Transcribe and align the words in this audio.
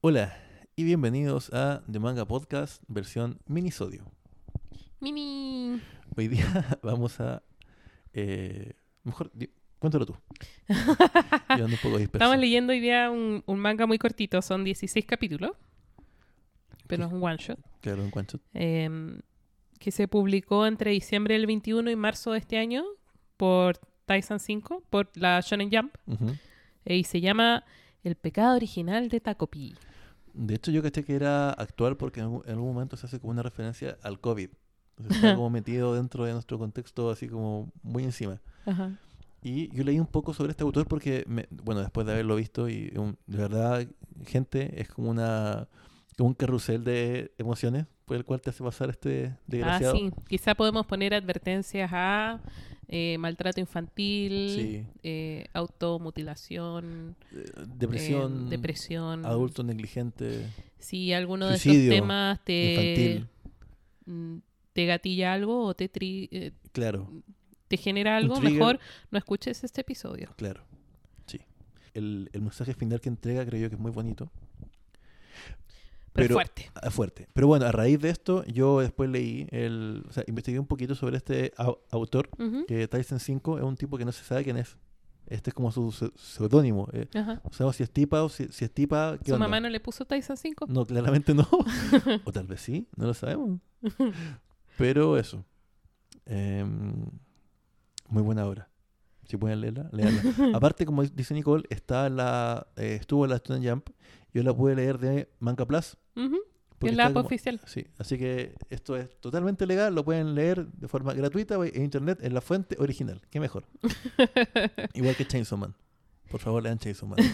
Hola 0.00 0.36
y 0.76 0.84
bienvenidos 0.84 1.50
a 1.52 1.82
The 1.90 1.98
Manga 1.98 2.24
Podcast 2.26 2.82
versión 2.88 3.38
minisodio. 3.46 4.04
Mini. 5.00 5.80
Hoy 6.16 6.28
día 6.28 6.78
vamos 6.82 7.20
a... 7.20 7.42
eh, 8.12 8.72
mejor, 9.04 9.30
cuéntalo 9.78 10.06
tú. 10.06 10.16
Yo 10.68 11.64
ando 11.64 11.66
un 11.66 11.76
poco 11.82 11.98
disperso. 11.98 12.24
Estamos 12.24 12.38
leyendo 12.38 12.72
hoy 12.72 12.80
día 12.80 13.10
un, 13.10 13.42
un 13.46 13.58
manga 13.58 13.86
muy 13.86 13.98
cortito, 13.98 14.40
son 14.42 14.64
16 14.64 15.04
capítulos, 15.06 15.52
pero 16.86 17.06
es 17.06 17.12
un 17.12 17.22
one 17.22 17.36
shot, 17.38 17.58
Claro, 17.80 18.02
en 18.02 18.10
cuanto... 18.10 18.40
em, 18.54 19.20
que 19.78 19.90
se 19.90 20.08
publicó 20.08 20.66
entre 20.66 20.90
diciembre 20.90 21.34
del 21.34 21.46
21 21.46 21.90
y 21.90 21.96
marzo 21.96 22.32
de 22.32 22.38
este 22.38 22.58
año 22.58 22.84
por 23.36 23.78
Tyson 24.06 24.40
5, 24.40 24.82
por 24.90 25.10
la 25.14 25.40
Shonen 25.40 25.70
Jump, 25.70 25.94
eh, 26.84 26.96
y 26.96 27.04
se 27.04 27.20
llama 27.22 27.64
El 28.02 28.16
pecado 28.16 28.56
original 28.56 29.08
de 29.08 29.20
Takopi. 29.20 29.74
De 30.34 30.54
hecho, 30.54 30.70
yo 30.70 30.82
caché 30.82 31.04
que 31.04 31.14
era 31.14 31.50
actual 31.50 31.96
porque 31.96 32.20
en 32.20 32.24
algún, 32.26 32.42
en 32.46 32.52
algún 32.52 32.72
momento 32.74 32.96
se 32.96 33.06
hace 33.06 33.18
como 33.20 33.32
una 33.32 33.42
referencia 33.42 33.96
al 34.02 34.20
COVID. 34.20 34.48
Entonces 34.98 35.16
está 35.16 35.34
como 35.34 35.50
metido 35.50 35.94
dentro 35.94 36.24
de 36.24 36.32
nuestro 36.32 36.58
contexto 36.58 37.10
así 37.10 37.28
como 37.28 37.72
muy 37.82 38.04
encima. 38.04 38.40
Ajá. 38.66 38.92
Y 39.42 39.74
yo 39.74 39.84
leí 39.84 39.98
un 39.98 40.06
poco 40.06 40.34
sobre 40.34 40.50
este 40.50 40.62
autor 40.62 40.86
porque, 40.86 41.24
me- 41.26 41.48
bueno, 41.50 41.80
después 41.80 42.06
de 42.06 42.12
haberlo 42.12 42.36
visto 42.36 42.68
y 42.68 42.92
un- 42.96 43.16
de 43.26 43.38
verdad, 43.38 43.86
gente, 44.26 44.80
es 44.80 44.88
como 44.88 45.10
una 45.10 45.66
como 46.18 46.28
un 46.28 46.34
carrusel 46.34 46.84
de 46.84 47.32
emociones 47.38 47.86
por 48.04 48.14
el 48.18 48.26
cual 48.26 48.42
te 48.42 48.50
hace 48.50 48.62
pasar 48.62 48.90
este 48.90 49.28
Ah, 49.28 49.38
desgraciado. 49.46 49.94
sí. 49.96 50.10
Quizá 50.28 50.54
podemos 50.54 50.84
poner 50.84 51.14
advertencias 51.14 51.90
a 51.94 52.40
eh, 52.92 53.16
maltrato 53.18 53.60
infantil, 53.60 54.50
Sí. 54.56 54.84
eh, 55.04 55.46
automutilación, 55.52 57.16
Eh, 57.32 57.44
eh, 57.56 57.64
Depresión, 57.76 58.50
depresión. 58.50 59.24
adulto 59.26 59.62
negligente, 59.62 60.46
Si 60.78 61.12
alguno 61.12 61.48
de 61.48 61.54
estos 61.56 61.72
temas 61.72 62.44
te, 62.44 62.70
infantil. 63.04 63.26
mm, 64.06 64.36
te 64.72 64.86
gatilla 64.86 65.32
algo 65.34 65.64
o 65.66 65.74
te, 65.74 65.90
tri- 65.90 66.28
eh, 66.32 66.52
Claro, 66.72 67.10
te 67.68 67.76
genera 67.76 68.16
algo, 68.16 68.40
mejor 68.40 68.80
no 69.10 69.18
escuches 69.18 69.62
este 69.64 69.82
episodio. 69.82 70.30
claro. 70.36 70.62
Sí. 71.26 71.38
El, 71.94 72.28
el 72.32 72.42
mensaje 72.42 72.74
final 72.74 73.00
que 73.00 73.08
entrega 73.08 73.44
creo 73.46 73.60
yo 73.62 73.68
que 73.68 73.76
es 73.76 73.80
muy 73.80 73.92
bonito. 73.92 74.30
Pero, 76.12 76.24
Pero- 76.26 76.34
fuerte. 76.34 76.70
Ah, 76.74 76.90
fuerte. 76.90 77.28
Pero 77.32 77.46
bueno, 77.46 77.66
a 77.66 77.72
raíz 77.72 78.00
de 78.00 78.10
esto, 78.10 78.44
yo 78.46 78.80
después 78.80 79.08
leí, 79.10 79.46
el, 79.50 80.04
o 80.08 80.12
sea, 80.12 80.24
investigué 80.26 80.58
un 80.58 80.66
poquito 80.66 80.94
sobre 80.94 81.16
este 81.16 81.52
au- 81.56 81.78
autor, 81.90 82.28
Ujú, 82.38 82.66
que 82.66 82.88
Tyson 82.88 83.20
5 83.20 83.58
es 83.58 83.64
un 83.64 83.76
tipo 83.76 83.96
que 83.96 84.04
no 84.04 84.12
se 84.12 84.24
sabe 84.24 84.42
quién 84.44 84.56
es. 84.56 84.76
Este 85.26 85.50
es 85.50 85.54
como 85.54 85.70
su 85.70 85.92
se- 85.92 86.10
seudónimo. 86.16 86.88
eh, 86.92 87.06
no 87.14 87.52
sabemos 87.52 87.76
si 87.76 87.84
es 87.84 87.90
tipa 87.92 88.24
o 88.24 88.28
si, 88.28 88.48
si 88.48 88.64
es 88.64 88.72
tipa. 88.74 89.16
¿qué 89.22 89.28
¿Su 89.30 89.34
onda? 89.34 89.46
mamá 89.46 89.60
no 89.60 89.68
le 89.68 89.78
puso 89.78 90.04
Tyson 90.04 90.36
5? 90.36 90.66
No, 90.68 90.84
claramente 90.84 91.32
no. 91.34 91.46
o 92.24 92.32
tal 92.32 92.48
vez 92.48 92.60
sí, 92.60 92.88
no 92.96 93.06
lo 93.06 93.14
sabemos. 93.14 93.60
Pero 94.76 95.16
eso. 95.16 95.44
Em, 96.26 97.06
muy 98.08 98.22
buena 98.22 98.46
obra. 98.46 98.68
Si 99.24 99.36
pueden 99.36 99.60
leerla, 99.60 99.88
leerla. 99.92 100.22
Aparte, 100.56 100.84
como 100.84 101.04
dice 101.04 101.34
Nicole, 101.34 101.62
está 101.70 102.08
la, 102.08 102.66
eh, 102.76 102.96
estuvo 103.00 103.26
la 103.28 103.38
Student 103.38 103.66
Jump. 103.68 103.90
Yo 104.32 104.42
la 104.42 104.54
pude 104.54 104.76
leer 104.76 104.98
de 104.98 105.28
Manga 105.40 105.66
Plus. 105.66 105.96
En 106.82 106.96
la 106.96 107.06
app 107.06 107.12
como- 107.14 107.26
oficial. 107.26 107.60
Sí, 107.66 107.86
así 107.98 108.16
que 108.16 108.54
esto 108.70 108.96
es 108.96 109.20
totalmente 109.20 109.66
legal, 109.66 109.94
lo 109.94 110.02
pueden 110.04 110.34
leer 110.34 110.66
de 110.66 110.88
forma 110.88 111.12
gratuita 111.12 111.56
en 111.66 111.82
internet 111.84 112.20
en 112.22 112.32
la 112.32 112.40
fuente 112.40 112.76
original. 112.78 113.20
Qué 113.30 113.38
mejor. 113.40 113.64
Igual 114.94 115.14
que 115.16 115.26
Chainsaw 115.26 115.58
Man. 115.58 115.74
Por 116.30 116.40
favor, 116.40 116.62
lean 116.62 116.78
Chainsaw 116.78 117.08
Man. 117.08 117.18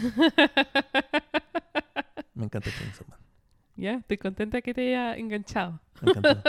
Me 2.35 2.45
encanta 2.45 2.71
Chainsaw 2.77 3.07
Man. 3.09 3.19
Ya, 3.77 3.95
estoy 3.95 4.17
contenta 4.19 4.61
que 4.63 4.73
te 4.75 4.89
haya 4.89 5.17
enganchado. 5.17 5.81
Me 6.03 6.11
encanta. 6.11 6.43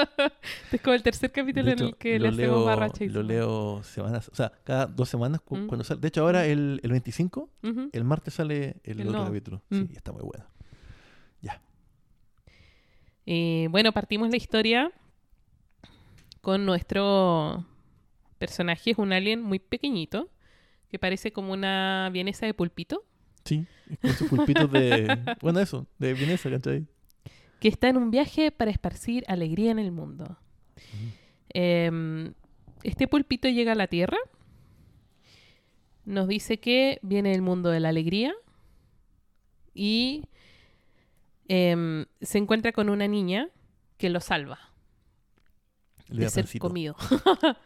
Este 0.66 0.75
es 0.78 0.81
como 0.81 0.94
el 0.94 1.03
tercer 1.03 1.31
capítulo 1.31 1.72
en 1.72 1.80
el 1.80 1.95
que 1.95 2.19
lo 2.19 2.25
le 2.25 2.30
hacemos 2.30 2.58
leo, 2.58 2.66
barra 2.66 2.86
a 2.86 2.89
Chainsaw 2.89 3.22
lo 3.22 3.28
leo 3.28 3.84
semanas, 3.84 4.29
o 4.29 4.35
sea, 4.35 4.51
cada 4.63 4.85
dos 4.88 5.07
semanas 5.09 5.41
cu- 5.41 5.56
Mm. 5.57 5.68
cuando 5.68 5.84
sale. 5.84 6.01
De 6.01 6.07
hecho, 6.09 6.22
ahora 6.22 6.46
el, 6.46 6.79
el 6.84 6.91
25, 6.91 7.50
Ujú. 7.63 7.90
el 7.94 8.03
martes 8.03 8.34
sale 8.34 8.78
el, 8.84 9.00
El 9.01 9.07
otro 9.09 9.25
capítulo. 9.25 9.62
Mm. 9.69 9.75
Sí, 9.75 9.90
está 9.96 10.12
muy 10.12 10.24
bueno. 10.24 10.46
Eh, 13.30 13.68
bueno, 13.72 13.91
partimos 13.91 14.30
la 14.30 14.38
historia 14.38 14.90
con 16.40 16.66
nuestro 16.66 17.66
personaje, 18.38 18.91
es 18.91 18.97
un 18.97 19.12
alien 19.12 19.41
muy 19.41 19.59
pequeñito, 19.59 20.30
que 20.90 20.97
parece 20.97 21.34
como 21.34 21.51
una 21.51 22.09
vienesa 22.13 22.46
de 22.46 22.53
pulpito, 22.53 23.03
Sí, 23.44 23.66
con 24.01 24.12
sus 24.13 24.30
pulpitos 24.30 24.72
de. 24.72 25.07
bueno, 25.41 25.59
eso, 25.59 25.88
de 26.00 26.13
Vienesa, 26.13 26.50
¿cachai? 26.50 26.85
Que 27.59 27.68
está 27.68 27.90
en 27.90 27.97
un 27.97 28.12
viaje 28.12 28.51
para 28.51 28.72
esparcir 28.72 29.23
alegría 29.28 29.72
en 29.72 29.79
el 29.79 29.91
mundo. 29.91 30.38
Em, 31.50 32.34
este 32.84 33.07
pulpito 33.07 33.47
llega 33.50 33.72
a 33.72 33.75
la 33.75 33.88
Tierra, 33.88 34.18
nos 36.06 36.28
dice 36.28 36.59
que 36.59 37.00
viene 37.01 37.31
del 37.31 37.41
mundo 37.41 37.69
de 37.69 37.79
la 37.79 37.90
alegría 37.90 38.34
y 39.73 40.23
em, 41.47 42.06
se 42.22 42.38
encuentra 42.38 42.72
con 42.72 42.90
una 42.90 43.07
niña 43.07 43.50
que 43.97 44.09
lo 44.09 44.19
salva. 44.22 44.59
Le 46.07 46.24
de 46.24 46.29
ser 46.29 46.45
pancito. 46.45 46.68
comido. 46.68 46.95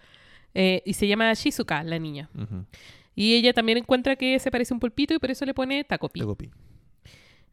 Eh, 0.54 0.84
y 0.86 0.96
se 0.96 1.08
llama 1.08 1.34
Shizuka, 1.34 1.82
la 1.82 1.98
niña. 1.98 2.30
Y 3.16 3.36
ella 3.36 3.54
también 3.54 3.78
encuentra 3.78 4.18
que 4.18 4.38
se 4.38 4.52
parece 4.52 4.74
a 4.74 4.76
un 4.76 4.82
pulpito 4.82 5.14
y 5.14 5.18
por 5.18 5.32
eso 5.32 5.46
le 5.46 5.54
pone 5.54 5.86
Takopi. 5.86 6.20
te 6.20 6.26
copié. 6.26 6.52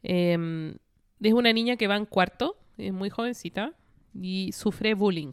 Eh, 0.03 0.75
es 1.21 1.33
una 1.33 1.53
niña 1.53 1.77
que 1.77 1.87
va 1.89 1.97
en 1.97 2.07
cuarto, 2.07 2.57
es 2.77 2.93
muy 2.93 3.11
jovencita 3.11 3.75
y 4.15 4.53
sufre 4.53 4.95
bullying. 4.95 5.33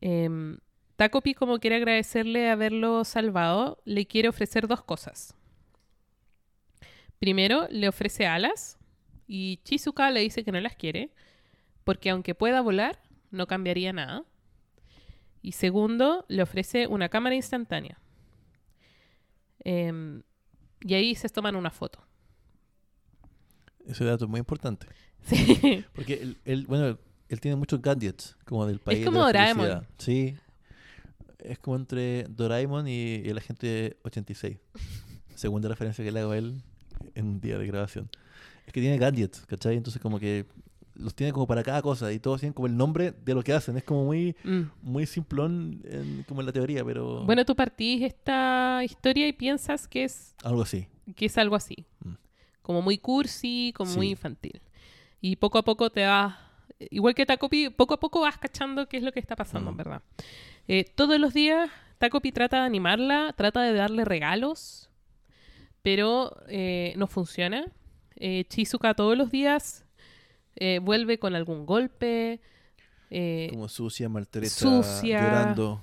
Eh, 0.00 0.58
Takopi, 0.96 1.34
como 1.34 1.58
quiere 1.58 1.76
agradecerle 1.76 2.48
haberlo 2.48 3.04
salvado, 3.04 3.82
le 3.84 4.06
quiere 4.06 4.28
ofrecer 4.28 4.66
dos 4.66 4.82
cosas. 4.82 5.34
Primero, 7.18 7.68
le 7.70 7.88
ofrece 7.88 8.26
alas 8.26 8.78
y 9.26 9.60
Chizuka 9.64 10.10
le 10.10 10.20
dice 10.20 10.42
que 10.42 10.52
no 10.52 10.60
las 10.60 10.76
quiere 10.76 11.10
porque 11.84 12.10
aunque 12.10 12.34
pueda 12.34 12.62
volar, 12.62 12.98
no 13.30 13.46
cambiaría 13.46 13.92
nada. 13.92 14.24
Y 15.42 15.52
segundo, 15.52 16.24
le 16.28 16.42
ofrece 16.42 16.86
una 16.86 17.08
cámara 17.08 17.34
instantánea. 17.34 18.00
Em, 19.60 20.22
y 20.80 20.94
ahí 20.94 21.14
se 21.14 21.28
toman 21.28 21.56
una 21.56 21.70
foto. 21.70 22.05
Ese 23.86 24.04
dato 24.04 24.24
es 24.24 24.30
muy 24.30 24.38
importante. 24.40 24.86
Sí. 25.26 25.84
Porque 25.94 26.14
él, 26.22 26.36
él- 26.44 26.66
bueno, 26.68 26.98
él 27.28 27.40
tiene 27.40 27.56
muchos 27.56 27.82
gadgets, 27.82 28.36
como 28.44 28.64
del 28.66 28.78
país. 28.78 29.00
de 29.00 29.04
como 29.06 29.18
la 29.18 29.26
Doraemon. 29.26 29.56
felicidad. 29.66 29.88
Sí. 29.98 30.36
Es 31.40 31.58
como 31.58 31.76
entre 31.76 32.24
Doraemon 32.28 32.86
y, 32.86 33.16
y 33.24 33.28
el 33.28 33.38
agente 33.38 33.96
86. 34.04 34.56
Segunda 35.34 35.68
referencia 35.68 36.04
que 36.04 36.12
le 36.12 36.20
hago 36.20 36.30
a 36.32 36.38
él 36.38 36.62
en 37.14 37.26
un 37.26 37.40
día 37.40 37.58
de 37.58 37.66
grabación. 37.66 38.08
Es 38.66 38.72
que 38.72 38.80
tiene 38.80 38.98
gadgets, 38.98 39.44
¿cachai? 39.46 39.76
Entonces 39.76 40.00
como 40.00 40.18
que 40.20 40.46
los 40.94 41.14
tiene 41.14 41.32
como 41.32 41.46
para 41.46 41.62
cada 41.62 41.82
cosa 41.82 42.10
y 42.12 42.18
todos 42.18 42.40
tienen 42.40 42.54
como 42.54 42.66
el 42.68 42.76
nombre 42.76 43.12
de 43.24 43.34
lo 43.34 43.42
que 43.42 43.52
hacen. 43.52 43.76
Es 43.76 43.84
como 43.84 44.04
muy, 44.04 44.34
Mm. 44.44 44.62
muy 44.82 45.06
simplón 45.06 45.82
en- 45.84 46.24
como 46.28 46.40
en 46.40 46.46
la 46.46 46.52
teoría, 46.52 46.84
pero 46.84 47.24
Bueno, 47.26 47.44
tú 47.44 47.54
partís 47.54 48.02
esta 48.02 48.80
historia 48.84 49.26
y 49.28 49.32
piensas 49.32 49.86
que 49.88 50.04
es, 50.04 50.34
algo 50.42 50.62
así. 50.62 50.86
que 51.16 51.26
es 51.26 51.36
algo 51.36 51.54
así. 51.56 51.84
Mm. 52.04 52.12
Como 52.66 52.82
muy 52.82 52.98
cursi, 52.98 53.72
como 53.76 53.92
muy 53.94 54.08
infantil. 54.10 54.60
Y 55.20 55.36
poco 55.36 55.58
a 55.58 55.62
poco 55.62 55.88
te 55.88 56.04
vas... 56.04 56.34
Igual 56.90 57.14
que 57.14 57.24
Takopi, 57.24 57.70
poco 57.70 57.94
a 57.94 58.00
poco 58.00 58.22
vas 58.22 58.38
cachando 58.38 58.88
qué 58.88 58.96
es 58.96 59.04
lo 59.04 59.12
que 59.12 59.20
está 59.20 59.36
pasando, 59.36 59.70
en 59.70 59.74
Mm. 59.76 59.78
verdad. 59.78 60.02
Eh, 60.66 60.82
todos 60.96 61.20
los 61.20 61.32
días 61.32 61.70
Takopi 61.98 62.32
trata 62.32 62.56
de 62.58 62.62
animarla, 62.66 63.32
trata 63.36 63.62
de 63.62 63.72
darle 63.72 64.04
regalos, 64.04 64.90
pero 65.82 66.36
eh, 66.48 66.92
no 66.96 67.06
funciona. 67.06 67.66
Eh, 68.16 68.46
Chizuka 68.48 68.94
todos 68.94 69.16
los 69.16 69.30
días 69.30 69.84
eh, 70.56 70.80
vuelve 70.82 71.20
con 71.20 71.36
algún 71.36 71.66
golpe. 71.66 72.40
Como 73.50 73.68
sucia, 73.68 74.08
maltreta, 74.08 74.50
sucia. 74.50 75.20
llorando. 75.20 75.80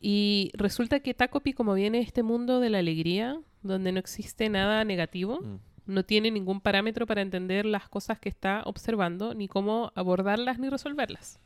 Y 0.00 0.50
resulta 0.54 1.00
que 1.00 1.12
Takopi, 1.12 1.52
como 1.52 1.74
viene 1.74 1.98
de 1.98 2.04
este 2.04 2.22
mundo 2.22 2.58
de 2.60 2.70
la 2.70 2.78
alegría, 2.78 3.38
donde 3.62 3.92
no 3.92 3.98
existe 3.98 4.48
nada 4.48 4.84
negativo, 4.84 5.40
Mm. 5.40 5.58
no 5.86 6.04
tiene 6.04 6.30
ningún 6.30 6.60
parámetro 6.60 7.06
para 7.06 7.20
entender 7.22 7.66
las 7.66 7.88
cosas 7.88 8.18
que 8.18 8.28
está 8.28 8.62
observando, 8.64 9.34
ni 9.34 9.48
cómo 9.48 9.92
abordarlas 9.94 10.58
ni 10.58 10.68
resolverlas. 10.68 11.40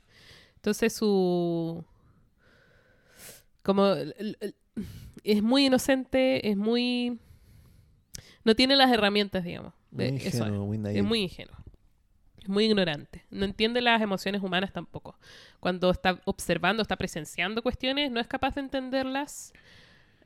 Entonces 0.57 0.93
su... 0.93 1.85
como... 3.63 3.95
es 5.25 5.43
muy 5.43 5.67
inocente, 5.67 6.49
es 6.51 6.57
muy... 6.57 7.19
no 8.45 8.55
tiene 8.55 8.77
las 8.77 8.93
herramientas, 8.93 9.45
digamos. 9.45 9.73
Muy 9.91 10.05
de- 10.11 10.17
eso 10.17 10.27
es. 10.29 10.35
ingenuo, 10.37 10.67
muy 10.67 10.79
naive. 10.79 10.99
Es 11.01 11.05
muy 11.05 11.21
ingenuo. 11.23 11.57
Es 12.43 12.49
muy 12.49 12.65
ignorante. 12.67 13.25
No 13.31 13.45
entiende 13.47 13.81
las 13.81 14.03
emociones 14.03 14.43
humanas 14.43 14.73
tampoco. 14.73 15.19
Cuando 15.61 15.91
está 15.91 16.21
observando, 16.27 16.83
está 16.83 16.97
presenciando 16.97 17.63
cuestiones, 17.63 18.11
no 18.11 18.21
es 18.21 18.27
capaz 18.27 18.55
de 18.57 18.61
entenderlas 18.63 19.53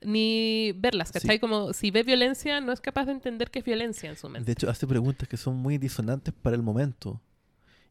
ni 0.03 0.73
verlas, 0.77 1.09
Sí. 1.09 1.15
¿cachai? 1.15 1.39
Como 1.41 1.73
si 1.73 1.91
ve 1.91 2.03
violencia, 2.03 2.61
no 2.61 2.73
es 2.73 2.81
capaz 2.81 3.07
de 3.07 3.13
entender 3.13 3.51
que 3.51 3.59
es 3.61 3.65
violencia 3.65 4.09
en 4.09 4.17
su 4.17 4.29
mente. 4.29 4.47
De 4.47 4.53
hecho, 4.53 4.71
hace 4.71 4.87
preguntas 4.87 5.29
que 5.29 5.37
son 5.37 5.57
muy 5.57 5.79
disonantes 5.79 6.33
para 6.35 6.55
el 6.57 6.63
momento. 6.63 7.21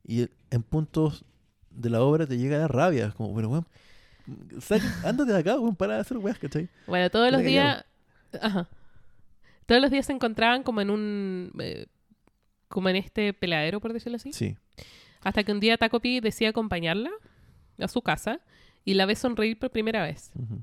Y 0.06 0.30
en 0.52 0.64
puntos 0.64 1.26
de 1.70 1.90
la 1.90 2.02
obra 2.02 2.26
te 2.26 2.38
llega 2.38 2.58
la 2.58 2.68
rabia. 2.68 3.08
Es 3.08 3.14
como, 3.14 3.30
bueno, 3.34 3.50
weón, 3.50 3.68
ándate 5.04 5.32
de 5.32 5.38
acá, 5.40 5.60
weón, 5.60 5.76
para 5.76 5.96
de 5.96 6.02
hacer 6.02 6.18
weas, 6.18 6.40
¿cachai? 6.40 6.70
Bueno, 6.88 7.10
todos 7.10 7.32
los 7.32 7.42
días. 7.44 7.84
Ajá. 8.42 8.68
Todos 9.66 9.82
los 9.82 9.92
días 9.92 10.06
se 10.06 10.14
encontraban 10.14 10.64
como 10.64 10.82
en 10.82 10.90
un. 10.90 11.52
eh, 11.60 11.88
como 12.70 12.90
en 12.90 12.98
este 12.98 13.34
peladero, 13.34 13.80
por 13.80 13.94
decirlo 13.94 14.18
así. 14.18 14.34
Sí. 14.34 14.58
Hasta 15.22 15.44
que 15.44 15.52
un 15.52 15.60
día 15.60 15.78
Tacopi 15.78 16.20
decide 16.20 16.50
acompañarla 16.50 17.10
a 17.80 17.88
su 17.88 18.02
casa 18.02 18.40
y 18.86 18.94
la 18.94 19.06
ve 19.06 19.16
sonreír 19.16 19.58
por 19.60 19.72
primera 19.72 20.04
vez. 20.04 20.32
ujú. 20.36 20.62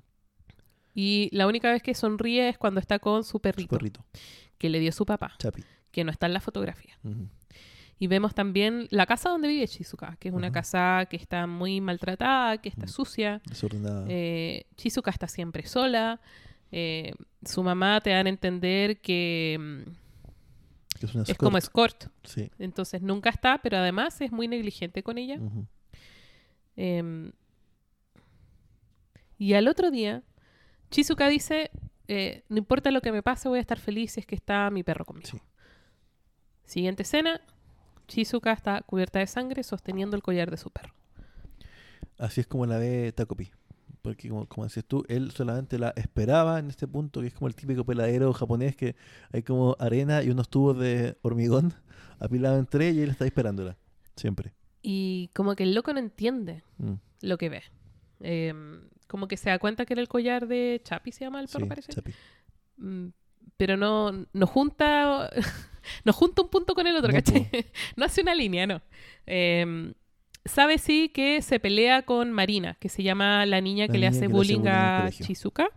Y 0.94 1.28
la 1.32 1.46
única 1.46 1.70
vez 1.72 1.82
que 1.82 1.94
sonríe 1.94 2.48
es 2.48 2.58
cuando 2.58 2.80
está 2.80 2.98
con 2.98 3.24
su 3.24 3.30
Su 3.32 3.40
perrito, 3.40 3.68
perrito, 3.76 4.04
que 4.58 4.68
le 4.70 4.78
dio 4.78 4.92
su 4.92 5.04
papá, 5.04 5.34
Chapi. 5.38 5.62
que 5.90 6.04
no 6.04 6.10
está 6.12 6.26
en 6.26 6.34
la 6.34 6.40
fotografía. 6.40 6.96
Y 7.98 8.06
vemos 8.08 8.34
también 8.34 8.86
la 8.90 9.06
casa 9.06 9.28
donde 9.30 9.48
vive 9.48 9.66
Chizuka, 9.68 10.16
que 10.18 10.28
es 10.28 10.34
una 10.34 10.50
casa 10.52 11.06
que 11.08 11.16
está 11.16 11.46
muy 11.46 11.80
maltratada, 11.80 12.58
que 12.58 12.68
está 12.68 12.86
Mm. 12.86 12.88
sucia. 12.88 13.42
Desordenada. 13.46 14.04
Eh, 14.08 14.66
Chizuka 14.76 15.10
está 15.10 15.26
siempre 15.28 15.64
sola. 15.66 16.20
Eh, 16.72 17.12
su 17.44 17.62
mamá 17.62 18.00
te 18.00 18.10
dan 18.10 18.26
a 18.26 18.30
entender 18.30 19.00
que 19.00 19.56
mm, 19.60 19.90
que 20.98 21.06
es 21.06 21.14
una 21.14 21.24
es 21.24 21.36
como 21.38 21.56
escort. 21.58 22.06
Sí. 22.24 22.50
Entonces 22.58 23.00
nunca 23.02 23.30
está, 23.30 23.58
pero 23.62 23.76
además 23.78 24.20
es 24.20 24.32
muy 24.32 24.48
negligente 24.48 25.02
con 25.04 25.18
ella. 25.18 25.38
Em, 26.76 27.30
y 29.38 29.54
al 29.54 29.68
otro 29.68 29.90
día, 29.90 30.22
Chizuka 30.90 31.28
dice, 31.28 31.70
eh, 32.08 32.44
no 32.48 32.58
importa 32.58 32.90
lo 32.90 33.00
que 33.00 33.12
me 33.12 33.22
pase, 33.22 33.48
voy 33.48 33.58
a 33.58 33.60
estar 33.60 33.78
feliz 33.78 34.12
si 34.12 34.20
es 34.20 34.26
que 34.26 34.34
está 34.34 34.70
mi 34.70 34.82
perro 34.82 35.04
conmigo. 35.04 35.28
Sí. 35.28 35.38
Siguiente 36.64 37.02
escena, 37.02 37.40
Chizuka 38.08 38.52
está 38.52 38.82
cubierta 38.82 39.18
de 39.18 39.26
sangre 39.26 39.62
sosteniendo 39.62 40.16
el 40.16 40.22
collar 40.22 40.50
de 40.50 40.56
su 40.56 40.70
perro. 40.70 40.94
Así 42.18 42.40
es 42.40 42.46
como 42.46 42.66
la 42.66 42.78
ve 42.78 43.12
Takopi. 43.12 43.50
Porque 44.02 44.28
como, 44.28 44.46
como 44.46 44.64
decías 44.64 44.84
tú, 44.84 45.02
él 45.08 45.30
solamente 45.30 45.78
la 45.78 45.94
esperaba 45.96 46.58
en 46.58 46.68
este 46.68 46.86
punto, 46.86 47.22
que 47.22 47.28
es 47.28 47.34
como 47.34 47.48
el 47.48 47.54
típico 47.54 47.84
peladero 47.84 48.32
japonés 48.34 48.76
que 48.76 48.96
hay 49.32 49.42
como 49.42 49.76
arena 49.78 50.22
y 50.22 50.28
unos 50.28 50.50
tubos 50.50 50.78
de 50.78 51.16
hormigón 51.22 51.72
apilados 52.18 52.58
entre 52.58 52.88
ellos 52.88 53.00
y 53.00 53.02
él 53.04 53.10
está 53.10 53.24
esperándola. 53.24 53.78
Siempre. 54.14 54.52
Y 54.82 55.30
como 55.34 55.56
que 55.56 55.62
el 55.62 55.74
loco 55.74 55.92
no 55.94 55.98
entiende 56.00 56.62
Mm, 56.76 56.94
lo 57.22 57.38
que 57.38 57.48
ve. 57.48 57.62
Em, 58.20 58.88
como 59.06 59.28
que 59.28 59.36
se 59.36 59.50
da 59.50 59.58
cuenta 59.58 59.86
que 59.86 59.94
era 59.94 60.02
el 60.02 60.08
collar 60.08 60.46
de 60.46 60.80
Chapi, 60.84 61.12
se 61.12 61.24
llama 61.24 61.40
el 61.40 61.48
perro, 61.48 61.64
sí, 61.64 61.68
parece. 61.68 61.92
Chapi. 61.92 62.12
Mm, 62.76 63.08
pero 63.56 63.76
no, 63.76 64.26
no 64.32 64.46
junta 64.46 65.30
no 66.04 66.12
junta 66.12 66.42
un 66.42 66.48
punto 66.48 66.74
con 66.74 66.86
el 66.86 66.96
otro, 66.96 67.08
No, 67.08 67.14
¿cachai? 67.14 67.48
no 67.96 68.04
hace 68.04 68.22
una 68.22 68.34
línea, 68.34 68.66
no. 68.66 68.82
Em, 69.26 69.94
sabe 70.44 70.78
sí 70.78 71.08
que 71.08 71.42
se 71.42 71.60
pelea 71.60 72.02
con 72.02 72.32
Marina, 72.32 72.76
que 72.80 72.88
se 72.88 73.02
llama 73.02 73.46
la 73.46 73.60
niña 73.60 73.86
La 73.86 73.92
que 73.92 73.98
le 73.98 74.06
hace 74.06 74.22
que 74.22 74.28
bullying 74.28 74.66
a. 74.66 75.10
Chizuka. 75.10 75.68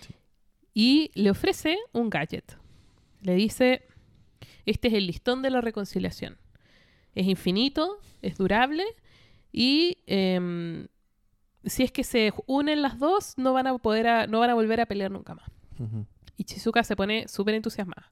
Sí. 0.00 0.14
Y 0.74 1.10
le 1.14 1.30
ofrece 1.30 1.78
un 1.92 2.10
gadget. 2.10 2.56
Le 3.22 3.34
dice, 3.34 3.86
este 4.66 4.88
es 4.88 4.94
el 4.94 5.06
listón 5.06 5.42
de 5.42 5.50
la 5.50 5.60
reconciliación. 5.60 6.36
Es 7.14 7.26
infinito, 7.26 7.98
es 8.20 8.36
durable 8.36 8.84
y 9.50 9.98
em, 10.06 10.86
si 11.66 11.82
es 11.82 11.92
que 11.92 12.04
se 12.04 12.32
unen 12.46 12.80
las 12.82 12.98
dos, 12.98 13.34
no 13.36 13.52
van 13.52 13.66
a 13.66 13.76
poder 13.78 14.06
a- 14.06 14.26
no 14.26 14.40
van 14.40 14.50
a 14.50 14.54
volver 14.54 14.80
a 14.80 14.86
pelear 14.86 15.10
nunca 15.10 15.34
más. 15.34 15.48
Ujú. 15.78 16.06
Y 16.36 16.44
Chizuka 16.44 16.82
se 16.84 16.96
pone 16.96 17.28
súper 17.28 17.54
entusiasmada. 17.54 18.10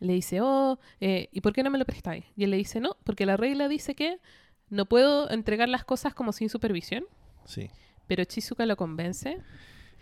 Le 0.00 0.12
dice, 0.12 0.40
oh, 0.40 0.78
eh, 1.00 1.28
¿y 1.32 1.40
por 1.40 1.52
qué 1.52 1.62
no 1.62 1.70
me 1.70 1.78
lo 1.78 1.84
prestáis? 1.84 2.24
Y 2.36 2.44
él 2.44 2.50
le 2.50 2.56
dice, 2.56 2.80
no, 2.80 2.96
porque 3.04 3.26
la 3.26 3.36
regla 3.36 3.68
dice 3.68 3.94
que 3.94 4.18
no 4.70 4.86
puedo 4.86 5.28
entregar 5.30 5.68
las 5.68 5.84
cosas 5.84 6.14
como 6.14 6.32
sin 6.32 6.48
supervisión. 6.48 7.04
Sí. 7.44 7.68
Pero 8.06 8.24
Chizuka 8.24 8.64
lo 8.66 8.76
convence. 8.76 9.38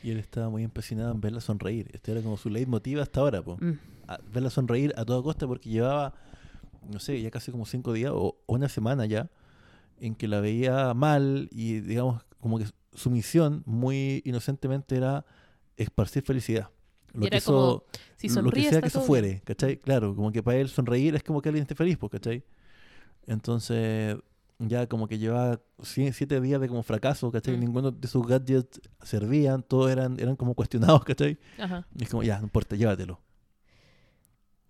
Y 0.02 0.10
él 0.10 0.18
estaba 0.18 0.50
muy 0.50 0.62
empecinado 0.64 1.12
en 1.12 1.20
verla 1.20 1.40
sonreír. 1.40 1.88
Este 1.92 2.12
era 2.12 2.20
como 2.22 2.36
su 2.36 2.50
leitmotiv 2.50 3.00
hasta 3.00 3.20
ahora, 3.20 3.42
po. 3.42 3.56
Mm, 3.60 3.78
A- 4.08 4.18
verla 4.32 4.50
sonreír 4.50 4.92
a 4.96 5.04
toda 5.04 5.22
costa 5.22 5.46
porque 5.46 5.70
llevaba, 5.70 6.14
no 6.88 7.00
sé, 7.00 7.20
ya 7.20 7.30
casi 7.30 7.50
como 7.50 7.64
cinco 7.66 7.92
días 7.92 8.12
o 8.14 8.36
una 8.46 8.68
semana 8.68 9.06
ya 9.06 9.30
en 9.98 10.14
que 10.14 10.28
la 10.28 10.40
veía 10.40 10.92
mal 10.94 11.48
y 11.50 11.80
digamos 11.80 12.22
como 12.40 12.58
que 12.58 12.66
su 12.96 13.10
misión 13.10 13.62
muy 13.66 14.22
inocentemente 14.24 14.96
era 14.96 15.24
esparcir 15.76 16.22
felicidad. 16.24 16.70
Lo 17.12 17.28
que 17.28 17.36
eso, 17.36 17.86
Si 18.16 18.28
lo 18.28 18.34
sonríe, 18.34 18.64
que 18.64 18.70
sea 18.70 18.80
que 18.82 18.88
eso 18.88 19.00
fuere. 19.00 19.40
¿cachai? 19.44 19.78
Claro, 19.78 20.14
como 20.14 20.32
que 20.32 20.42
para 20.42 20.58
él 20.58 20.68
sonreír 20.68 21.14
es 21.14 21.22
como 21.22 21.40
que 21.40 21.48
alguien 21.48 21.62
esté 21.62 21.74
feliz, 21.74 21.96
pues, 21.96 22.10
¿cachai? 22.12 22.44
Entonces, 23.26 24.16
ya 24.58 24.86
como 24.86 25.08
que 25.08 25.18
llevaba 25.18 25.60
sie- 25.78 26.12
siete 26.12 26.40
días 26.40 26.60
de 26.60 26.68
como 26.68 26.82
fracaso, 26.82 27.30
¿cachai? 27.30 27.56
Mm. 27.56 27.60
Ninguno 27.60 27.90
de 27.90 28.08
sus 28.08 28.26
gadgets 28.26 28.80
servían, 29.02 29.62
todos 29.62 29.90
eran, 29.90 30.18
eran 30.20 30.36
como 30.36 30.54
cuestionados, 30.54 31.04
¿cachai? 31.04 31.38
Ajá. 31.58 31.86
Y 31.98 32.04
es 32.04 32.10
como, 32.10 32.22
ya, 32.22 32.38
no 32.38 32.44
importa, 32.44 32.76
llévatelo. 32.76 33.20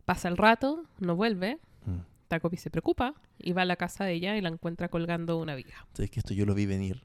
Pasa 0.05 0.29
el 0.29 0.37
rato, 0.37 0.85
no 1.01 1.17
vuelve. 1.17 1.59
Mm. 1.85 1.99
Takopi 2.29 2.57
se 2.57 2.71
preocupa 2.71 3.15
y 3.39 3.53
va 3.53 3.63
a 3.63 3.65
la 3.65 3.77
casa 3.77 4.05
de 4.05 4.15
ella 4.15 4.37
y 4.37 4.41
la 4.41 4.49
encuentra 4.49 4.89
colgando 4.89 5.37
una 5.39 5.55
viga. 5.55 5.87
Sabes 5.95 6.11
que 6.11 6.21
esto 6.21 6.35
yo 6.35 6.45
lo 6.47 6.55
vi 6.55 6.67
venir. 6.67 7.05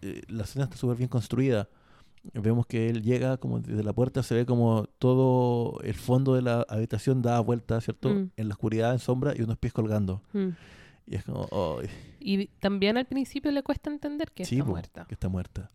Eh, 0.00 0.22
la 0.28 0.44
escena 0.44 0.64
está 0.64 0.76
súper 0.76 0.96
bien 0.96 1.08
construida. 1.08 1.68
Vemos 2.34 2.66
que 2.66 2.88
él 2.88 3.02
llega 3.02 3.36
como 3.36 3.58
desde 3.60 3.82
la 3.82 3.92
puerta, 3.92 4.22
se 4.22 4.34
ve 4.36 4.46
como 4.46 4.86
todo 4.98 5.80
el 5.82 5.94
fondo 5.94 6.34
de 6.34 6.42
la 6.42 6.64
habitación 6.68 7.20
da 7.20 7.40
vuelta, 7.40 7.80
¿cierto? 7.80 8.10
Mm. 8.10 8.30
En 8.36 8.48
la 8.48 8.54
oscuridad, 8.54 8.92
en 8.92 9.00
sombra, 9.00 9.34
y 9.36 9.42
unos 9.42 9.58
pies 9.58 9.72
colgando. 9.72 10.22
Mm. 10.32 10.48
Y 11.08 11.16
es 11.16 11.24
como, 11.24 11.48
"Ay, 11.80 11.88
Y 12.20 12.46
también 12.60 12.96
al 12.96 13.06
principio 13.06 13.50
le 13.50 13.64
cuesta 13.64 13.90
entender 13.90 14.30
que 14.30 14.44
sí, 14.44 14.54
está 14.54 14.64
po, 14.64 14.70
muerta. 14.70 15.04
que 15.08 15.14
está 15.14 15.28
muerta. 15.28 15.70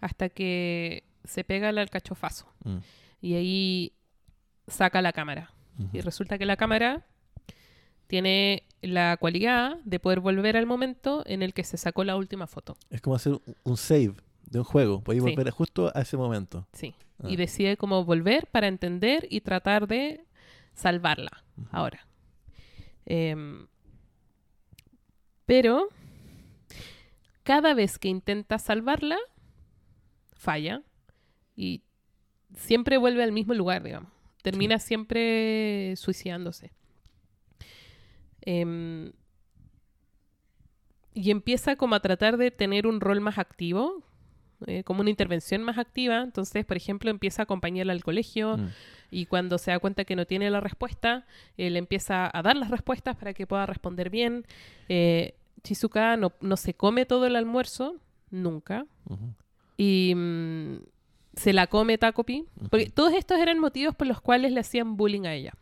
Hasta 0.00 0.30
que 0.30 1.04
se 1.24 1.44
pega 1.44 1.68
el 1.68 1.76
alcachofazo. 1.78 2.46
Mm, 2.64 2.78
Y 3.20 3.34
ahí 3.34 3.92
saca 4.66 5.00
la 5.02 5.12
cámara. 5.12 5.52
Y 5.92 6.00
resulta 6.00 6.38
que 6.38 6.46
la 6.46 6.56
cámara 6.56 7.06
tiene 8.06 8.64
la 8.82 9.16
cualidad 9.16 9.78
de 9.84 9.98
poder 10.00 10.20
volver 10.20 10.56
al 10.56 10.66
momento 10.66 11.22
en 11.26 11.42
el 11.42 11.54
que 11.54 11.64
se 11.64 11.76
sacó 11.76 12.04
la 12.04 12.16
última 12.16 12.46
foto. 12.46 12.76
Es 12.90 13.00
como 13.00 13.16
hacer 13.16 13.38
un- 13.64 13.76
save 13.76 14.14
de 14.46 14.58
un 14.58 14.64
juego. 14.64 15.02
Podéis 15.02 15.22
Sí. 15.24 15.30
volver 15.30 15.50
justo 15.50 15.90
a 15.94 16.00
ese 16.02 16.16
momento. 16.16 16.66
Sí. 16.72 16.94
Ah. 17.22 17.28
Y 17.30 17.36
decide 17.36 17.76
cómo 17.76 18.04
volver 18.04 18.46
para 18.48 18.66
entender 18.68 19.26
y 19.30 19.40
tratar 19.40 19.86
de 19.86 20.24
salvarla 20.74 21.44
ahora. 21.70 22.06
Em, 23.06 23.66
pero 25.46 25.88
cada 27.42 27.74
vez 27.74 27.98
que 27.98 28.08
intenta 28.08 28.58
salvarla, 28.58 29.18
falla 30.34 30.82
y 31.56 31.82
siempre 32.56 32.96
vuelve 32.98 33.22
al 33.22 33.32
mismo 33.32 33.54
lugar, 33.54 33.82
digamos. 33.82 34.10
Termina 34.42 34.78
siempre 34.78 35.94
suicidándose. 35.96 36.72
Em, 38.42 39.12
y 41.14 41.30
empieza 41.30 41.76
como 41.76 41.94
a 41.94 42.00
tratar 42.00 42.36
de 42.36 42.50
tener 42.50 42.86
un 42.86 43.00
rol 43.00 43.20
más 43.20 43.38
activo, 43.38 44.02
eh, 44.66 44.82
como 44.84 45.00
una 45.00 45.10
intervención 45.10 45.62
más 45.62 45.76
activa. 45.78 46.22
Entonces, 46.22 46.64
por 46.64 46.76
ejemplo, 46.76 47.10
empieza 47.10 47.42
a 47.42 47.44
acompañarla 47.44 47.92
al 47.92 48.02
colegio, 48.04 48.56
Mm, 48.58 48.68
y 49.10 49.26
cuando 49.26 49.58
se 49.58 49.70
da 49.72 49.78
cuenta 49.78 50.04
que 50.04 50.16
no 50.16 50.24
tiene 50.26 50.48
la 50.50 50.60
respuesta, 50.60 51.26
él 51.58 51.76
empieza 51.76 52.30
a 52.32 52.42
dar 52.42 52.56
las 52.56 52.70
respuestas 52.70 53.16
para 53.16 53.34
que 53.34 53.46
pueda 53.46 53.66
responder 53.66 54.08
bien. 54.08 54.46
Eh, 54.88 55.34
Chizuka 55.62 56.16
no, 56.16 56.32
no 56.40 56.56
se 56.56 56.74
come 56.74 57.04
todo 57.04 57.26
el 57.26 57.36
almuerzo, 57.36 57.96
nunca. 58.30 58.86
ujú. 59.08 59.34
Y 59.76 60.14
mm, 60.14 60.76
se 61.34 61.52
la 61.52 61.66
come 61.66 61.98
Takopi. 61.98 62.46
Porque 62.70 62.84
Ujú. 62.86 62.92
todos 62.94 63.12
estos 63.14 63.38
eran 63.38 63.58
motivos 63.58 63.94
por 63.94 64.06
los 64.06 64.20
cuales 64.20 64.52
le 64.52 64.60
hacían 64.60 64.96
bullying 64.96 65.26
a 65.26 65.34
ella. 65.34 65.52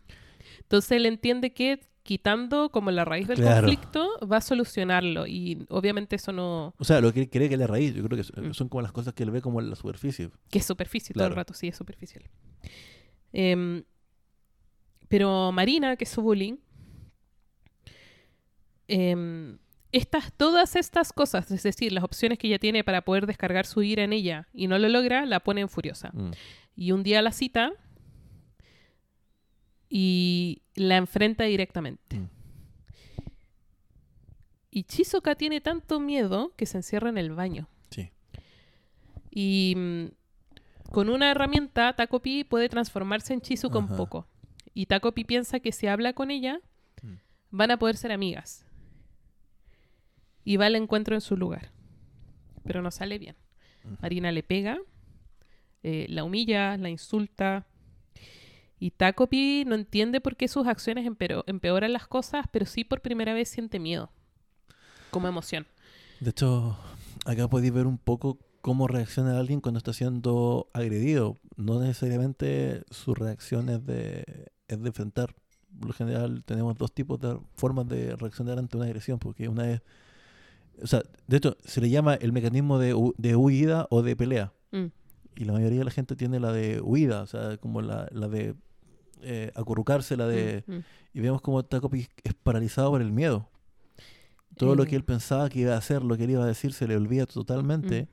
Entonces 0.61 0.93
él 0.93 1.07
entiende 1.07 1.53
que 1.53 1.81
quitando 2.03 2.71
como 2.71 2.91
la 2.91 3.05
raíz 3.05 3.29
del 3.29 3.37
Claro. 3.39 3.67
conflicto 3.67 4.09
va 4.27 4.39
a 4.39 4.41
solucionarlo. 4.41 5.27
Y 5.27 5.67
obviamente 5.69 6.17
eso 6.17 6.33
no... 6.33 6.75
O 6.79 6.85
sea, 6.85 7.01
lo 7.01 7.13
que 7.13 7.21
él 7.21 7.31
cree 7.31 7.49
que 7.49 7.55
es 7.55 7.61
la 7.61 7.67
raíz, 7.67 7.95
yo 7.95 8.03
creo 8.05 8.17
que 8.17 8.25
son- 8.25 8.49
Mm. 8.49 8.55
son 8.55 8.69
como 8.69 8.83
las 8.83 8.93
cosas 8.93 9.13
que 9.15 9.23
él 9.23 9.31
ve 9.31 9.41
como 9.43 9.61
la 9.61 9.77
superficie. 9.77 10.31
que 10.51 10.59
es 10.59 10.65
superficial 10.65 11.15
todo 11.15 11.27
el 11.27 11.35
rato, 11.35 11.55
sí, 11.55 11.69
es 11.69 11.77
superficial. 11.77 12.25
Em, 13.33 13.85
pero 15.09 15.53
Marina, 15.53 15.97
que 15.97 16.05
es 16.05 16.11
su 16.11 16.23
bullying, 16.23 16.57
em, 18.89 19.59
estas, 19.93 20.33
todas 20.37 20.77
estas 20.77 21.13
cosas, 21.13 21.51
es 21.51 21.63
decir, 21.63 21.93
las 21.93 22.05
opciones 22.05 22.39
que 22.39 22.47
ella 22.47 22.59
tiene 22.59 22.85
para 22.85 23.03
poder 23.03 23.27
descargar 23.27 23.67
su 23.67 23.83
ira 23.83 24.05
en 24.05 24.13
ella 24.13 24.49
y 24.53 24.67
no 24.69 24.79
lo 24.79 24.89
logra, 24.89 25.27
la 25.27 25.41
ponen 25.41 25.69
furiosa. 25.69 26.11
Mm, 26.13 26.31
Y 26.77 26.93
un 26.93 27.03
día 27.03 27.21
la 27.21 27.33
cita 27.33 27.73
y 29.91 30.63
la 30.77 30.97
enfrenta 30.97 31.45
directamente. 31.45 32.17
Mm. 32.17 32.29
Y 34.71 34.85
Chizuka 34.85 35.35
tiene 35.35 35.61
tanto 35.61 35.99
miedo 35.99 36.53
que 36.57 36.65
se 36.65 36.79
encierra 36.79 37.09
en 37.11 37.19
el 37.19 37.33
baño. 37.33 37.69
Sí. 37.91 38.11
Y 39.31 39.75
mm, 39.77 40.05
con 40.93 41.09
una 41.09 41.31
herramienta, 41.31 41.93
Takopi 41.95 42.45
puede 42.45 42.69
transformarse 42.69 43.33
en 43.35 43.41
Chizuka 43.41 43.79
un 43.79 43.89
poco. 43.97 44.27
Y 44.73 44.87
Takopi 44.87 45.25
piensa 45.25 45.59
que 45.61 45.73
si 45.73 45.87
habla 45.89 46.13
con 46.13 46.31
ella, 46.31 46.61
Mm. 47.03 47.15
van 47.51 47.71
a 47.73 47.79
poder 47.79 47.97
ser 47.97 48.13
amigas. 48.13 48.67
Y 50.45 50.57
va 50.57 50.67
al 50.67 50.77
encuentro 50.77 51.15
en 51.15 51.21
su 51.21 51.37
lugar. 51.37 51.71
Pero 52.65 52.83
no 52.83 52.91
sale 52.91 53.19
bien. 53.19 53.37
Marina 54.03 54.31
le 54.31 54.43
pega, 54.43 54.79
eh, 55.83 56.07
la 56.11 56.23
humilla, 56.25 56.77
la 56.77 56.91
insulta. 56.91 57.67
Y 58.81 58.91
Takopi 58.93 59.65
no 59.67 59.75
entiende 59.75 60.21
por 60.23 60.37
qué 60.37 60.49
sus 60.49 60.67
acciones 60.67 61.07
empeoran 61.07 61.93
las 61.93 62.09
cosas, 62.09 62.47
pero 62.51 62.65
sí 62.65 62.83
por 62.83 63.03
primera 63.03 63.35
vez 63.35 63.49
siente 63.51 63.79
miedo. 63.79 64.11
Como 65.11 65.29
emoción. 65.29 65.67
De 66.21 66.31
hecho, 66.31 66.79
acá 67.27 67.47
podéis 67.49 67.73
ver 67.75 67.87
un 67.87 67.99
poco 67.99 68.39
cómo 68.63 68.89
reacciona 68.89 69.39
alguien 69.39 69.61
cuando 69.61 69.79
está 69.79 69.93
siendo 69.93 70.71
agredido. 70.73 71.39
No 71.57 71.79
necesariamente 71.79 72.83
su 72.91 73.15
reacción 73.15 73.69
es 73.69 73.85
de, 73.85 74.25
es 74.67 74.81
de 74.81 74.89
enfrentar. 74.89 75.35
Por 75.79 75.89
lo 75.89 75.93
general 75.93 76.43
tenemos 76.45 76.77
dos 76.79 76.93
tipos 76.93 77.21
de 77.21 77.39
formas 77.55 77.87
de 77.87 78.17
reaccionar 78.17 78.59
ante 78.59 78.77
una 78.79 78.87
agresión, 78.87 79.19
porque 79.19 79.49
una 79.49 79.71
es... 79.71 79.83
O 80.83 80.87
sea, 80.87 81.03
de 81.27 81.37
hecho, 81.37 81.59
se 81.65 81.83
le 81.83 81.91
llama 81.91 82.15
el 82.15 82.33
mecanismo 82.33 82.79
de, 82.79 82.95
hu- 82.95 83.15
de 83.19 83.37
huida 83.37 83.87
o 83.91 84.01
de 84.03 84.17
pelea. 84.17 84.53
Mm, 84.73 84.87
Y 85.37 85.45
la 85.45 85.53
mayoría 85.53 85.81
de 85.81 85.85
la 85.85 85.91
gente 85.91 86.17
tiene 86.17 86.41
la 86.41 86.53
de 86.53 86.81
huida, 86.81 87.23
o 87.23 87.27
sea, 87.27 87.59
como 87.59 87.83
la, 87.83 88.09
la 88.13 88.29
de 88.29 88.55
eh, 89.23 89.53
de... 89.55 90.65
mm, 90.67 90.73
mm. 90.77 90.85
Y 91.15 91.21
vemos 91.21 91.41
como 91.41 91.65
Takopi 91.65 92.07
es 92.23 92.35
paralizado 92.35 92.91
por 92.91 93.03
el 93.03 93.13
miedo. 93.13 93.49
Todo 94.57 94.75
lo 94.75 94.85
que 94.85 94.93
Eh. 94.93 94.97
él 94.99 95.05
pensaba 95.05 95.49
que 95.49 95.61
iba 95.61 95.75
a 95.75 95.79
hacer, 95.79 96.03
lo 96.03 96.17
que 96.17 96.25
él 96.25 96.31
iba 96.31 96.45
a 96.45 96.47
decir, 96.47 96.73
se 96.73 96.87
le 96.87 96.97
olvida 96.97 97.27
totalmente. 97.27 98.09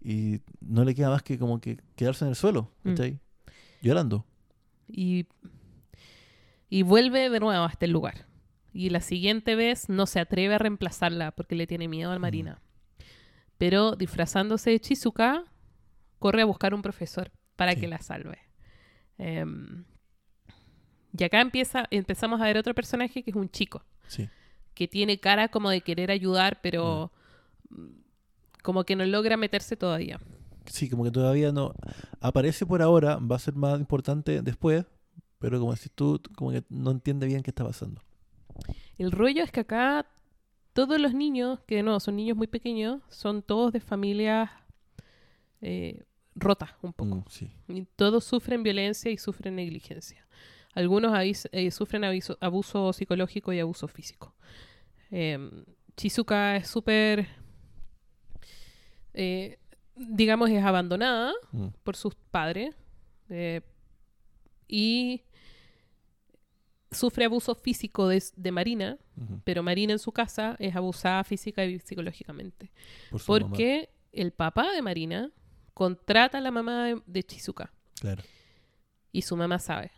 Y 0.00 0.40
no 0.60 0.84
le 0.84 0.94
queda 0.94 1.10
más 1.10 1.22
que 1.22 1.38
como 1.38 1.60
que 1.60 1.78
quedarse 1.96 2.24
en 2.24 2.30
el 2.30 2.36
suelo, 2.36 2.70
Mm. 2.82 2.90
¿cachai? 2.90 3.20
Llorando. 3.82 4.24
Y, 4.88 5.26
y 6.68 6.82
vuelve 6.82 7.30
de 7.30 7.40
nuevo 7.40 7.64
a 7.64 7.68
este 7.68 7.86
lugar. 7.86 8.26
Y 8.72 8.90
la 8.90 9.00
siguiente 9.00 9.54
vez 9.54 9.88
no 9.88 10.06
se 10.06 10.18
atreve 10.18 10.54
a 10.54 10.58
reemplazarla 10.58 11.30
porque 11.32 11.54
le 11.54 11.66
tiene 11.66 11.88
miedo 11.88 12.10
a 12.10 12.18
Marina. 12.18 12.60
Pero 13.58 13.94
disfrazándose 13.94 14.70
de 14.70 14.80
Chizuka, 14.80 15.44
corre 16.18 16.42
a 16.42 16.46
buscar 16.46 16.74
un 16.74 16.82
profesor 16.82 17.30
para 17.56 17.74
Sí. 17.74 17.80
que 17.80 17.88
la 17.88 17.98
salve. 17.98 18.38
Em, 19.18 19.84
y 21.16 21.24
acá 21.24 21.40
empieza, 21.40 21.86
empezamos 21.90 22.40
a 22.40 22.44
ver 22.44 22.56
otro 22.56 22.74
personaje 22.74 23.22
que 23.22 23.30
es 23.30 23.36
un 23.36 23.48
chico, 23.50 23.84
Sí. 24.06 24.28
que 24.74 24.88
tiene 24.88 25.18
cara 25.18 25.48
como 25.48 25.70
de 25.70 25.80
querer 25.82 26.10
ayudar, 26.10 26.60
pero 26.62 27.12
mm, 27.70 27.86
como 28.62 28.84
que 28.84 28.96
no 28.96 29.04
logra 29.04 29.36
meterse 29.36 29.76
todavía. 29.76 30.18
Sí, 30.66 30.88
como 30.88 31.04
que 31.04 31.10
todavía 31.10 31.50
no... 31.52 31.74
Aparece 32.20 32.64
por 32.64 32.82
ahora, 32.82 33.16
va 33.16 33.36
a 33.36 33.40
ser 33.40 33.54
más 33.54 33.78
importante 33.80 34.40
después, 34.42 34.86
pero 35.38 35.58
como 35.58 35.74
decís 35.74 35.90
tú, 35.94 36.20
como 36.36 36.52
que 36.52 36.62
no 36.68 36.92
entiende 36.92 37.26
bien 37.26 37.42
qué 37.42 37.50
está 37.50 37.64
pasando. 37.64 38.00
El 38.96 39.10
rollo 39.10 39.42
es 39.42 39.50
que 39.50 39.60
acá 39.60 40.06
todos 40.72 41.00
los 41.00 41.12
niños, 41.14 41.58
que 41.66 41.82
no, 41.82 41.98
son 41.98 42.14
niños 42.16 42.36
muy 42.36 42.46
pequeños, 42.46 43.02
son 43.08 43.42
todos 43.42 43.72
de 43.72 43.80
familias 43.80 44.50
eh, 45.60 46.04
rotas 46.34 46.70
un 46.82 46.92
poco. 46.92 47.16
Mm, 47.16 47.24
sí. 47.28 47.50
Y 47.68 47.84
todos 47.96 48.24
sufren 48.24 48.62
violencia 48.62 49.10
y 49.10 49.18
sufren 49.18 49.56
negligencia. 49.56 50.26
Algunos 50.72 51.12
eh, 51.52 51.70
sufren 51.70 52.04
abuso 52.40 52.92
psicológico 52.92 53.52
y 53.52 53.60
abuso 53.60 53.88
físico. 53.88 54.34
Eh, 55.10 55.38
Chizuka 55.96 56.56
es 56.56 56.68
súper, 56.68 57.28
eh, 59.14 59.58
digamos, 59.96 60.50
es 60.50 60.64
abandonada 60.64 61.32
Mm, 61.52 61.66
por 61.82 61.96
sus 61.96 62.14
padres 62.14 62.74
eh, 63.28 63.60
y 64.68 65.22
sufre 66.90 67.24
abuso 67.26 67.54
físico 67.54 68.08
de, 68.08 68.22
de 68.36 68.52
Marina, 68.52 68.98
pero 69.44 69.62
Marina 69.62 69.92
en 69.92 69.98
su 69.98 70.12
casa 70.12 70.56
es 70.58 70.74
abusada 70.76 71.22
física 71.24 71.64
y 71.64 71.78
psicológicamente. 71.78 72.70
por 73.10 73.20
mamá. 73.20 73.26
Porque 73.26 73.90
el 74.12 74.32
papá 74.32 74.72
de 74.72 74.82
Marina 74.82 75.30
contrata 75.74 76.38
a 76.38 76.40
la 76.40 76.50
mamá 76.50 76.86
de, 76.86 77.02
de 77.06 77.22
Chizuka 77.22 77.72
Claro. 78.00 78.22
y 79.12 79.22
su 79.22 79.36
mamá 79.36 79.58
sabe. 79.58 79.90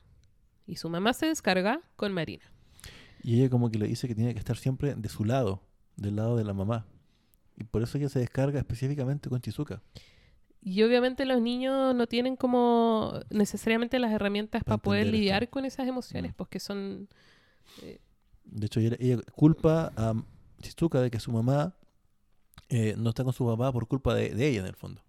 Y 0.66 0.76
su 0.76 0.88
mamá 0.88 1.12
se 1.12 1.26
descarga 1.26 1.80
con 1.96 2.12
Marina. 2.12 2.44
Y 3.22 3.40
ella 3.40 3.50
como 3.50 3.70
que 3.70 3.78
le 3.78 3.86
dice 3.86 4.06
que 4.08 4.14
tiene 4.14 4.32
que 4.34 4.38
estar 4.38 4.56
siempre 4.56 4.94
de 4.94 5.08
su 5.08 5.24
lado, 5.24 5.62
del 5.96 6.16
lado 6.16 6.36
de 6.36 6.44
la 6.44 6.52
mamá. 6.54 6.86
Y 7.56 7.64
por 7.64 7.82
eso 7.82 7.98
ella 7.98 8.08
se 8.08 8.18
descarga 8.18 8.58
específicamente 8.58 9.28
con 9.28 9.40
Chizuka. 9.40 9.82
Y 10.60 10.82
obviamente 10.82 11.24
los 11.26 11.40
niños 11.42 11.94
no 11.94 12.06
tienen 12.06 12.36
como 12.36 13.20
necesariamente 13.30 13.98
las 13.98 14.12
herramientas 14.12 14.62
Pa 14.64 14.70
para 14.72 14.82
poder 14.82 15.06
lidiar 15.08 15.42
esto. 15.44 15.52
con 15.52 15.64
esas 15.66 15.86
emociones, 15.86 16.32
Mm. 16.32 16.36
porque 16.36 16.58
son... 16.58 17.08
De 18.44 18.66
hecho, 18.66 18.80
ella, 18.80 18.96
ella 18.98 19.18
culpa 19.34 19.92
a 19.96 20.14
Chizuka 20.60 21.00
de 21.00 21.10
que 21.10 21.20
su 21.20 21.32
mamá 21.32 21.74
eh, 22.70 22.94
no 22.96 23.10
está 23.10 23.24
con 23.24 23.32
su 23.32 23.44
papá 23.46 23.72
por 23.72 23.86
culpa 23.86 24.14
de, 24.14 24.30
de 24.34 24.48
ella, 24.48 24.60
en 24.60 24.66
el 24.66 24.74
fondo. 24.74 25.02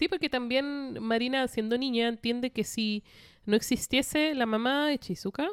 Sí, 0.00 0.08
porque 0.08 0.30
también 0.30 0.96
Marina, 0.98 1.46
siendo 1.46 1.76
niña, 1.76 2.08
entiende 2.08 2.48
que 2.48 2.64
si 2.64 3.04
no 3.44 3.54
existiese 3.54 4.34
la 4.34 4.46
mamá 4.46 4.86
de 4.86 4.98
Chizuka, 4.98 5.46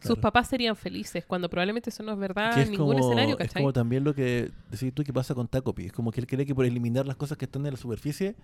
sus 0.00 0.18
papás 0.18 0.48
serían 0.48 0.74
felices, 0.74 1.26
cuando 1.26 1.50
probablemente 1.50 1.90
eso 1.90 2.02
no 2.02 2.12
es 2.12 2.18
verdad 2.18 2.54
que 2.54 2.62
en 2.62 2.62
es 2.62 2.70
ningún 2.70 2.94
como, 2.94 2.98
escenario, 2.98 3.38
es 3.38 3.48
¿cachai? 3.48 3.60
como 3.62 3.74
también 3.74 4.02
lo 4.02 4.14
que 4.14 4.52
decís 4.70 4.94
tú 4.94 5.04
que 5.04 5.12
pasa 5.12 5.34
con 5.34 5.48
Takopi. 5.48 5.84
Es 5.84 5.92
como 5.92 6.12
que 6.12 6.20
él 6.22 6.26
cree 6.26 6.46
que 6.46 6.54
por 6.54 6.64
eliminar 6.64 7.06
las 7.06 7.16
cosas 7.16 7.36
que 7.36 7.44
están 7.44 7.66
en 7.66 7.72
la 7.72 7.76
superficie 7.76 8.36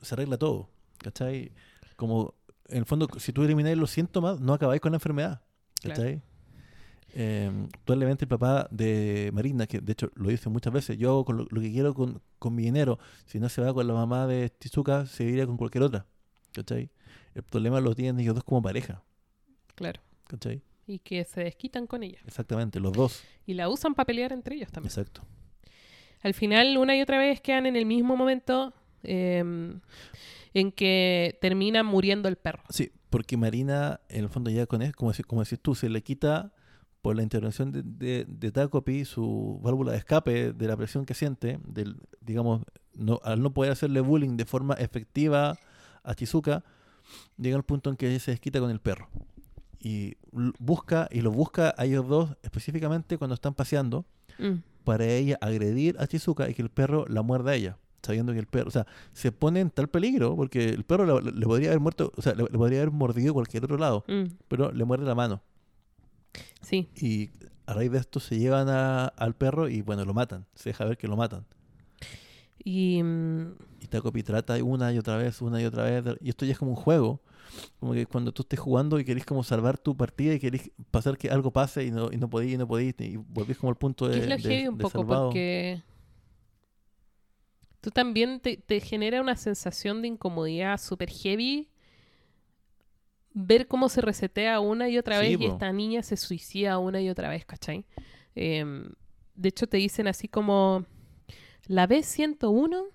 se 0.00 0.14
arregla 0.14 0.38
todo. 0.38 0.70
¿Cachai? 0.96 1.52
Como, 1.96 2.32
en 2.68 2.78
el 2.78 2.86
fondo, 2.86 3.06
si 3.18 3.34
tú 3.34 3.42
elimináis 3.42 3.76
los 3.76 3.90
síntomas, 3.90 4.40
no 4.40 4.54
acabáis 4.54 4.80
con 4.80 4.92
la 4.92 4.96
enfermedad. 4.96 5.42
Claro. 5.82 6.22
Eh, 7.18 7.50
probablemente 7.86 8.26
el 8.26 8.28
papá 8.28 8.68
de 8.70 9.30
Marina, 9.32 9.66
que 9.66 9.80
de 9.80 9.92
hecho 9.92 10.10
lo 10.16 10.28
dice 10.28 10.50
muchas 10.50 10.70
veces, 10.70 10.98
yo 10.98 11.08
hago 11.08 11.24
con 11.24 11.38
lo, 11.38 11.46
lo 11.48 11.62
que 11.62 11.72
quiero 11.72 11.94
con, 11.94 12.20
con 12.38 12.54
mi 12.54 12.64
dinero, 12.64 12.98
si 13.24 13.40
no 13.40 13.48
se 13.48 13.62
va 13.62 13.72
con 13.72 13.86
la 13.86 13.94
mamá 13.94 14.26
de 14.26 14.52
Chizuka, 14.60 15.06
se 15.06 15.24
iría 15.24 15.46
con 15.46 15.56
cualquier 15.56 15.84
otra. 15.84 16.04
¿Cachai? 16.52 16.90
El 17.34 17.42
problema 17.42 17.80
lo 17.80 17.94
tienen 17.94 18.20
ellos 18.20 18.34
dos 18.34 18.44
como 18.44 18.60
pareja. 18.60 19.02
Claro. 19.74 20.02
¿Cachai? 20.24 20.60
Y 20.86 20.98
que 20.98 21.24
se 21.24 21.42
desquitan 21.42 21.86
con 21.86 22.02
ella. 22.02 22.18
Exactamente, 22.26 22.80
los 22.80 22.92
dos. 22.92 23.24
Y 23.46 23.54
la 23.54 23.70
usan 23.70 23.94
para 23.94 24.04
pelear 24.04 24.34
entre 24.34 24.56
ellos 24.56 24.70
también. 24.70 24.90
Exacto. 24.90 25.22
Al 26.20 26.34
final, 26.34 26.76
una 26.76 26.94
y 26.98 27.00
otra 27.00 27.16
vez 27.16 27.40
quedan 27.40 27.64
en 27.64 27.76
el 27.76 27.86
mismo 27.86 28.14
momento 28.14 28.74
em, 29.02 29.80
en 30.52 30.70
que 30.70 31.38
termina 31.40 31.82
muriendo 31.82 32.28
el 32.28 32.36
perro. 32.36 32.64
Sí, 32.68 32.92
porque 33.08 33.38
Marina, 33.38 34.00
en 34.10 34.24
el 34.24 34.28
fondo, 34.28 34.50
ya 34.50 34.66
con 34.66 34.82
eso, 34.82 34.92
como, 34.94 35.12
como 35.26 35.44
decís 35.44 35.60
tú, 35.62 35.74
se 35.74 35.88
le 35.88 36.02
quita 36.02 36.52
por 37.06 37.14
la 37.14 37.22
intervención 37.22 37.70
de, 37.70 37.82
de, 37.84 38.24
de 38.28 38.50
Takopi 38.50 39.04
su 39.04 39.60
válvula 39.62 39.92
de 39.92 39.98
escape 39.98 40.52
de 40.52 40.66
la 40.66 40.76
presión 40.76 41.04
que 41.06 41.14
siente, 41.14 41.60
del, 41.64 41.96
digamos, 42.20 42.62
no, 42.96 43.20
al 43.22 43.40
no 43.40 43.52
poder 43.54 43.70
hacerle 43.70 44.00
bullying 44.00 44.36
de 44.36 44.44
forma 44.44 44.74
efectiva 44.74 45.56
a 46.02 46.14
Chizuka, 46.16 46.64
llega 47.38 47.54
al 47.54 47.62
punto 47.62 47.90
en 47.90 47.96
que 47.96 48.08
ella 48.10 48.18
se 48.18 48.32
desquita 48.32 48.58
con 48.58 48.70
el 48.72 48.80
perro. 48.80 49.08
Y 49.78 50.16
busca, 50.58 51.08
y 51.12 51.20
lo 51.20 51.30
busca 51.30 51.74
a 51.78 51.84
ellos 51.84 52.08
dos 52.08 52.36
específicamente 52.42 53.18
cuando 53.18 53.34
están 53.34 53.54
paseando, 53.54 54.04
Mm. 54.38 54.62
para 54.82 55.04
ella 55.06 55.38
agredir 55.40 55.94
a 56.00 56.08
Chizuka 56.08 56.50
y 56.50 56.54
que 56.54 56.62
el 56.62 56.70
perro 56.70 57.06
la 57.08 57.22
muerda 57.22 57.52
a 57.52 57.54
ella, 57.54 57.78
sabiendo 58.02 58.32
que 58.32 58.40
el 58.40 58.46
perro, 58.48 58.66
o 58.66 58.72
sea, 58.72 58.84
se 59.12 59.30
pone 59.30 59.60
en 59.60 59.70
tal 59.70 59.86
peligro 59.88 60.34
porque 60.34 60.70
el 60.70 60.82
perro 60.82 61.20
le, 61.20 61.30
le 61.30 61.46
podría 61.46 61.68
haber 61.68 61.78
muerto, 61.80 62.12
o 62.16 62.20
sea, 62.20 62.34
le, 62.34 62.42
le 62.42 62.58
podría 62.58 62.80
haber 62.80 62.90
mordido 62.92 63.32
cualquier 63.32 63.62
otro 63.64 63.78
lado, 63.78 64.04
Mm. 64.08 64.24
pero 64.48 64.72
le 64.72 64.84
muerde 64.84 65.04
la 65.06 65.14
mano 65.14 65.40
Sí. 66.62 66.88
y 67.00 67.30
a 67.66 67.74
raíz 67.74 67.90
de 67.92 67.98
esto 67.98 68.20
se 68.20 68.38
llevan 68.38 68.68
a- 68.68 69.06
al 69.06 69.34
perro 69.34 69.68
y 69.68 69.82
bueno, 69.82 70.04
lo 70.04 70.14
matan, 70.14 70.46
se 70.54 70.70
deja 70.70 70.84
ver 70.84 70.96
que 70.98 71.08
lo 71.08 71.16
matan. 71.16 71.44
Y 72.64 73.02
mm, 73.02 73.54
Y 73.82 73.86
Takopi 73.88 74.22
trata 74.22 74.62
una 74.64 74.92
y 74.92 74.98
otra 74.98 75.16
vez, 75.16 75.40
una 75.42 75.60
y 75.60 75.64
otra 75.64 75.84
vez, 75.84 76.04
y 76.20 76.28
esto 76.30 76.44
ya 76.44 76.52
es 76.52 76.58
como 76.58 76.72
un 76.72 76.76
juego, 76.76 77.20
como 77.78 77.92
que 77.92 78.06
cuando 78.06 78.32
tú 78.32 78.42
estés 78.42 78.58
jugando 78.58 78.98
y 78.98 79.04
querés 79.04 79.24
como 79.24 79.44
salvar 79.44 79.78
tu 79.78 79.96
partida 79.96 80.34
y 80.34 80.40
querés 80.40 80.70
pasar 80.90 81.16
que 81.16 81.28
algo 81.30 81.52
pase 81.52 81.84
y 81.84 81.90
no, 81.92 82.10
y 82.12 82.16
no 82.16 82.28
podís, 82.28 82.54
y 82.54 82.56
no 82.56 82.66
podís, 82.66 82.94
y 82.98 83.16
volvés 83.16 83.56
como 83.58 83.70
al 83.70 83.76
punto 83.76 84.08
de, 84.08 84.18
es 84.18 84.28
lo 84.28 84.36
de- 84.36 84.42
heavy 84.42 84.68
un 84.68 84.78
de 84.78 84.82
poco 84.82 84.98
salvado. 84.98 85.28
porque 85.28 85.82
tú 87.80 87.90
también 87.90 88.40
te, 88.40 88.56
te 88.56 88.80
genera 88.80 89.20
una 89.20 89.36
sensación 89.36 90.02
de 90.02 90.08
incomodidad 90.08 90.78
súper 90.80 91.10
heavy 91.10 91.68
ver 93.38 93.68
cómo 93.68 93.90
se 93.90 94.00
resetea 94.00 94.60
una 94.60 94.88
y 94.88 94.96
otra 94.96 95.20
Sí, 95.20 95.36
vez 95.36 95.40
y 95.42 95.44
esta 95.44 95.70
niña 95.70 96.02
se 96.02 96.16
suicida 96.16 96.78
una 96.78 97.02
y 97.02 97.10
otra 97.10 97.28
vez, 97.28 97.44
¿cachai? 97.44 97.84
Em, 98.34 98.88
de 99.34 99.48
hecho 99.50 99.66
te 99.66 99.76
dicen 99.76 100.08
así 100.08 100.26
como 100.26 100.86
la 101.66 101.86
B101 101.86 102.86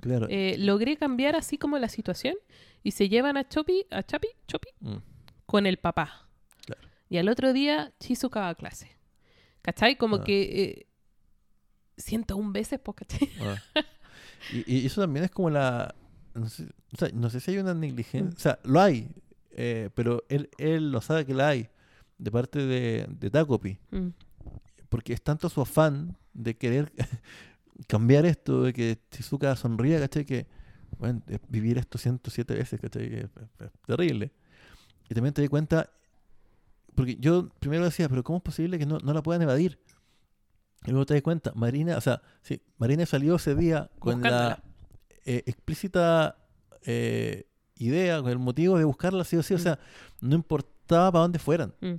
Claro. 0.00 0.26
eh, 0.30 0.54
logré 0.58 0.96
cambiar 0.96 1.34
así 1.34 1.58
como 1.58 1.76
la 1.78 1.88
situación 1.88 2.36
y 2.84 2.92
se 2.92 3.08
llevan 3.08 3.36
a 3.36 3.48
Chopi, 3.48 3.86
a 3.90 4.04
Chapi, 4.04 4.28
Chopi 4.46 4.68
Mm. 4.80 4.98
con 5.46 5.66
el 5.66 5.78
papá. 5.78 6.28
Claro. 6.64 6.82
Y 7.08 7.16
al 7.16 7.28
otro 7.28 7.52
día 7.52 7.92
Chizuka 7.98 8.38
va 8.40 8.50
a 8.50 8.54
clase. 8.54 8.92
¿Cachai? 9.62 9.96
Como 9.96 10.16
Ah. 10.16 10.24
que 10.24 10.42
eh, 10.62 10.86
101 11.96 12.52
veces, 12.52 12.78
pues, 12.78 12.96
¿cachai? 12.98 13.28
Ah. 13.40 13.56
Y, 14.52 14.76
y 14.82 14.86
eso 14.86 15.00
también 15.00 15.24
es 15.24 15.32
como 15.32 15.50
la, 15.50 15.92
no 16.34 16.48
sé, 16.48 16.68
o 16.92 16.96
sea, 16.96 17.08
no 17.12 17.28
sé 17.28 17.40
si 17.40 17.50
hay 17.50 17.58
una 17.58 17.74
negligencia. 17.74 18.36
O 18.36 18.38
sea, 18.40 18.58
lo 18.62 18.80
hay, 18.80 19.08
eh, 19.60 19.90
pero 19.94 20.22
él, 20.28 20.48
él 20.56 20.92
no 20.92 21.00
sabe 21.00 21.26
que 21.26 21.34
la 21.34 21.48
hay 21.48 21.68
de 22.16 22.30
parte 22.30 22.64
de, 22.64 23.06
de 23.10 23.28
Takopi. 23.30 23.76
Mm. 23.90 24.08
Porque 24.88 25.12
es 25.12 25.20
tanto 25.20 25.48
su 25.48 25.60
afán 25.60 26.16
de 26.32 26.56
querer 26.56 26.92
cambiar 27.88 28.24
esto, 28.24 28.62
de 28.62 28.72
que 28.72 28.98
Shizuka 29.10 29.56
sonría, 29.56 29.98
¿cachai? 29.98 30.24
Que, 30.24 30.46
bueno, 30.98 31.22
vivir 31.48 31.76
esto 31.78 31.98
107 31.98 32.54
veces, 32.54 32.80
¿cachai? 32.80 33.06
Es, 33.06 33.24
es- 33.24 33.66
es 33.66 33.70
terrible. 33.84 34.30
Y 35.10 35.14
también 35.14 35.34
te 35.34 35.42
di 35.42 35.48
cuenta, 35.48 35.90
porque 36.94 37.16
yo 37.16 37.48
primero 37.58 37.84
decía, 37.84 38.08
pero 38.08 38.22
¿cómo 38.22 38.38
es 38.38 38.44
posible 38.44 38.78
que 38.78 38.86
no, 38.86 38.98
no 38.98 39.12
la 39.12 39.22
puedan 39.22 39.42
evadir? 39.42 39.78
Y 40.86 40.90
luego 40.92 41.06
te 41.06 41.14
das 41.14 41.22
cuenta, 41.24 41.52
Marina, 41.56 41.96
o 41.96 42.00
sea, 42.00 42.22
sí, 42.42 42.62
Marina 42.78 43.04
salió 43.06 43.34
ese 43.36 43.56
día 43.56 43.90
con 43.98 44.22
la 44.22 44.62
eh, 45.24 45.42
explícita 45.46 46.36
eh, 46.84 47.47
idea, 47.78 48.20
con 48.20 48.30
el 48.30 48.38
motivo 48.38 48.76
de 48.78 48.84
buscarla 48.84 49.24
sí 49.24 49.36
o 49.36 49.42
sí, 49.42 49.54
o 49.54 49.56
Mm. 49.56 49.60
sea, 49.60 49.78
no 50.20 50.34
importaba 50.34 51.12
para 51.12 51.22
dónde 51.22 51.38
fueran. 51.38 51.72
Mm. 51.80 51.94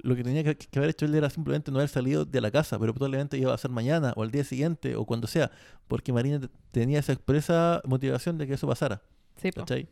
Lo 0.00 0.14
que 0.16 0.22
tenía 0.22 0.44
que, 0.44 0.54
que 0.56 0.78
haber 0.78 0.90
hecho 0.90 1.06
él 1.06 1.14
era 1.14 1.30
simplemente 1.30 1.70
no 1.70 1.78
haber 1.78 1.88
salido 1.88 2.24
de 2.26 2.40
la 2.40 2.50
casa, 2.50 2.78
pero 2.78 2.92
probablemente 2.92 3.38
iba 3.38 3.54
a 3.54 3.58
ser 3.58 3.70
mañana 3.70 4.12
o 4.16 4.22
al 4.22 4.30
día 4.30 4.44
siguiente 4.44 4.96
o 4.96 5.04
cuando 5.06 5.26
sea, 5.26 5.50
porque 5.88 6.12
Marina 6.12 6.40
te- 6.40 6.48
tenía 6.72 6.98
esa 6.98 7.12
expresa 7.14 7.80
motivación 7.86 8.36
de 8.36 8.46
que 8.46 8.54
eso 8.54 8.66
pasara, 8.68 9.00
Sí. 9.36 9.50
¿cachai? 9.50 9.88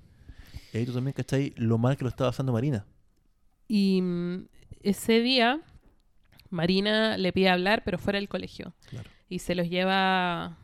Y 0.74 0.76
ahí 0.78 0.84
tú 0.86 0.92
también, 0.92 1.14
¿cachai? 1.14 1.54
Lo 1.56 1.78
mal 1.78 1.96
que 1.96 2.04
lo 2.04 2.10
estaba 2.10 2.30
pasando 2.30 2.52
Marina. 2.52 2.84
Y 3.68 4.02
mm, 4.02 4.44
ese 4.82 5.20
día, 5.20 5.60
Marina 6.50 7.16
le 7.16 7.32
pide 7.32 7.48
hablar, 7.48 7.82
pero 7.84 7.96
fuera 7.98 8.18
del 8.18 8.28
colegio. 8.28 8.74
Claro. 8.90 9.08
Y 9.30 9.38
se 9.38 9.54
los 9.54 9.70
lleva. 9.70 10.58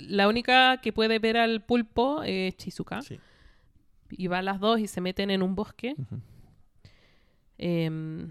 La 0.00 0.26
única 0.28 0.80
que 0.80 0.92
puede 0.92 1.18
ver 1.20 1.36
al 1.36 1.62
pulpo 1.62 2.22
es 2.24 2.56
Chizuka. 2.56 3.02
Sí. 3.02 3.20
Y 4.10 4.26
va 4.28 4.38
a 4.38 4.42
las 4.42 4.60
dos 4.60 4.80
y 4.80 4.86
se 4.86 5.00
meten 5.00 5.30
en 5.30 5.42
un 5.42 5.54
bosque. 5.54 5.94
Ujú. 5.98 6.20
Em, 7.58 8.30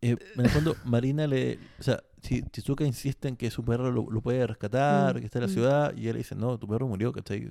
Eh, 0.00 0.16
en 0.36 0.44
el 0.44 0.50
fondo, 0.50 0.76
Marina 0.84 1.26
le. 1.26 1.58
O 1.78 1.82
sea, 1.82 2.02
si 2.22 2.42
Chizuka 2.50 2.84
insiste 2.84 3.28
en 3.28 3.36
que 3.36 3.50
su 3.50 3.64
perro 3.64 3.90
lo, 3.90 4.06
lo 4.10 4.20
puede 4.20 4.46
rescatar, 4.46 5.16
Mm, 5.16 5.20
que 5.20 5.26
está 5.26 5.38
en 5.38 5.42
la 5.44 5.48
mm. 5.48 5.54
ciudad, 5.54 5.96
y 5.96 6.06
él 6.08 6.12
le 6.14 6.18
dice, 6.18 6.34
no, 6.34 6.58
tu 6.58 6.66
perro 6.68 6.86
murió, 6.86 7.12
¿cachai? 7.12 7.48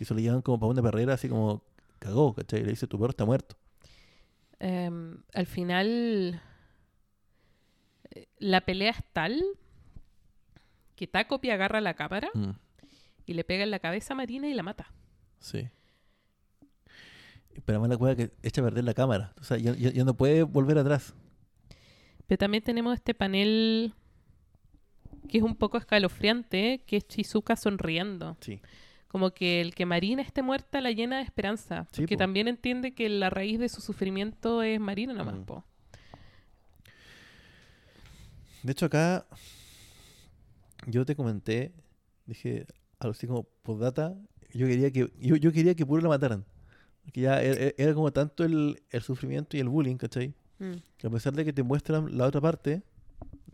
Y 0.00 0.04
se 0.04 0.14
lo 0.14 0.20
llevan 0.20 0.42
como 0.42 0.58
para 0.58 0.70
una 0.70 0.82
perrera, 0.82 1.14
así 1.14 1.28
como 1.28 1.62
cagó, 1.98 2.34
¿cachai? 2.34 2.60
Y 2.60 2.64
le 2.64 2.70
dice, 2.70 2.86
tu 2.86 2.98
perro 2.98 3.10
está 3.10 3.24
muerto. 3.24 3.56
em, 4.60 5.18
al 5.34 5.46
final, 5.46 6.40
eh, 8.10 8.26
la 8.38 8.60
pelea 8.62 8.90
es 8.90 9.04
tal 9.12 9.42
que 10.96 11.06
Takopi 11.06 11.50
agarra 11.50 11.80
la 11.80 11.94
cámara 11.94 12.28
Mm, 12.34 12.50
y 13.26 13.34
le 13.34 13.44
pega 13.44 13.62
en 13.64 13.70
la 13.70 13.78
cabeza 13.78 14.14
a 14.14 14.16
Marina 14.16 14.48
y 14.48 14.54
la 14.54 14.62
mata. 14.62 14.92
sí. 15.40 15.68
Pero 17.64 17.78
además 17.78 17.90
la 17.90 17.96
cueva 17.98 18.16
que 18.16 18.32
echa 18.42 18.60
a 18.60 18.64
perder 18.64 18.82
la 18.82 18.94
cámara. 18.94 19.32
O 19.40 19.44
sea, 19.44 19.56
ya, 19.58 19.76
ya- 19.76 19.92
ya 19.92 20.02
no 20.04 20.14
puede 20.16 20.42
volver 20.42 20.76
atrás. 20.76 21.14
Pero 22.26 22.36
también 22.36 22.64
tenemos 22.64 22.92
este 22.94 23.14
panel 23.14 23.94
que 25.28 25.38
es 25.38 25.44
un 25.44 25.54
poco 25.54 25.78
escalofriante, 25.78 26.82
que 26.84 26.96
es 26.96 27.06
Chizuka 27.06 27.54
sonriendo. 27.54 28.36
Sí. 28.40 28.60
Como 29.06 29.30
que 29.30 29.60
el 29.60 29.72
que 29.76 29.86
Marina 29.86 30.20
esté 30.20 30.42
muerta 30.42 30.80
la 30.80 30.90
llena 30.90 31.18
de 31.18 31.22
esperanza. 31.22 31.86
Sí, 31.92 32.02
porque 32.02 32.16
po. 32.16 32.18
también 32.18 32.48
entiende 32.48 32.92
que 32.92 33.08
la 33.08 33.30
raíz 33.30 33.60
de 33.60 33.68
su 33.68 33.80
sufrimiento 33.80 34.64
es 34.64 34.80
Marina 34.80 35.12
nomás, 35.14 35.36
Mm. 35.36 35.44
po. 35.44 35.64
De 38.64 38.72
hecho, 38.72 38.86
acá 38.86 39.26
yo 40.86 41.04
te 41.04 41.14
comenté, 41.14 41.72
dije, 42.26 42.66
algo 42.98 43.12
así 43.12 43.26
como 43.26 43.44
postdata, 43.62 44.14
yo 44.52 44.66
quería 44.66 44.90
que, 44.90 45.10
yo, 45.18 45.36
yo 45.36 45.52
quería 45.52 45.74
que 45.74 45.84
puro 45.84 46.02
la 46.02 46.08
mataran. 46.08 46.44
Que 47.12 47.20
ya 47.22 47.42
era, 47.42 47.72
era 47.76 47.94
como 47.94 48.12
tanto 48.12 48.44
el, 48.44 48.82
el 48.90 49.02
sufrimiento 49.02 49.56
y 49.56 49.60
el 49.60 49.68
bullying, 49.68 49.96
¿cachai? 49.96 50.34
Mm. 50.58 50.72
Que 50.96 51.06
a 51.06 51.10
pesar 51.10 51.34
de 51.34 51.44
que 51.44 51.52
te 51.52 51.62
muestran 51.62 52.16
la 52.16 52.26
otra 52.26 52.40
parte, 52.40 52.82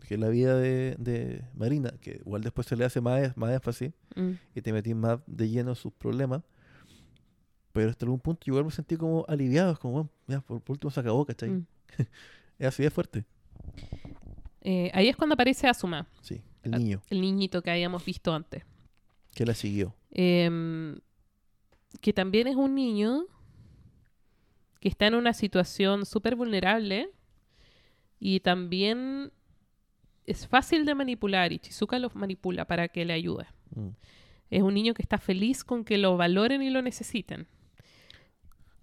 que 0.07 0.13
es 0.13 0.19
la 0.19 0.29
vida 0.29 0.55
de, 0.57 0.95
de 0.97 1.43
Marina, 1.53 1.91
que 1.99 2.21
igual 2.25 2.41
después 2.43 2.65
se 2.67 2.75
le 2.77 2.85
hace 2.85 3.01
más, 3.01 3.35
más 3.37 3.51
énfasis 3.53 3.91
Mm. 4.15 4.31
y 4.55 4.61
te 4.61 4.73
metís 4.73 4.93
más 4.95 5.19
de 5.25 5.47
lleno 5.49 5.69
en 5.71 5.75
sus 5.77 5.93
problemas, 5.93 6.41
pero 7.71 7.89
hasta 7.89 8.05
algún 8.05 8.19
punto 8.19 8.41
yo 8.45 8.51
igual 8.51 8.65
me 8.65 8.71
sentí 8.71 8.97
como 8.97 9.23
aliviado, 9.29 9.77
como, 9.79 9.93
bueno, 9.93 10.09
ya, 10.27 10.41
por, 10.41 10.61
por 10.61 10.73
último 10.73 10.91
se 10.91 10.99
acabó, 10.99 11.25
¿cachai? 11.25 11.49
Mm. 11.49 11.65
Es 12.59 12.67
así 12.67 12.83
de 12.83 12.91
fuerte. 12.91 13.25
Eh, 14.61 14.91
ahí 14.93 15.07
es 15.09 15.15
cuando 15.15 15.33
aparece 15.33 15.67
Asuma, 15.67 16.07
Sí, 16.21 16.41
el 16.63 16.71
niño 16.71 17.01
el 17.09 17.19
niñito 17.21 17.61
que 17.63 17.71
habíamos 17.71 18.05
visto 18.05 18.33
antes. 18.33 18.63
Que 19.33 19.45
la 19.45 19.53
siguió. 19.53 19.95
Em, 20.11 20.99
que 22.01 22.13
también 22.13 22.47
es 22.47 22.55
un 22.55 22.75
niño 22.75 23.25
que 24.79 24.89
está 24.89 25.07
en 25.07 25.15
una 25.15 25.33
situación 25.33 26.05
súper 26.05 26.35
vulnerable 26.35 27.09
y 28.19 28.39
también 28.39 29.31
es 30.25 30.47
fácil 30.47 30.85
de 30.85 30.95
manipular 30.95 31.51
y 31.51 31.59
Chizuka 31.59 31.99
lo 31.99 32.09
manipula 32.13 32.65
para 32.65 32.87
que 32.87 33.05
le 33.05 33.13
ayude. 33.13 33.45
Mm. 33.75 33.89
Es 34.49 34.61
un 34.61 34.73
niño 34.73 34.93
que 34.93 35.01
está 35.01 35.17
feliz 35.17 35.63
con 35.63 35.85
que 35.85 35.97
lo 35.97 36.17
valoren 36.17 36.61
y 36.61 36.69
lo 36.69 36.81
necesiten. 36.81 37.47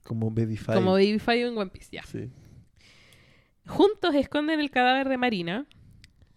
Como 0.02 0.30
Baby 0.30 0.56
Five. 0.56 0.74
Como 0.74 0.92
Baby 0.92 1.18
Five 1.18 1.48
en 1.48 1.58
One 1.58 1.70
Piece, 1.70 1.90
ya. 1.92 2.02
Sí. 2.04 2.30
Juntos 3.66 4.14
esconden 4.14 4.60
el 4.60 4.70
cadáver 4.70 5.08
de 5.08 5.18
Marina. 5.18 5.66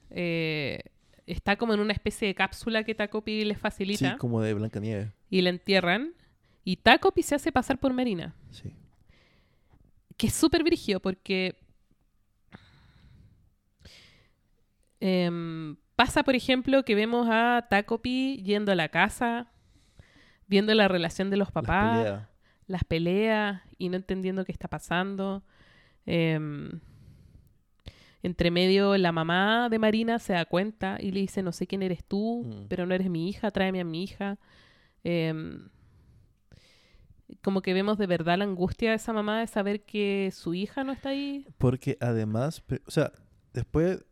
Eh, 0.10 0.80
está 1.28 1.56
como 1.56 1.74
en 1.74 1.80
una 1.80 1.94
especie 1.94 2.28
de 2.28 2.36
cápsula 2.36 2.84
que 2.84 2.96
Takopi 2.96 3.46
les 3.46 3.58
Sí, 3.58 3.62
facilita 3.62 4.18
como 4.18 4.42
de 4.42 4.54
Blancanieves. 4.54 5.10
y 5.30 5.42
la 5.42 5.50
entierran. 5.50 6.14
Y 6.64 6.78
Takopi 6.78 7.24
se 7.24 7.36
hace 7.36 7.52
pasar 7.52 7.80
por 7.80 7.94
Marina. 7.94 8.34
Sí. 8.52 8.74
que 10.18 10.28
es 10.28 10.34
súper 10.34 10.64
brígido 10.64 11.00
porque 11.00 11.56
em, 15.00 15.78
pasa, 15.96 16.24
por 16.24 16.36
ejemplo, 16.36 16.84
que 16.84 16.96
vemos 16.96 17.28
a 17.30 17.66
Takopi 17.70 18.42
yendo 18.44 18.72
a 18.72 18.76
la 18.76 18.90
casa, 18.90 19.48
viendo 20.48 20.74
la 20.76 20.88
relación 20.88 21.30
de 21.30 21.38
los 21.38 21.48
Las 21.48 21.54
papás, 21.54 21.98
peleas. 21.98 22.28
las 22.68 22.84
peleas 22.84 23.62
y 23.78 23.90
no 23.90 23.96
entendiendo 23.98 24.46
qué 24.46 24.52
está 24.52 24.68
pasando. 24.68 25.44
Em, 26.06 26.80
entre 28.24 28.52
medio, 28.52 28.98
la 28.98 29.12
mamá 29.12 29.68
de 29.70 29.80
Marina 29.80 30.20
se 30.20 30.34
da 30.34 30.46
cuenta 30.46 30.98
y 31.00 31.12
le 31.12 31.22
dice, 31.22 31.42
no 31.44 31.52
sé 31.52 31.66
quién 31.68 31.82
eres 31.84 32.04
tú, 32.04 32.44
Mm. 32.46 32.68
pero 32.68 32.86
no 32.86 32.94
eres 32.94 33.10
mi 33.10 33.28
hija, 33.30 33.50
tráeme 33.52 33.80
a 33.82 33.84
mi 33.86 34.04
hija. 34.04 34.38
Em, 35.04 35.70
como 37.42 37.62
que 37.62 37.74
vemos 37.74 37.98
de 37.98 38.08
verdad 38.08 38.38
la 38.38 38.44
angustia 38.44 38.90
de 38.90 38.98
esa 38.98 39.14
mamá 39.14 39.40
de 39.40 39.48
saber 39.48 39.84
que 39.84 40.32
su 40.34 40.54
hija 40.54 40.84
no 40.84 40.92
está 40.92 41.10
ahí. 41.10 41.48
Porque 41.58 41.98
además, 42.02 42.64
o 42.86 42.92
sea, 42.92 43.12
después 43.54 44.04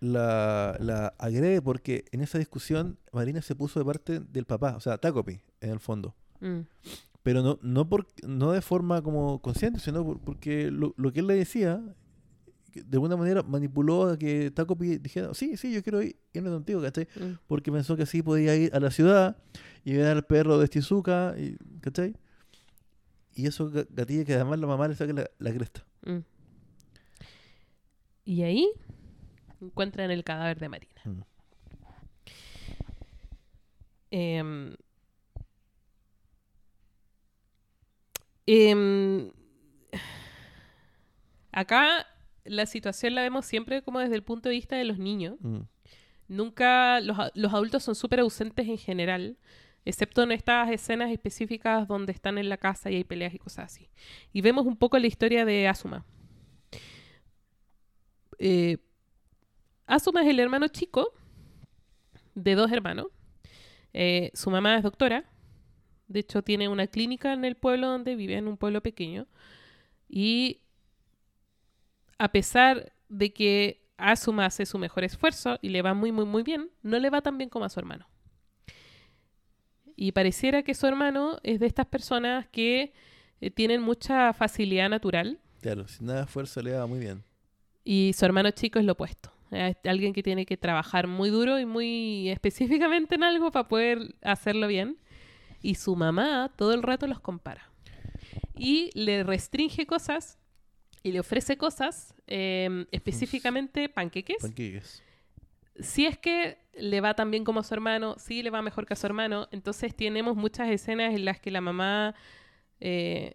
la, 0.00 0.76
la 0.78 1.08
agrede 1.18 1.60
porque 1.60 2.04
en 2.12 2.20
esa 2.20 2.38
discusión 2.38 2.98
Marina 3.12 3.42
se 3.42 3.54
puso 3.56 3.78
de 3.80 3.84
parte 3.84 4.20
del 4.20 4.44
papá, 4.44 4.76
o 4.76 4.80
sea, 4.80 4.98
Takopi, 4.98 5.40
en 5.60 5.70
el 5.70 5.80
fondo. 5.80 6.14
Mm, 6.40 6.60
Pero 7.22 7.42
no, 7.42 7.58
no, 7.62 7.88
por, 7.88 8.06
no 8.26 8.52
de 8.52 8.60
forma 8.62 9.02
como 9.02 9.40
consciente, 9.42 9.80
sino 9.80 10.04
por- 10.04 10.20
porque 10.20 10.70
lo, 10.70 10.94
lo 10.96 11.12
que 11.12 11.20
él 11.20 11.26
le 11.26 11.34
decía, 11.34 11.82
de 12.84 12.96
alguna 12.96 13.16
manera 13.16 13.42
manipuló 13.42 14.08
a 14.10 14.18
que 14.18 14.50
Takopi 14.50 14.98
dijera, 14.98 15.32
sí, 15.34 15.56
sí, 15.56 15.72
yo 15.72 15.82
quiero 15.82 16.02
ir, 16.02 16.16
irme 16.32 16.50
contigo, 16.50 16.80
¿cachai? 16.82 17.06
mm. 17.16 17.38
Porque 17.46 17.70
pensó 17.72 17.96
que 17.96 18.02
así 18.04 18.22
podía 18.22 18.54
ir 18.56 18.74
a 18.74 18.80
la 18.80 18.90
ciudad 18.90 19.36
y 19.84 19.94
ver 19.94 20.06
al 20.08 20.24
perro 20.24 20.58
de 20.58 20.66
Shizuka, 20.66 21.34
y, 21.38 21.56
¿cachai? 21.80 22.14
Y 23.34 23.46
eso 23.46 23.70
ga- 23.70 23.86
gatilla 23.90 24.24
que 24.24 24.34
además 24.34 24.58
la 24.58 24.66
mamá 24.66 24.88
le 24.88 24.94
saque 24.96 25.12
la, 25.12 25.28
la 25.38 25.52
cresta. 25.52 25.84
Mm. 26.04 26.18
Y 28.24 28.42
ahí 28.42 28.70
encuentran 29.60 30.10
el 30.10 30.24
cadáver 30.24 30.58
de 30.58 30.68
Marina. 30.68 31.00
Mm. 31.04 31.20
Em, 34.10 34.74
em, 38.46 39.30
acá 41.52 42.06
la 42.48 42.66
situación 42.66 43.14
la 43.14 43.22
vemos 43.22 43.46
siempre 43.46 43.82
como 43.82 43.98
desde 44.00 44.16
el 44.16 44.22
punto 44.22 44.48
de 44.48 44.54
vista 44.54 44.76
de 44.76 44.84
los 44.84 44.98
niños. 44.98 45.36
Mm. 45.40 45.60
Nunca, 46.28 47.00
los, 47.00 47.16
los 47.34 47.52
adultos 47.52 47.84
son 47.84 47.94
súper 47.94 48.20
ausentes 48.20 48.66
en 48.66 48.78
general, 48.78 49.36
excepto 49.84 50.22
en 50.22 50.32
estas 50.32 50.70
escenas 50.70 51.10
específicas 51.12 51.86
donde 51.86 52.12
están 52.12 52.38
en 52.38 52.48
la 52.48 52.56
casa 52.56 52.90
y 52.90 52.96
hay 52.96 53.04
peleas 53.04 53.34
y 53.34 53.38
cosas 53.38 53.72
así. 53.72 53.88
Y 54.32 54.40
vemos 54.40 54.66
un 54.66 54.76
poco 54.76 54.98
la 54.98 55.06
historia 55.06 55.44
de 55.44 55.68
Asuma. 55.68 56.04
Eh, 58.38 58.78
Asuma 59.86 60.22
es 60.22 60.28
el 60.28 60.40
hermano 60.40 60.68
chico 60.68 61.12
de 62.34 62.54
dos 62.54 62.70
hermanos. 62.72 63.06
Eh, 63.92 64.30
su 64.34 64.50
mamá 64.50 64.76
es 64.76 64.82
doctora. 64.82 65.24
De 66.08 66.20
hecho, 66.20 66.42
tiene 66.42 66.68
una 66.68 66.86
clínica 66.86 67.32
en 67.32 67.44
el 67.44 67.56
pueblo 67.56 67.88
donde 67.88 68.14
vive, 68.14 68.36
en 68.36 68.46
un 68.46 68.56
pueblo 68.56 68.82
pequeño. 68.82 69.26
Y 70.08 70.60
a 72.18 72.28
pesar 72.32 72.92
de 73.08 73.32
que 73.32 73.82
Asuma 73.98 74.46
hace 74.46 74.66
su 74.66 74.78
mejor 74.78 75.04
esfuerzo 75.04 75.58
y 75.62 75.70
le 75.70 75.80
va 75.82 75.94
muy, 75.94 76.12
muy, 76.12 76.24
muy 76.26 76.42
bien, 76.42 76.70
no 76.82 76.98
le 76.98 77.08
va 77.10 77.22
tan 77.22 77.38
bien 77.38 77.48
como 77.50 77.64
a 77.64 77.68
su 77.68 77.80
hermano. 77.80 78.06
Y 79.96 80.12
pareciera 80.12 80.62
que 80.62 80.74
su 80.74 80.86
hermano 80.86 81.38
es 81.42 81.58
de 81.60 81.66
estas 81.66 81.86
personas 81.86 82.46
que 82.48 82.92
eh, 83.40 83.50
tienen 83.50 83.80
mucha 83.82 84.32
facilidad 84.32 84.88
natural 84.90 85.38
Claro, 85.62 85.88
sin 85.88 86.06
nada 86.06 86.20
de 86.20 86.24
esfuerzo 86.26 86.60
le 86.62 86.72
va 86.72 86.86
muy 86.86 86.98
bien. 87.00 87.24
y 87.84 88.12
su 88.16 88.24
hermano 88.24 88.50
chico 88.50 88.78
es 88.78 88.84
lo 88.84 88.92
opuesto. 88.92 89.32
Es 89.50 89.76
alguien 89.84 90.12
que 90.12 90.22
tiene 90.22 90.44
que 90.44 90.56
trabajar 90.56 91.06
muy 91.06 91.30
duro 91.30 91.58
y 91.58 91.64
muy 91.66 92.28
específicamente 92.30 93.14
en 93.14 93.22
algo 93.24 93.50
para 93.50 93.68
poder 93.68 94.14
hacerlo 94.22 94.66
bien. 94.68 94.98
Y 95.62 95.76
su 95.76 95.96
mamá 95.96 96.52
todo 96.56 96.72
el 96.74 96.82
rato 96.82 97.06
los 97.06 97.20
compara. 97.20 97.70
Y 98.56 98.90
le 98.94 99.22
restringe 99.24 99.86
cosas 99.86 100.38
y 101.02 101.12
le 101.12 101.20
ofrece 101.20 101.56
cosas, 101.56 102.14
eh, 102.26 102.86
específicamente 102.90 103.88
panqueques. 103.88 104.42
Panqueques. 104.42 105.02
si 105.78 106.06
es 106.06 106.18
que 106.18 106.58
le 106.78 107.00
va 107.00 107.14
tan 107.14 107.30
bien 107.30 107.44
como 107.44 107.60
a 107.60 107.64
su 107.64 107.74
hermano, 107.74 108.16
sí 108.18 108.42
le 108.42 108.50
va 108.50 108.62
mejor 108.62 108.86
que 108.86 108.94
a 108.94 108.96
su 108.96 109.06
hermano, 109.06 109.48
entonces 109.52 109.94
tenemos 109.94 110.36
muchas 110.36 110.68
escenas 110.70 111.14
en 111.14 111.24
las 111.24 111.38
que 111.40 111.50
la 111.50 111.60
mamá, 111.60 112.14
eh, 112.80 113.34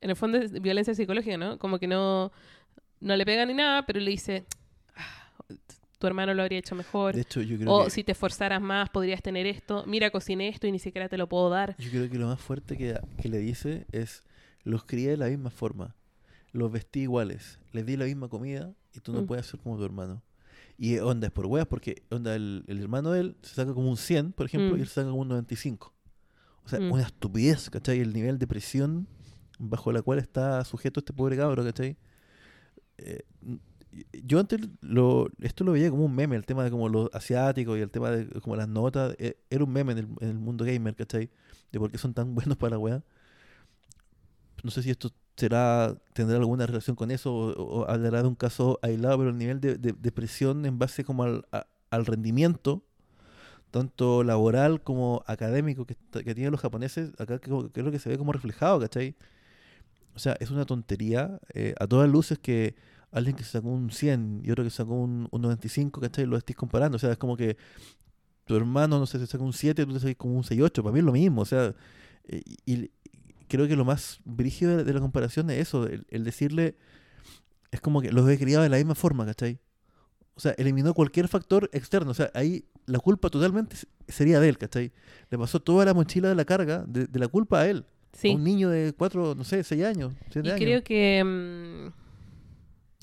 en 0.00 0.10
el 0.10 0.16
fondo 0.16 0.38
es 0.38 0.52
violencia 0.60 0.94
psicológica, 0.94 1.36
¿no? 1.36 1.58
Como 1.58 1.78
que 1.78 1.86
no, 1.86 2.32
no 3.00 3.16
le 3.16 3.24
pega 3.24 3.46
ni 3.46 3.54
nada, 3.54 3.86
pero 3.86 4.00
le 4.00 4.10
dice, 4.10 4.44
"Ah, 4.96 5.32
tu 5.98 6.06
hermano 6.08 6.34
lo 6.34 6.42
habría 6.42 6.58
hecho 6.58 6.74
mejor. 6.74 7.14
De 7.14 7.20
hecho, 7.20 7.40
yo 7.42 7.56
creo 7.56 7.70
O 7.72 7.84
que... 7.84 7.90
si 7.90 8.02
te 8.02 8.10
esforzaras 8.12 8.60
más, 8.60 8.90
podrías 8.90 9.22
tener 9.22 9.46
esto. 9.46 9.84
Mira, 9.86 10.10
cociné 10.10 10.48
esto 10.48 10.66
y 10.66 10.72
ni 10.72 10.80
siquiera 10.80 11.08
te 11.08 11.16
lo 11.16 11.28
puedo 11.28 11.48
dar. 11.48 11.76
Yo 11.78 11.90
creo 11.90 12.10
que 12.10 12.18
lo 12.18 12.26
más 12.26 12.40
fuerte 12.40 12.76
que, 12.76 12.98
que 13.20 13.28
le 13.28 13.38
dice 13.38 13.86
es, 13.92 14.24
los 14.64 14.84
crié 14.84 15.10
de 15.10 15.16
la 15.18 15.26
misma 15.28 15.50
forma, 15.50 15.94
los 16.52 16.70
vestí 16.70 17.00
iguales, 17.00 17.58
les 17.72 17.84
di 17.86 17.96
la 17.96 18.04
misma 18.04 18.28
comida 18.28 18.74
y 18.94 19.00
tú 19.00 19.12
no 19.12 19.22
Mm. 19.22 19.26
puedes 19.26 19.46
ser 19.46 19.60
como 19.60 19.76
tu 19.78 19.84
hermano. 19.84 20.22
Y 20.78 20.98
onda 20.98 21.26
es 21.28 21.32
por 21.32 21.46
weas, 21.46 21.66
porque 21.66 22.02
onda 22.10 22.34
el, 22.34 22.64
el 22.66 22.80
hermano 22.80 23.10
de 23.12 23.20
él 23.20 23.36
se 23.42 23.54
saca 23.54 23.72
como 23.74 23.88
un 23.90 23.96
100, 23.96 24.32
por 24.32 24.46
ejemplo, 24.46 24.74
Mm. 24.74 24.78
y 24.78 24.82
él 24.82 24.88
se 24.88 24.94
saca 24.94 25.08
como 25.10 25.22
un 25.22 25.28
95. 25.28 25.92
O 26.64 26.68
sea, 26.68 26.80
Mm. 26.80 26.92
una 26.92 27.02
estupidez, 27.02 27.70
¿cachai? 27.70 28.00
El 28.00 28.12
nivel 28.12 28.38
de 28.38 28.46
presión 28.46 29.06
bajo 29.58 29.92
la 29.92 30.02
cual 30.02 30.18
está 30.18 30.64
sujeto 30.64 31.00
este 31.00 31.12
pobre 31.12 31.36
cabro, 31.36 31.64
¿cachai? 31.64 31.96
Eh, 32.98 33.22
yo 34.24 34.38
antes 34.40 34.60
lo, 34.80 35.28
esto 35.40 35.64
lo 35.64 35.72
veía 35.72 35.90
como 35.90 36.04
un 36.06 36.14
meme, 36.14 36.34
el 36.36 36.46
tema 36.46 36.64
de 36.64 36.70
como 36.70 36.88
los 36.88 37.10
asiáticos 37.12 37.76
y 37.78 37.82
el 37.82 37.90
tema 37.90 38.10
de 38.10 38.40
como 38.40 38.56
las 38.56 38.68
notas, 38.68 39.14
eh, 39.18 39.36
era 39.50 39.64
un 39.64 39.72
meme 39.72 39.92
en 39.92 39.98
el, 39.98 40.08
en 40.20 40.28
el 40.30 40.38
mundo 40.38 40.64
gamer, 40.64 40.94
¿cachai? 40.96 41.30
De 41.70 41.78
por 41.78 41.90
qué 41.90 41.98
son 41.98 42.14
tan 42.14 42.34
buenos 42.34 42.56
para 42.56 42.70
la 42.70 42.78
weá. 42.78 43.04
No 44.64 44.70
sé 44.70 44.82
si 44.82 44.90
esto 44.90 45.10
será, 45.36 45.96
tendrá 46.14 46.36
alguna 46.38 46.66
relación 46.66 46.96
con 46.96 47.10
eso 47.10 47.34
o, 47.34 47.80
o 47.82 47.90
hablará 47.90 48.22
de 48.22 48.28
un 48.28 48.34
caso 48.34 48.78
aislado, 48.82 49.18
pero 49.18 49.30
el 49.30 49.38
nivel 49.38 49.60
de, 49.60 49.76
de- 49.78 49.92
de 49.92 50.12
presión 50.12 50.66
en 50.66 50.78
base 50.78 51.04
como 51.04 51.24
al, 51.24 51.46
a- 51.52 51.66
al 51.90 52.06
rendimiento, 52.06 52.84
tanto 53.70 54.24
laboral 54.24 54.82
como 54.82 55.24
académico 55.26 55.86
que, 55.86 55.96
que 56.12 56.34
tienen 56.34 56.52
los 56.52 56.60
japoneses, 56.60 57.12
acá 57.18 57.38
que, 57.40 57.50
es 57.50 57.84
lo 57.84 57.92
que 57.92 57.98
se 58.00 58.08
ve 58.10 58.18
como 58.18 58.32
reflejado, 58.32 58.80
¿cachai? 58.80 59.16
O 60.14 60.18
sea, 60.18 60.36
es 60.40 60.50
una 60.50 60.66
tontería 60.66 61.40
eh, 61.54 61.74
a 61.80 61.86
todas 61.86 62.08
luces 62.08 62.38
que 62.38 62.74
alguien 63.10 63.34
que 63.36 63.44
sacó 63.44 63.68
un 63.68 63.90
100 63.90 64.40
y 64.44 64.50
otro 64.50 64.64
que 64.64 64.70
sacó 64.70 64.94
un, 64.94 65.28
un 65.30 65.42
95, 65.42 66.00
¿cachai? 66.00 66.26
Lo 66.26 66.36
estés 66.36 66.56
comparando. 66.56 66.96
O 66.96 66.98
sea, 66.98 67.12
es 67.12 67.18
como 67.18 67.36
que 67.36 67.56
tu 68.46 68.56
hermano, 68.56 68.98
no 68.98 69.06
sé, 69.06 69.18
se 69.18 69.26
saca 69.26 69.44
un 69.44 69.52
7, 69.52 69.86
tú 69.86 69.94
te 69.94 70.00
sacas 70.00 70.16
como 70.16 70.36
un 70.36 70.44
6, 70.44 70.60
8. 70.62 70.82
Para 70.82 70.92
mí 70.94 71.00
es 71.00 71.04
lo 71.06 71.12
mismo. 71.12 71.42
O 71.42 71.46
sea, 71.46 71.74
eh, 72.28 72.42
y 72.66 72.90
creo 73.52 73.68
que 73.68 73.76
lo 73.76 73.84
más 73.84 74.20
brígido 74.24 74.76
de, 74.78 74.84
de 74.84 74.92
la 74.92 75.00
comparación 75.00 75.48
es 75.50 75.58
eso, 75.68 75.86
el, 75.86 76.04
el 76.10 76.24
decirle, 76.24 76.76
es 77.70 77.80
como 77.80 78.00
que 78.02 78.10
los 78.10 78.28
he 78.28 78.38
criado 78.38 78.62
de 78.64 78.68
la 78.68 78.76
misma 78.78 78.94
forma, 78.94 79.24
¿cachai? 79.26 79.58
O 80.34 80.40
sea, 80.40 80.52
eliminó 80.58 80.94
cualquier 80.94 81.28
factor 81.28 81.68
externo. 81.72 82.10
O 82.10 82.14
sea, 82.14 82.30
ahí 82.34 82.64
la 82.86 82.98
culpa 82.98 83.28
totalmente 83.28 83.76
sería 84.08 84.40
de 84.40 84.48
él, 84.48 84.58
¿cachai? 84.58 84.90
Le 85.30 85.38
pasó 85.38 85.60
toda 85.60 85.84
la 85.84 85.94
mochila 85.94 86.28
de 86.28 86.34
la 86.34 86.44
carga 86.44 86.84
de, 86.88 87.06
de 87.06 87.18
la 87.18 87.28
culpa 87.28 87.60
a 87.60 87.68
él. 87.68 87.84
A 88.24 88.28
un 88.28 88.44
niño 88.44 88.68
de 88.70 88.92
4, 88.96 89.34
no 89.34 89.44
sé, 89.44 89.62
6 89.64 89.84
años, 89.84 90.12
7 90.30 90.48
Y 90.48 90.50
años. 90.50 90.60
creo 90.60 90.82
que... 90.84 91.22
mm, 91.24 91.92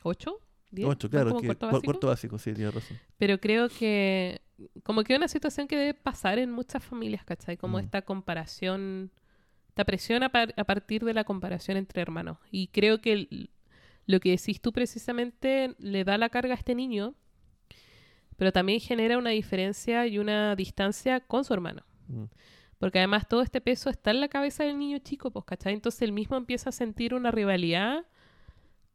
¿Ocho? 0.04 0.40
¿Diez? 0.72 0.88
Ocho, 0.88 1.08
¿Van 1.10 1.24
claro, 1.24 1.40
que, 1.40 1.48
cuarto 1.48 1.66
cua- 1.66 1.72
básico? 1.72 1.86
cuarto 1.86 2.08
básico, 2.08 2.38
sí, 2.38 2.54
tienes 2.54 2.74
razón. 2.74 2.98
Pero 3.18 3.40
creo 3.40 3.70
que 3.70 4.42
como 4.84 5.04
que 5.04 5.14
es 5.14 5.18
una 5.18 5.28
situación 5.28 5.68
que 5.68 5.78
debe 5.78 5.94
pasar 5.94 6.38
en 6.40 6.52
muchas 6.52 6.84
familias, 6.84 7.24
¿cachai? 7.24 7.58
Como 7.58 7.78
Mm. 7.78 7.82
esta 7.82 8.02
comparación, 8.04 9.12
esta 9.70 9.86
presión 9.86 10.24
a, 10.24 10.30
par- 10.30 10.54
a 10.58 10.64
partir 10.66 11.04
de 11.06 11.14
la 11.14 11.24
comparación 11.24 11.78
entre 11.78 12.02
hermanos. 12.02 12.38
Y 12.52 12.68
creo 12.68 13.00
que 13.02 13.14
el- 13.14 13.50
lo 14.06 14.20
que 14.20 14.32
decís 14.32 14.60
tú 14.62 14.74
precisamente 14.74 15.76
le 15.80 16.04
da 16.04 16.18
la 16.18 16.30
carga 16.30 16.54
a 16.54 16.58
este 16.58 16.76
niño, 16.76 17.16
pero 18.38 18.52
también 18.52 18.80
genera 18.80 19.18
una 19.18 19.30
diferencia 19.32 20.08
y 20.08 20.18
una 20.18 20.56
distancia 20.56 21.20
con 21.20 21.44
su 21.44 21.54
hermano. 21.54 21.84
Mm. 22.08 22.24
Porque 22.80 23.00
además 23.00 23.28
todo 23.28 23.42
este 23.42 23.60
peso 23.60 23.90
está 23.90 24.12
en 24.12 24.22
la 24.22 24.30
cabeza 24.30 24.64
del 24.64 24.80
niño 24.80 25.00
chico, 25.00 25.32
pues, 25.32 25.46
¿cachai? 25.46 25.74
Entonces 25.74 26.02
él 26.02 26.14
mismo 26.14 26.38
empieza 26.38 26.70
a 26.70 26.72
sentir 26.72 27.14
una 27.14 27.30
rivalidad 27.30 28.06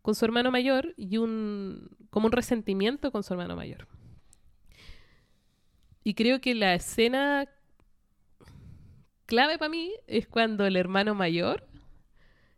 con 0.01 0.15
su 0.15 0.25
hermano 0.25 0.51
mayor 0.51 0.95
y 0.97 1.19
un 1.19 1.91
como 2.11 2.27
un 2.27 2.33
resentimiento 2.33 3.13
con 3.13 3.23
su 3.23 3.35
hermano 3.35 3.57
mayor. 3.57 3.87
Y 6.03 6.15
creo 6.15 6.41
que 6.41 6.55
la 6.55 6.75
escena 6.75 7.47
clave 9.27 9.59
para 9.59 9.69
mí 9.69 9.93
es 10.07 10.27
cuando 10.27 10.67
el 10.67 10.77
hermano 10.77 11.15
mayor 11.15 11.67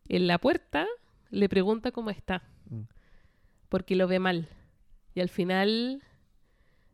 en 0.08 0.26
la 0.26 0.38
puerta 0.38 0.86
le 1.30 1.48
pregunta 1.48 1.90
cómo 1.92 2.10
está, 2.10 2.42
Mm. 2.70 2.82
porque 3.68 3.94
lo 3.96 4.08
ve 4.08 4.18
mal. 4.18 4.48
Y 5.14 5.20
al 5.20 5.28
final 5.28 6.02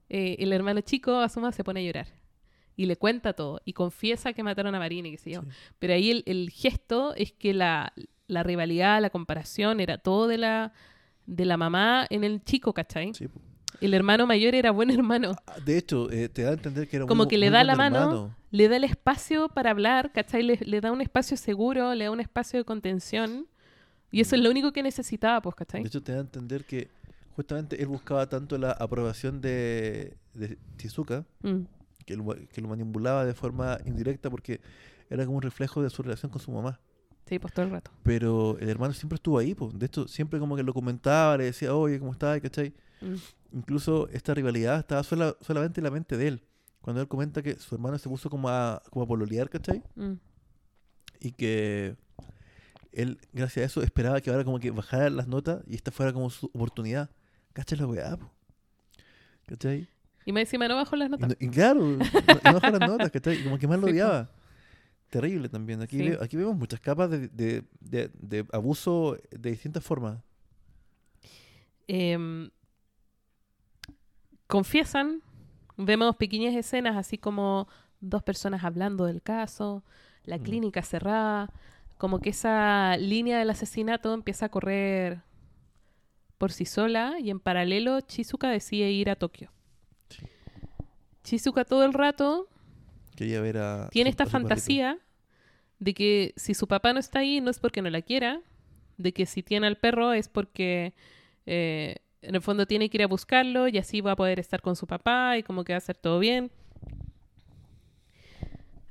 eh, 0.08 0.37
el 0.40 0.52
hermano 0.52 0.80
chico, 0.82 1.16
Asuma, 1.20 1.52
se 1.52 1.64
pone 1.64 1.80
a 1.80 1.82
llorar. 1.85 2.06
Y 2.76 2.87
le 2.87 2.96
cuenta 2.96 3.32
todo. 3.35 3.61
Y 3.64 3.72
confiesa 3.74 4.32
que 4.32 4.42
mataron 4.42 4.74
a 4.74 4.78
Marini, 4.78 5.11
qué 5.11 5.18
sé 5.18 5.30
yo. 5.32 5.42
Sí. 5.42 5.48
Pero 5.78 5.94
ahí 5.94 6.11
el, 6.11 6.22
el 6.26 6.50
gesto 6.50 7.14
es 7.14 7.32
que 7.32 7.52
la, 7.54 7.92
la 8.26 8.42
rivalidad, 8.42 9.00
la 9.00 9.11
comparación, 9.11 9.80
era 9.80 9.98
todo 9.98 10.26
de 10.28 10.38
la, 10.38 10.72
de 11.26 11.44
la 11.46 11.56
mamá 11.56 12.06
en 12.11 12.24
el 12.24 12.42
chico, 12.44 12.72
¿cachai? 12.74 13.12
Sí. 13.14 13.28
El 13.80 13.94
hermano 13.94 14.26
mayor 14.26 14.54
era 14.54 14.70
buen 14.70 14.90
hermano. 14.90 15.32
Ah, 15.46 15.56
De 15.64 15.76
hecho, 15.78 16.11
eh, 16.11 16.28
te 16.28 16.42
da 16.42 16.50
a 16.50 16.52
entender 16.54 16.88
que 16.88 16.96
era 16.96 17.06
Como 17.06 17.24
muy, 17.24 17.28
que 17.30 17.38
le 17.38 17.46
muy 17.46 17.52
da 17.54 17.64
la 17.64 17.74
mano, 17.76 17.96
hermano. 17.98 18.37
Le 18.53 18.69
da 18.69 18.77
el 18.77 18.85
espacio 18.85 19.49
para 19.49 19.71
hablar, 19.71 20.12
¿cachai? 20.12 20.43
Le, 20.45 20.57
le 20.65 20.81
da 20.81 20.93
un 20.93 21.01
espacio 21.01 21.37
seguro, 21.37 21.95
le 21.95 22.05
da 22.05 22.11
un 22.12 22.21
espacio 22.21 22.59
de 22.61 22.65
contención. 22.65 23.49
Y 24.12 24.21
eso 24.21 24.37
es 24.37 24.43
lo 24.43 24.51
único 24.51 24.73
que 24.73 24.83
necesitaba, 24.83 25.41
pues, 25.43 25.57
¿cachai? 25.57 25.83
De 25.83 25.88
hecho, 25.88 26.03
te 26.03 26.12
da 26.12 26.19
a 26.19 26.21
entender 26.21 26.65
que 26.65 26.88
justamente 27.35 27.81
él 27.83 27.88
buscaba 27.88 28.29
tanto 28.29 28.57
la 28.59 28.71
aprobación 28.73 29.41
de, 29.41 30.17
de 30.35 30.59
Shizuka, 30.79 31.25
Mm, 31.43 31.62
que 32.07 32.15
lo, 32.17 32.25
que 32.53 32.61
lo 32.61 32.69
manipulaba 32.69 33.25
de 33.25 33.33
forma 33.35 33.79
indirecta 33.87 34.29
porque 34.31 34.61
era 35.09 35.25
como 35.25 35.38
un 35.38 35.43
reflejo 35.43 35.83
de 35.83 35.88
su 35.91 36.03
relación 36.03 36.31
con 36.31 36.41
su 36.41 36.53
mamá. 36.53 36.79
Sí, 37.27 37.38
pues 37.38 37.55
todo 37.55 37.65
el 37.65 37.71
rato. 37.73 37.91
Pero 38.03 38.59
el 38.59 38.69
hermano 38.69 38.93
siempre 38.93 39.15
estuvo 39.17 39.38
ahí, 39.38 39.55
pues. 39.55 39.79
De 39.79 39.87
hecho, 39.87 40.07
siempre 40.09 40.38
como 40.38 40.57
que 40.57 40.62
lo 40.62 40.75
comentaba, 40.75 41.37
le 41.38 41.45
decía, 41.45 41.75
oye, 41.75 41.99
¿cómo 41.99 42.12
estás? 42.12 42.38
¿Cachai? 42.41 42.75
Mm, 43.01 43.57
Incluso 43.57 44.09
esta 44.09 44.35
rivalidad 44.35 44.79
estaba 44.81 45.03
sola- 45.03 45.37
solamente 45.41 45.81
en 45.81 45.85
la 45.85 45.91
mente 45.91 46.17
de 46.19 46.29
él. 46.29 46.43
Cuando 46.83 47.01
él 47.01 47.09
comenta 47.09 47.42
que 47.42 47.57
su 47.59 47.75
hermano 47.75 47.97
se 47.99 48.09
puso 48.09 48.29
como 48.29 48.49
a, 48.49 48.83
como 48.90 49.05
a 49.05 49.09
pololear, 49.09 49.49
¿cachai? 49.49 49.83
mm. 49.97 50.12
Y 51.21 51.33
que 51.33 51.97
él, 52.92 53.18
gracias 53.33 53.62
a 53.62 53.66
eso, 53.66 53.83
esperaba 53.83 54.21
que 54.21 54.29
ahora 54.31 54.45
como 54.45 54.59
que 54.59 54.71
bajaran 54.71 55.16
las 55.16 55.29
notas 55.29 55.62
y 55.66 55.75
esta 55.77 55.90
fuera 55.92 56.12
como 56.12 56.29
su 56.31 56.47
oportunidad. 56.47 57.09
¿Cachai 57.53 57.79
la 57.79 57.87
weá? 57.87 58.18
¿Cachai? 59.47 59.88
Y 60.25 60.33
más 60.33 60.42
encima 60.42 60.66
no 60.68 60.77
bajó 60.77 60.97
las 60.97 61.09
notas. 61.11 61.29
no- 61.29 61.35
y 61.38 61.49
claro, 61.49 61.81
no, 61.81 61.99
bajó 62.53 62.71
las 62.71 62.81
notas, 62.88 63.11
¿cachai? 63.11 63.40
Y 63.40 63.45
como 63.45 63.59
que 63.59 63.66
más 63.68 63.79
lo 63.81 63.87
odiaba. 63.87 64.31
Terrible 65.11 65.49
también. 65.49 65.83
Aquí, 65.83 65.99
Sí. 65.99 66.09
ve- 66.11 66.18
aquí 66.21 66.37
vemos 66.37 66.57
muchas 66.57 66.81
capas 66.81 67.11
de, 67.11 67.29
de, 67.29 67.64
de- 67.81 68.11
de 68.14 68.47
abuso 68.53 69.16
de 69.31 69.51
distintas 69.51 69.85
formas. 69.85 70.18
Em, 71.87 72.51
confiesan, 74.47 75.23
vemos 75.76 76.16
pequeñas 76.16 76.54
escenas 76.54 76.96
así 76.96 77.18
como 77.18 77.68
dos 78.00 78.22
personas 78.22 78.64
hablando 78.64 79.04
del 79.06 79.22
caso, 79.22 79.85
la 80.24 80.38
Mm. 80.38 80.42
clínica 80.42 80.82
cerrada, 80.82 81.50
como 81.98 82.20
que 82.20 82.30
esa 82.30 82.96
línea 82.98 83.38
del 83.38 83.50
asesinato 83.50 84.12
empieza 84.14 84.46
a 84.46 84.48
correr 84.50 85.20
por 86.38 86.50
sí 86.52 86.64
sola 86.64 87.14
y 87.20 87.30
en 87.30 87.38
paralelo 87.38 88.00
Chizuka 88.00 88.48
decide 88.50 88.90
ir 88.90 89.08
a 89.11 89.16
Tokio. 89.16 89.52
Sí. 90.08 90.26
Chizuka 91.22 91.64
todo 91.64 91.85
el 91.85 91.92
rato 91.92 92.48
Quería 93.14 93.40
ver 93.40 93.58
a. 93.58 93.88
tiene 93.90 94.11
esta 94.11 94.24
perrito. 94.24 94.38
fantasía 94.40 94.98
de 95.78 95.94
que 95.94 96.32
si 96.37 96.54
su 96.54 96.66
papá 96.66 96.92
no 96.92 96.98
está 97.00 97.20
ahí 97.20 97.40
no 97.40 97.50
es 97.50 97.58
porque 97.61 97.82
no 97.82 97.90
la 97.90 98.02
quiera, 98.02 98.40
de 98.98 99.12
que 99.12 99.26
si 99.26 99.42
tiene 99.42 99.66
al 99.68 99.76
perro 99.76 100.12
es 100.12 100.28
porque 100.28 100.94
eh, 101.46 101.96
en 102.22 102.35
el 102.35 102.40
fondo 102.42 102.66
tiene 102.66 102.88
que 102.88 102.98
ir 102.98 103.02
a 103.02 103.06
buscarlo 103.06 103.68
y 103.68 103.78
así 103.78 104.00
va 104.00 104.12
a 104.12 104.16
poder 104.16 104.38
estar 104.38 104.61
con 104.62 104.76
su 104.76 104.87
papá 104.87 105.37
y 105.38 105.42
como 105.42 105.64
que 105.64 105.72
va 105.72 105.78
a 105.78 105.80
ser 105.80 105.96
todo 105.96 106.18
bien. 106.18 106.50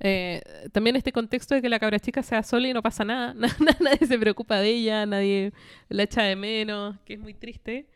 Eh, 0.03 0.41
también 0.71 0.95
este 0.95 1.11
contexto 1.11 1.53
de 1.53 1.61
que 1.61 1.69
la 1.69 1.79
cabra 1.79 1.99
chica 1.99 2.23
sea 2.23 2.41
sola 2.41 2.67
y 2.67 2.73
no 2.73 2.81
pasa 2.81 3.05
nada, 3.05 3.33
Na- 3.35 3.55
na- 3.59 3.77
nadie 3.79 4.07
se 4.07 4.17
preocupa 4.17 4.59
de 4.59 4.69
ella, 4.69 5.05
nadie 5.05 5.53
la 5.89 6.03
echa 6.03 6.23
de 6.23 6.35
menos, 6.35 6.97
que 7.05 7.13
es 7.13 7.19
muy 7.19 7.33
triste. 7.33 7.87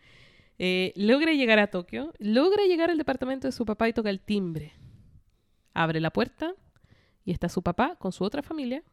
Eh, 0.60 0.94
logra 0.96 1.34
llegar 1.34 1.60
a 1.60 1.68
Tokio, 1.68 2.14
logra 2.20 2.64
llegar 2.66 2.90
al 2.92 2.98
departamento 2.98 3.48
de 3.48 3.52
su 3.52 3.66
papá 3.66 3.90
y 3.90 3.94
toca 3.94 4.10
el 4.10 4.20
timbre. 4.22 4.74
Abre 5.74 6.00
la 6.00 6.12
puerta 6.12 6.54
y 7.26 7.32
está 7.32 7.50
su 7.50 7.62
papá 7.64 7.96
con 7.98 8.12
su 8.12 8.24
otra 8.24 8.42
familia, 8.44 8.84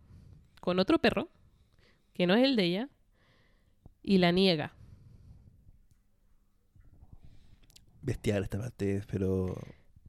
con 0.60 0.78
otro 0.78 0.98
perro, 0.98 1.28
que 2.14 2.26
no 2.26 2.34
es 2.34 2.42
el 2.42 2.56
de 2.56 2.64
ella, 2.64 2.88
y 4.02 4.18
la 4.18 4.32
niega. 4.32 4.72
Bestial 8.02 8.42
esta 8.42 8.58
parte, 8.58 9.02
pero 9.10 9.54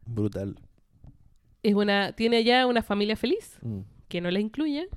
brutal. 0.06 0.58
Es 1.62 1.76
una, 1.76 2.14
tiene 2.14 2.44
ya 2.44 2.66
una 2.68 2.82
familia 2.84 3.16
feliz, 3.16 3.58
Mm. 3.62 3.80
que 4.10 4.20
no 4.22 4.30
la 4.32 4.40
incluye. 4.40 4.88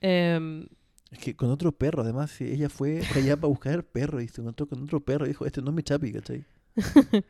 Em, 0.00 0.66
Es 1.10 1.18
que 1.18 1.36
con 1.36 1.50
otro 1.50 1.72
perro, 1.72 2.02
además, 2.02 2.40
ella 2.40 2.68
fue 2.68 3.02
allá 3.14 3.36
para 3.36 3.48
buscar 3.48 3.74
el 3.74 3.82
perro 3.84 4.20
y 4.20 4.28
se 4.28 4.40
encontró 4.40 4.66
con 4.66 4.82
otro 4.82 5.00
perro 5.00 5.26
y 5.26 5.28
dijo, 5.28 5.44
este 5.46 5.60
no 5.60 5.68
es 5.70 5.74
mi 5.76 5.82
chapi, 5.82 6.12
¿cachai? 6.12 6.44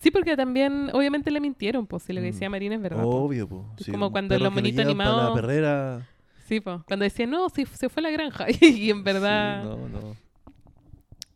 sí, 0.00 0.10
porque 0.10 0.36
también, 0.36 0.90
obviamente 0.92 1.30
le 1.30 1.40
mintieron, 1.40 1.86
pues, 1.86 2.02
si 2.02 2.12
lo 2.12 2.20
que 2.20 2.28
Mm. 2.28 2.32
decía 2.32 2.50
Marina 2.50 2.74
es 2.76 2.82
verdad. 2.82 3.04
Obvio, 3.04 3.48
po. 3.48 3.66
Es 3.78 3.86
Sí, 3.86 3.90
como 3.92 4.10
cuando 4.12 4.38
los 4.38 4.52
monitos 4.52 4.84
animados- 4.84 5.28
la 5.30 5.34
perrera. 5.34 6.08
Sí, 6.46 6.60
pues, 6.60 6.80
cuando 6.86 7.04
decían, 7.04 7.30
no, 7.30 7.48
sí, 7.48 7.64
se 7.66 7.88
fue 7.88 8.00
a 8.00 8.04
la 8.04 8.10
granja. 8.10 8.46
y 8.60 8.90
en 8.90 9.04
verdad... 9.04 9.62
Sí, 9.62 9.68
no, 9.68 9.88
no. 9.88 10.16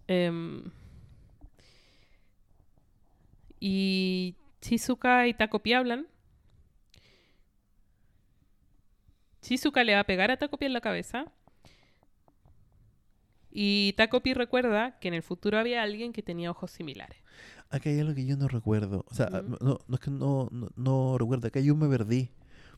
Em, 0.08 0.62
y 3.60 4.36
Chizuka 4.60 5.26
y 5.28 5.34
Takopi 5.34 5.72
hablan. 5.72 6.06
Chizuka 9.42 9.84
le 9.84 9.94
va 9.94 10.00
a 10.00 10.04
pegar 10.04 10.30
a 10.30 10.36
Takopi 10.36 10.66
en 10.66 10.72
la 10.72 10.80
cabeza. 10.80 11.26
Y 13.50 13.94
Takopi 13.96 14.34
recuerda 14.34 14.98
que 14.98 15.08
en 15.08 15.14
el 15.14 15.22
futuro 15.22 15.58
había 15.58 15.82
alguien 15.82 16.12
que 16.12 16.22
tenía 16.22 16.50
ojos 16.50 16.70
similares. 16.70 17.18
Acá 17.70 17.88
hay 17.90 18.00
algo 18.00 18.14
que 18.14 18.26
yo 18.26 18.36
no 18.36 18.48
recuerdo. 18.48 19.04
O 19.08 19.14
sea, 19.14 19.28
no, 19.30 19.78
no 19.86 19.94
es 19.94 20.00
que 20.00 20.10
no, 20.10 20.48
no, 20.50 20.68
no 20.76 21.16
recuerdo. 21.18 21.48
Acá 21.48 21.60
yo 21.60 21.74
me 21.74 21.88
perdí. 21.88 22.30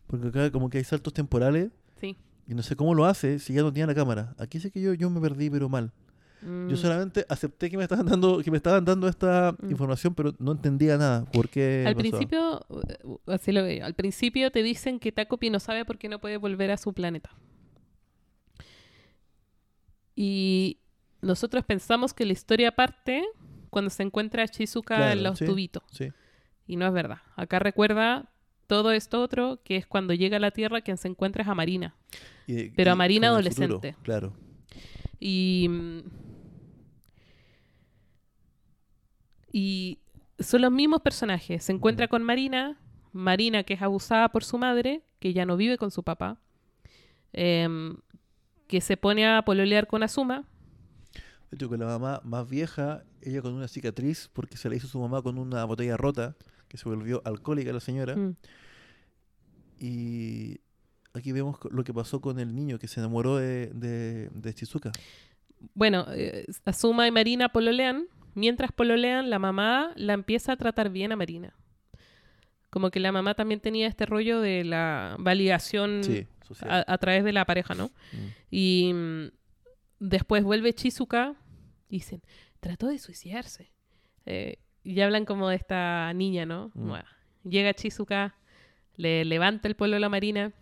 Porque 0.06 0.28
acá 0.28 0.50
como 0.52 0.70
que 0.70 0.78
hay 0.78 0.84
saltos 0.84 1.12
temporales 1.12 1.70
Sí. 2.00 2.16
y 2.46 2.54
no 2.54 2.62
sé 2.62 2.76
cómo 2.76 2.94
lo 2.94 3.04
hace 3.06 3.38
si 3.40 3.52
ya 3.54 3.62
no 3.62 3.72
tiene 3.72 3.88
la 3.88 3.94
cámara. 3.94 4.34
Aquí 4.38 4.60
sé 4.60 4.70
que 4.70 4.80
yo, 4.80 4.94
yo 4.94 5.10
me 5.10 5.20
perdí, 5.20 5.50
pero 5.50 5.68
mal. 5.68 5.92
Mm, 6.42 6.68
Yo 6.68 6.76
solamente 6.76 7.26
acepté 7.28 7.68
que 7.68 7.76
me 7.76 7.82
estaban 7.82 8.06
dando, 8.06 8.38
que 8.42 8.50
me 8.50 8.56
estaban 8.58 8.84
dando 8.84 9.08
esta 9.08 9.56
Mm. 9.60 9.70
información, 9.70 10.14
pero 10.14 10.34
no 10.38 10.52
entendía 10.52 10.96
nada. 10.96 11.24
¿Por 11.26 11.48
qué 11.48 11.84
Al 11.86 11.96
principio, 11.96 12.64
uh, 12.68 13.16
así 13.26 13.50
lo 13.52 13.62
veo, 13.64 13.84
al 13.84 13.94
principio 13.94 14.50
te 14.52 14.62
dicen 14.62 15.00
que 15.00 15.10
Takopi 15.12 15.50
no 15.50 15.58
sabe 15.60 15.84
por 15.84 15.98
qué 15.98 16.08
no 16.08 16.20
puede 16.20 16.36
volver 16.36 16.70
a 16.70 16.76
su 16.76 16.92
planeta. 16.92 17.30
Y 20.14 20.78
nosotros 21.22 21.64
pensamos 21.64 22.12
que 22.14 22.24
la 22.24 22.32
historia 22.32 22.72
parte 22.72 23.24
cuando 23.70 23.90
se 23.90 24.02
encuentra 24.02 24.42
a 24.44 24.48
Chizuka 24.48 24.94
en 24.96 25.00
Claro, 25.18 25.20
los 25.30 25.38
sí. 25.38 25.44
tubitos. 25.44 25.82
Sí. 25.92 26.08
Y 26.66 26.76
no 26.76 26.86
es 26.86 26.92
verdad. 26.92 27.18
Acá 27.36 27.58
recuerda 27.58 28.30
todo 28.66 28.92
esto 28.92 29.22
otro, 29.22 29.60
que 29.64 29.76
es 29.76 29.86
cuando 29.86 30.14
llega 30.14 30.36
a 30.36 30.40
la 30.40 30.50
Tierra 30.50 30.80
quien 30.82 30.96
se 30.98 31.08
encuentra 31.08 31.42
es 31.42 31.48
a 31.48 31.54
Marina. 31.54 31.94
Y- 32.46 32.70
Pero 32.70 32.92
a 32.92 32.94
Marina 32.94 33.28
futuro, 33.28 33.34
adolescente. 33.40 33.96
claro. 34.02 34.34
Y. 35.20 35.66
mm, 35.68 36.00
Y 39.52 39.98
son 40.38 40.62
los 40.62 40.72
mismos 40.72 41.00
personajes. 41.02 41.64
Se 41.64 41.72
encuentra 41.72 42.08
con 42.08 42.22
Marina, 42.22 42.78
Marina 43.12 43.62
que 43.64 43.74
es 43.74 43.82
abusada 43.82 44.28
por 44.30 44.44
su 44.44 44.58
madre, 44.58 45.02
que 45.20 45.32
ya 45.32 45.44
no 45.46 45.56
vive 45.56 45.78
con 45.78 45.90
su 45.90 46.02
papá, 46.02 46.38
em, 47.32 47.96
que 48.66 48.80
se 48.80 48.96
pone 48.96 49.26
a 49.26 49.42
pololear 49.42 49.86
con 49.86 50.02
Asuma. 50.02 50.44
De 51.50 51.56
hecho, 51.56 51.68
con 51.68 51.80
la 51.80 51.86
mamá 51.86 52.20
más 52.24 52.48
vieja, 52.48 53.04
ella 53.22 53.40
con 53.40 53.54
una 53.54 53.68
cicatriz, 53.68 54.28
porque 54.32 54.56
se 54.58 54.68
la 54.68 54.76
hizo 54.76 54.86
su 54.86 55.00
mamá 55.00 55.22
con 55.22 55.38
una 55.38 55.64
botella 55.64 55.96
rota, 55.96 56.36
que 56.68 56.76
se 56.76 56.86
volvió 56.88 57.22
alcohólica 57.24 57.72
la 57.72 57.80
señora. 57.80 58.14
Mm, 58.14 58.36
Y 59.80 60.60
aquí 61.14 61.32
vemos 61.32 61.56
lo 61.70 61.84
que 61.84 61.94
pasó 61.94 62.20
con 62.20 62.38
el 62.40 62.54
niño 62.54 62.78
que 62.78 62.88
se 62.88 63.00
enamoró 63.00 63.36
de, 63.36 63.68
de, 63.68 64.28
de 64.30 64.52
Shizuka. 64.52 64.90
Bueno, 65.74 66.04
eh, 66.10 66.44
Asuma 66.64 67.06
y 67.06 67.10
Marina 67.10 67.48
pololean. 67.48 68.06
Mientras 68.34 68.72
pololean, 68.72 69.30
la 69.30 69.38
mamá 69.38 69.92
la 69.96 70.12
empieza 70.12 70.52
a 70.52 70.56
tratar 70.56 70.90
bien 70.90 71.12
a 71.12 71.16
Marina. 71.16 71.54
Como 72.70 72.90
que 72.90 73.00
la 73.00 73.12
mamá 73.12 73.34
también 73.34 73.60
tenía 73.60 73.86
este 73.86 74.06
rollo 74.06 74.40
de 74.40 74.64
la 74.64 75.16
validación 75.18 76.02
Sí, 76.04 76.26
a, 76.66 76.84
a 76.86 76.98
través 76.98 77.24
de 77.24 77.32
la 77.32 77.44
pareja, 77.44 77.74
¿no? 77.74 77.86
Mm. 78.12 78.26
Y 78.50 78.92
mm, 78.94 79.30
después 80.00 80.44
vuelve 80.44 80.72
Chizuka 80.74 81.34
y 81.88 81.96
dicen, 81.96 82.22
trató 82.60 82.88
de 82.88 82.98
suicidarse. 82.98 83.72
Eh, 84.26 84.58
y 84.84 85.00
hablan 85.00 85.24
como 85.24 85.48
de 85.48 85.56
esta 85.56 86.12
niña, 86.14 86.46
¿no? 86.46 86.70
Mm. 86.74 86.88
Bueno, 86.88 87.08
llega 87.44 87.74
Chizuka, 87.74 88.36
le 88.96 89.24
levanta 89.24 89.68
el 89.68 89.74
pololo 89.74 90.06
a 90.06 90.10
Marina. 90.10 90.52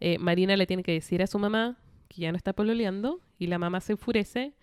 Eh, 0.00 0.18
Marina 0.18 0.56
le 0.56 0.66
tiene 0.66 0.82
que 0.82 0.92
decir 0.92 1.22
a 1.22 1.26
su 1.26 1.38
mamá 1.38 1.78
que 2.08 2.22
ya 2.22 2.32
no 2.32 2.36
está 2.36 2.52
pololeando 2.52 3.20
y 3.38 3.46
la 3.46 3.58
mamá 3.58 3.80
se 3.80 3.92
enfurece 3.92 4.54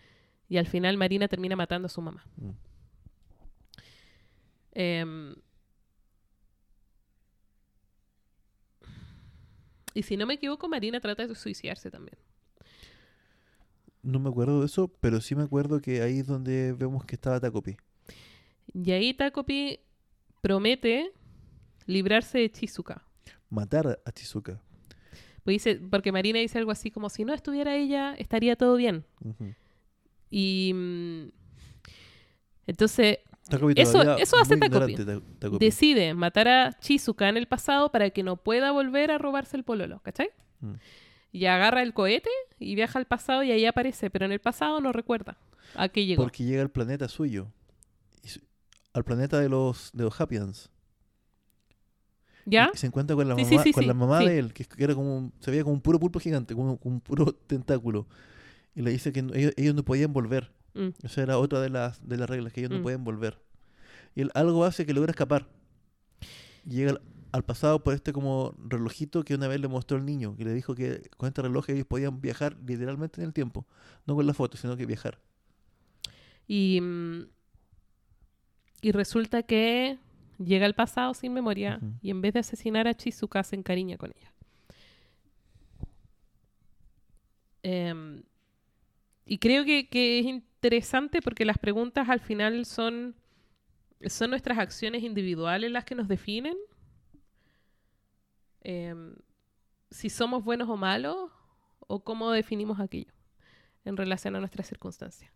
y 0.48 0.58
al 0.58 0.68
final 0.68 0.98
Marina 0.98 1.28
termina 1.28 1.56
matando 1.56 1.88
a 1.88 1.90
su 1.90 2.02
mamá. 2.02 2.24
Mm. 2.38 2.50
Em, 4.74 5.36
y 9.94 10.04
si 10.04 10.18
no 10.18 10.26
me 10.26 10.36
equivoco, 10.36 10.68
Marina 10.68 11.00
trata 11.00 11.26
de 11.26 11.36
suicidarse 11.36 11.90
también. 11.90 12.18
No 14.04 14.20
me 14.20 14.30
acuerdo 14.30 14.60
de 14.60 14.68
eso, 14.68 14.90
pero 15.00 15.20
sí 15.20 15.34
me 15.34 15.44
acuerdo 15.44 15.82
que 15.82 16.02
ahí 16.02 16.20
es 16.20 16.28
donde 16.28 16.74
vemos 16.74 17.06
que 17.06 17.16
estaba 17.16 17.40
Takopi. 17.40 17.78
Y 18.74 18.92
ahí 18.92 19.14
Takopi 19.14 19.80
promete 20.42 21.12
librarse 21.88 22.38
de 22.38 22.52
Chizuka. 22.52 23.04
Matar 23.50 24.00
a 24.06 24.12
Shizuka. 24.12 24.62
Pues 25.44 25.56
dice, 25.56 25.76
porque 25.90 26.12
Marina 26.12 26.40
dice 26.40 26.58
algo 26.58 26.72
así 26.72 26.92
como, 26.92 27.10
si 27.10 27.24
no 27.24 27.34
estuviera 27.34 27.76
ella, 27.76 28.14
estaría 28.16 28.56
todo 28.56 28.76
bien. 28.76 29.06
Y 30.38 30.74
mm, 30.74 31.30
entonces 32.68 33.20
Eso- 33.78 34.18
eso 34.18 34.38
hace 34.38 34.58
muy 34.58 34.68
Takopi. 34.70 34.92
ignorante, 34.92 35.06
Ta- 35.06 35.40
Takopi. 35.40 35.64
decide 35.66 36.14
matar 36.14 36.48
a 36.50 36.74
Chizuka 36.80 37.30
en 37.30 37.38
el 37.38 37.48
pasado 37.48 37.90
para 37.90 38.10
que 38.10 38.22
no 38.22 38.36
pueda 38.36 38.72
volver 38.72 39.12
a 39.12 39.18
robarse 39.18 39.56
el 39.56 39.64
pololo, 39.64 40.02
¿cachai? 40.02 40.30
Mm. 40.60 40.74
Y 41.32 41.46
agarra 41.46 41.84
el 41.84 41.94
cohete 41.94 42.30
y 42.60 42.76
viaja 42.76 43.00
al 43.00 43.06
pasado 43.06 43.44
y 43.44 43.52
ahí 43.52 43.66
aparece, 43.66 44.10
pero 44.10 44.26
en 44.26 44.34
el 44.34 44.40
pasado 44.40 44.82
no 44.82 44.92
recuerda 44.92 45.38
a 45.76 45.88
qué 45.88 46.06
llegó. 46.06 46.24
Porque 46.24 46.44
llega 46.44 46.62
al 46.64 46.70
planeta 46.72 47.08
suyo. 47.08 47.48
Su- 48.26 48.42
al 48.94 49.06
planeta 49.06 49.40
de 49.40 49.48
los, 49.48 49.90
de 49.94 50.04
los 50.04 50.20
Hapians. 50.20 50.70
¿Ya? 52.46 52.72
Y 52.74 52.78
se 52.78 52.88
encuentra 52.88 53.16
con 53.16 53.28
la 53.28 53.36
Sí, 53.36 53.44
mamá, 53.46 53.64
sí, 53.64 53.70
sí, 53.70 53.74
con 53.74 53.88
la 53.88 53.94
mamá 53.94 54.20
de 54.20 54.38
él, 54.38 54.54
que, 54.54 54.66
era 54.78 54.94
como 54.96 55.18
un- 55.18 55.34
se 55.40 55.50
veía 55.50 55.64
como 55.64 55.74
un 55.76 55.82
puro 55.82 56.00
pulpo 56.00 56.20
gigante, 56.20 56.54
como, 56.56 56.78
como 56.78 56.96
un 56.96 57.02
puro 57.02 57.32
tentáculo. 57.34 58.06
Y 58.76 58.82
le 58.82 58.92
dice 58.92 59.12
que 59.14 59.22
no- 59.22 59.34
ellos, 59.34 59.54
ellos 59.58 59.74
no 59.76 59.84
podían 59.84 60.12
volver. 60.14 60.52
Mm. 60.74 60.90
Esa 61.04 61.22
era 61.24 61.38
otra 61.38 61.62
de 61.62 61.70
las, 61.70 62.06
de 62.08 62.18
las 62.18 62.30
reglas, 62.30 62.52
que 62.54 62.60
ellos 62.62 62.72
no 62.72 62.80
Mm. 62.80 62.84
pueden 62.84 63.04
volver. 63.04 63.40
Y 64.16 64.22
él 64.22 64.32
algo 64.34 64.66
hace 64.66 64.86
que 64.86 64.94
logra 64.94 65.12
escapar. 65.12 65.48
Llega 66.68 66.92
al, 66.92 67.02
al 67.32 67.44
pasado 67.44 67.84
por 67.84 67.94
este 67.94 68.12
como 68.14 68.54
relojito 68.58 69.24
que 69.24 69.36
una 69.36 69.48
vez 69.48 69.60
le 69.60 69.68
mostró 69.68 69.98
el 69.98 70.06
niño, 70.06 70.36
que 70.38 70.46
le 70.46 70.54
dijo 70.54 70.74
que 70.76 71.10
con 71.18 71.28
este 71.28 71.42
reloj 71.42 71.70
ellos 71.70 71.86
podían 71.86 72.20
viajar 72.22 72.58
literalmente 72.66 73.22
en 73.22 73.28
el 73.28 73.34
tiempo. 73.34 73.66
No 74.06 74.16
con 74.16 74.26
la 74.28 74.34
foto, 74.34 74.58
sino 74.58 74.76
que 74.78 74.86
viajar. 74.86 75.20
Y, 76.48 76.80
mm, 76.82 77.28
y 78.82 78.92
resulta 78.92 79.44
que 79.44 79.98
llega 80.38 80.66
al 80.66 80.76
pasado 80.76 81.14
sin 81.14 81.34
memoria 81.34 81.80
y 82.02 82.10
en 82.10 82.22
vez 82.22 82.34
de 82.34 82.40
asesinar 82.42 82.88
a 82.88 82.94
Chizuka 82.94 83.42
se 83.44 83.56
encariña 83.56 83.98
con 83.98 84.12
ella. 84.16 84.32
Em, 87.64 88.22
y 89.26 89.40
creo 89.40 89.66
que, 89.66 89.90
que 89.90 90.20
es 90.20 90.26
interesante 90.26 91.22
porque 91.22 91.46
las 91.46 91.58
preguntas 91.58 92.10
al 92.10 92.20
final 92.20 92.66
son, 92.66 93.16
son 94.06 94.30
nuestras 94.30 94.60
acciones 94.60 95.04
individuales 95.04 95.72
las 95.72 95.86
que 95.86 95.96
nos 95.96 96.08
definen. 96.08 96.56
Em, 98.62 99.16
si 99.90 100.10
somos 100.10 100.44
buenos 100.44 100.70
o 100.70 100.78
malos 100.78 101.32
o 101.80 102.04
cómo 102.04 102.32
definimos 102.32 102.80
aquello 102.80 103.14
en 103.84 103.98
relación 103.98 104.36
a 104.36 104.40
nuestras 104.40 104.68
circunstancias. 104.68 105.32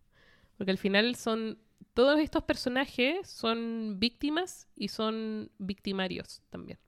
Porque 0.58 0.72
al 0.72 0.78
final 0.78 1.16
son 1.16 1.60
todos 1.94 2.20
estos 2.20 2.44
personajes 2.44 3.28
son 3.28 4.00
víctimas 4.00 4.68
y 4.76 4.90
son 4.90 5.52
victimarios 5.58 6.42
también. 6.50 6.80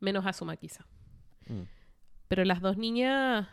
Menos 0.00 0.26
Asuma 0.26 0.56
quizá. 0.56 0.86
Mm. 1.46 1.62
Pero 2.28 2.44
las 2.44 2.60
dos 2.60 2.76
niñas 2.76 3.48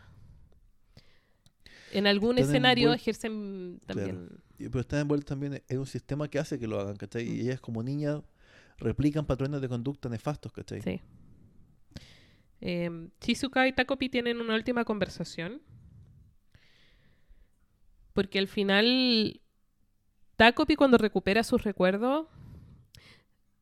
en 1.92 2.06
algún 2.06 2.38
escenario 2.38 2.92
ejercen 2.92 3.80
también. 3.86 4.28
Pero 4.58 4.80
están 4.80 5.00
envueltos 5.00 5.28
también 5.28 5.62
en 5.68 5.78
un 5.78 5.86
sistema 5.86 6.28
que 6.28 6.38
hace 6.38 6.58
que 6.58 6.66
lo 6.66 6.78
hagan, 6.80 6.96
¿cachai? 6.96 7.26
Y 7.28 7.40
ellas 7.42 7.60
como 7.60 7.82
niñas 7.82 8.20
replican 8.78 9.26
patrones 9.26 9.60
de 9.60 9.68
conducta 9.68 10.08
nefastos, 10.08 10.52
¿cachai? 10.52 10.82
Sí. 10.82 11.00
Eh, 12.62 13.08
Chizuka 13.20 13.66
y 13.68 13.72
Takopi 13.72 14.08
tienen 14.10 14.40
una 14.40 14.54
última 14.54 14.84
conversación. 14.84 15.62
porque 18.12 18.38
al 18.38 18.48
final 18.48 19.40
Takopi 20.36 20.76
cuando 20.76 20.98
recupera 20.98 21.42
sus 21.44 21.62
recuerdos, 21.64 22.26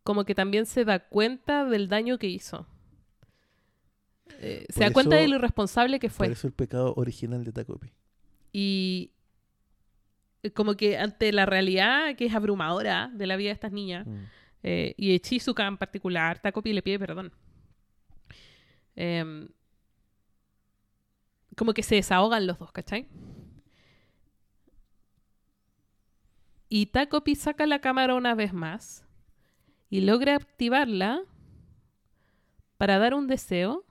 como 0.03 0.25
que 0.25 0.35
también 0.35 0.67
se 0.67 0.85
da 0.85 1.01
cuenta 1.09 1.64
del 1.67 1.88
daño 1.88 2.19
que 2.19 2.29
hizo. 2.29 2.67
Eh, 4.41 4.67
se 4.69 4.75
Por 4.75 4.85
da 4.85 4.93
cuenta 4.93 5.17
de 5.17 5.29
lo 5.29 5.37
irresponsable 5.37 5.99
que 6.01 6.09
Por 6.09 6.17
fue. 6.17 6.33
eso 6.33 6.47
el 6.47 6.53
pecado 6.55 6.95
original 6.97 7.45
de 7.45 7.53
Takopi. 7.53 7.93
Y 8.52 9.12
como 10.54 10.74
que 10.76 10.96
ante 10.98 11.32
la 11.32 11.46
realidad 11.46 12.14
que 12.16 12.26
es 12.26 12.34
abrumadora 12.34 13.11
de 13.12 13.26
la 13.26 13.37
vida 13.37 13.48
de 13.48 13.54
estas 13.54 13.72
niñas, 13.72 14.06
Mm. 14.06 14.24
eh, 14.62 14.94
y 14.96 15.12
de 15.12 15.20
Chizuka 15.20 15.66
en 15.66 15.76
particular, 15.76 16.38
Takopi 16.40 16.72
le 16.72 16.82
pide 16.82 16.98
perdón. 16.98 17.32
Em, 18.96 19.48
como 21.56 21.72
que 21.74 21.82
se 21.82 21.96
desahogan 21.96 22.46
los 22.46 22.58
dos, 22.58 22.70
¿cachai? 22.72 23.06
Y 26.68 26.87
Takopi 26.87 27.34
saca 27.34 27.66
la 27.66 27.80
cámara 27.80 28.14
una 28.14 28.34
vez 28.34 28.52
más 28.52 29.04
y 29.90 30.02
logra 30.02 30.34
activarla 30.37 31.22
para 32.76 32.98
dar 32.98 33.14
un 33.14 33.26
deseo 33.26 33.84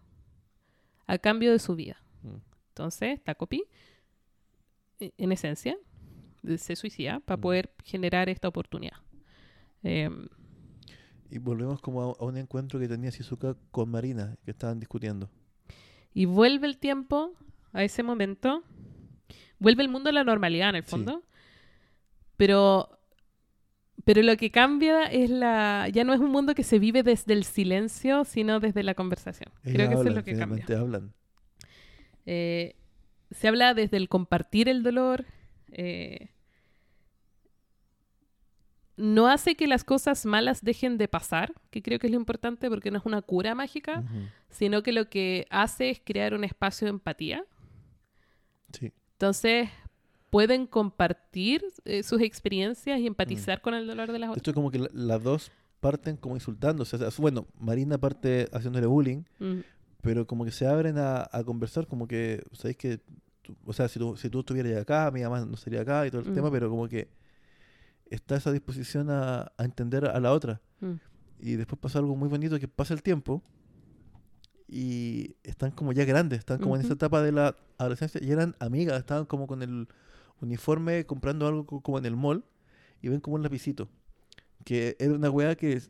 a 1.08 1.18
cambio 1.18 1.52
de 1.52 1.60
su 1.60 1.76
vida. 1.76 1.98
Mm. 2.22 2.36
Entonces, 2.70 3.24
Takopi, 3.24 3.64
en 5.00 5.32
esencia, 5.32 5.78
se 6.58 6.76
suicida 6.76 7.20
para 7.22 7.38
Mm. 7.38 7.42
poder 7.42 7.74
generar 7.84 8.30
esta 8.30 8.48
oportunidad. 8.48 8.98
Em, 9.84 10.28
Y 11.30 11.40
volvemos 11.40 11.82
como 11.82 12.02
a, 12.02 12.06
a 12.20 12.26
un 12.26 12.38
encuentro 12.38 12.80
que 12.80 12.88
tenía 12.88 13.10
Shizuka 13.10 13.56
con 13.72 13.90
Marina, 13.90 14.38
que 14.46 14.52
estaban 14.52 14.80
discutiendo. 14.80 15.30
Y 16.14 16.26
vuelve 16.26 16.68
el 16.68 16.78
tiempo 16.78 17.34
a 17.74 17.84
ese 17.84 18.02
momento. 18.02 18.64
Vuelve 19.60 19.84
el 19.84 19.90
mundo 19.90 20.10
a 20.10 20.14
la 20.14 20.24
normalidad, 20.24 20.70
en 20.70 20.76
el 20.78 20.84
Sí. 20.84 20.90
fondo. 20.92 21.24
Pero. 22.38 22.90
Pero 24.06 24.22
lo 24.22 24.38
que 24.38 24.52
cambia 24.52 25.04
es 25.06 25.30
la. 25.30 25.90
Ya 25.92 26.04
no 26.06 26.14
es 26.14 26.20
un 26.22 26.32
mundo 26.32 26.56
que 26.56 26.64
se 26.64 26.80
vive 26.80 27.04
desde 27.04 27.34
el 27.34 27.44
silencio, 27.44 28.24
sino 28.24 28.60
desde 28.62 28.82
la 28.84 28.94
conversación. 28.94 29.52
Creo 29.64 29.90
que 29.90 29.96
eso 29.96 30.08
es 30.08 30.16
lo 30.16 30.24
que 30.24 30.38
cambia. 30.38 30.66
hablan. 30.80 31.14
Eh, 32.26 32.76
se 33.32 33.48
habla 33.48 33.74
desde 33.74 33.98
el 33.98 34.10
compartir 34.10 34.70
el 34.70 34.84
dolor. 34.84 35.26
eh, 35.72 36.30
no 38.96 39.28
hace 39.28 39.56
que 39.56 39.68
las 39.68 39.84
cosas 39.84 40.26
malas 40.26 40.62
dejen 40.64 40.98
de 40.98 41.08
pasar, 41.08 41.54
que 41.70 41.84
creo 41.84 42.00
que 42.00 42.08
es 42.08 42.12
lo 42.12 42.18
importante 42.20 42.68
porque 42.70 42.90
no 42.90 42.98
es 42.98 43.06
una 43.06 43.22
cura 43.22 43.54
mágica, 43.54 44.04
sino 44.50 44.82
que 44.82 44.92
lo 44.92 45.08
que 45.10 45.46
hace 45.52 45.92
es 45.92 46.02
crear 46.04 46.34
un 46.34 46.44
espacio 46.44 46.86
de 46.86 46.90
empatía. 46.92 47.46
Sí. 48.74 48.92
Entonces, 49.14 49.70
pueden 50.32 50.66
compartir 50.66 51.64
eh, 51.86 52.02
sus 52.02 52.22
experiencias 52.22 52.98
y 53.00 53.04
Mm. 53.04 53.08
empatizar 53.08 53.62
con 53.62 53.76
el 53.76 53.86
dolor 53.86 54.12
de 54.12 54.20
las 54.20 54.30
otras. 54.32 54.42
hecho, 54.42 54.54
como 54.56 54.72
que 54.72 54.80
la- 54.80 54.90
las 54.94 55.22
dos 55.22 55.52
parten 55.80 56.18
como 56.18 56.36
insultándose. 56.36 56.96
O 56.96 57.00
sea, 57.00 57.10
bueno, 57.22 57.46
Marina 57.60 58.00
parte 58.00 58.48
haciéndole 58.52 58.88
bullying, 58.88 59.24
Mm, 59.40 59.60
pero 60.02 60.26
como 60.28 60.46
que 60.46 60.52
se 60.52 60.68
abren 60.68 60.98
a, 60.98 61.28
a 61.32 61.44
conversar, 61.44 61.88
como 61.88 62.08
que, 62.08 62.44
¿sabéis 62.54 62.78
que? 62.78 63.02
o 63.66 63.72
sea, 63.74 63.88
si 63.88 63.98
tú, 64.00 64.18
si 64.18 64.30
tú 64.30 64.40
estuvieras 64.42 64.82
acá, 64.82 65.10
mi 65.12 65.22
mamá 65.22 65.44
no 65.46 65.56
sería 65.58 65.82
acá 65.82 66.06
y 66.06 66.12
todo 66.12 66.22
el 66.22 66.30
Mm. 66.30 66.34
tema, 66.34 66.52
pero 66.52 66.70
como 66.70 66.88
que 66.90 67.10
está 68.10 68.36
esa 68.36 68.52
disposición 68.52 69.10
a, 69.10 69.52
a 69.58 69.64
entender 69.66 70.06
a 70.06 70.20
la 70.20 70.34
otra. 70.34 70.62
mm, 70.82 70.94
Y 71.40 71.56
después 71.56 71.80
pasa 71.80 72.00
algo 72.00 72.16
muy 72.16 72.28
bonito 72.30 72.60
que 72.60 72.68
pasa 72.68 72.94
el 72.94 73.02
tiempo 73.02 73.42
y 74.68 75.36
están 75.44 75.72
como 75.72 75.94
ya 75.94 76.04
grandes, 76.06 76.40
están 76.40 76.58
como 76.60 76.76
en 76.76 76.82
esa 76.82 76.94
etapa 76.94 77.22
de 77.22 77.32
la 77.32 77.56
adolescencia 77.78 78.20
y 78.22 78.32
eran 78.32 78.56
amigas, 78.60 79.00
estaban 79.00 79.26
como 79.26 79.48
con 79.48 79.62
el 79.64 79.88
uniforme 80.42 81.06
comprando 81.06 81.48
algo 81.48 81.66
co- 81.66 81.82
como 81.82 81.98
en 81.98 82.06
el 82.06 82.16
mall 82.18 82.44
y 83.02 83.08
ven 83.10 83.22
como 83.22 83.36
un 83.38 83.44
lapicito. 83.44 83.88
Que 84.66 84.98
era 85.00 85.14
una 85.14 85.30
weá 85.30 85.56
que 85.56 85.82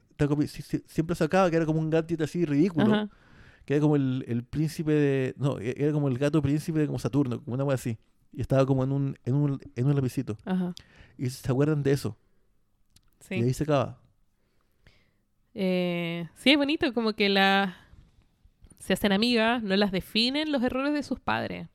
siempre 0.86 1.16
sacaba, 1.16 1.50
que 1.50 1.56
era 1.56 1.66
como 1.66 1.80
un 1.80 1.90
gatito 1.90 2.24
así 2.24 2.46
ridículo, 2.46 2.94
Ajá. 2.94 3.10
Que 3.68 3.74
era 3.74 3.82
como 3.82 3.98
el, 3.98 4.24
el 4.30 4.46
príncipe 4.46 4.94
de... 4.94 5.36
No, 5.38 5.60
e- 5.60 5.76
era 5.78 5.92
como 5.92 6.08
el 6.08 6.18
gato 6.18 6.42
príncipe 6.42 6.80
de 6.80 6.86
como 6.86 7.00
Saturno, 7.00 7.44
como 7.44 7.54
una 7.54 7.66
weá 7.66 7.76
así. 7.76 7.98
Y 8.32 8.40
estaba 8.40 8.66
como 8.66 8.82
en 8.86 8.94
un, 8.94 9.18
en 9.26 9.36
un, 9.36 9.60
en 9.76 9.86
un 9.86 9.94
lapicito. 9.94 10.38
Ajá. 10.46 10.74
Y 11.18 11.30
se 11.30 11.52
acuerdan 11.52 11.84
de 11.84 11.92
eso. 11.92 12.18
Sí. 13.20 13.36
Y 13.36 13.44
ahí 13.44 13.54
se 13.54 13.64
acaba. 13.64 14.00
Eh, 15.54 16.30
sí, 16.36 16.52
es 16.52 16.58
bonito, 16.58 16.94
como 16.94 17.12
que 17.12 17.28
la 17.28 17.76
se 18.80 18.94
hacen 18.94 19.12
amigas, 19.12 19.62
no 19.62 19.76
las 19.76 19.92
definen 19.92 20.54
los 20.54 20.64
errores 20.64 20.94
de 20.94 21.04
sus 21.04 21.20
padres, 21.20 21.68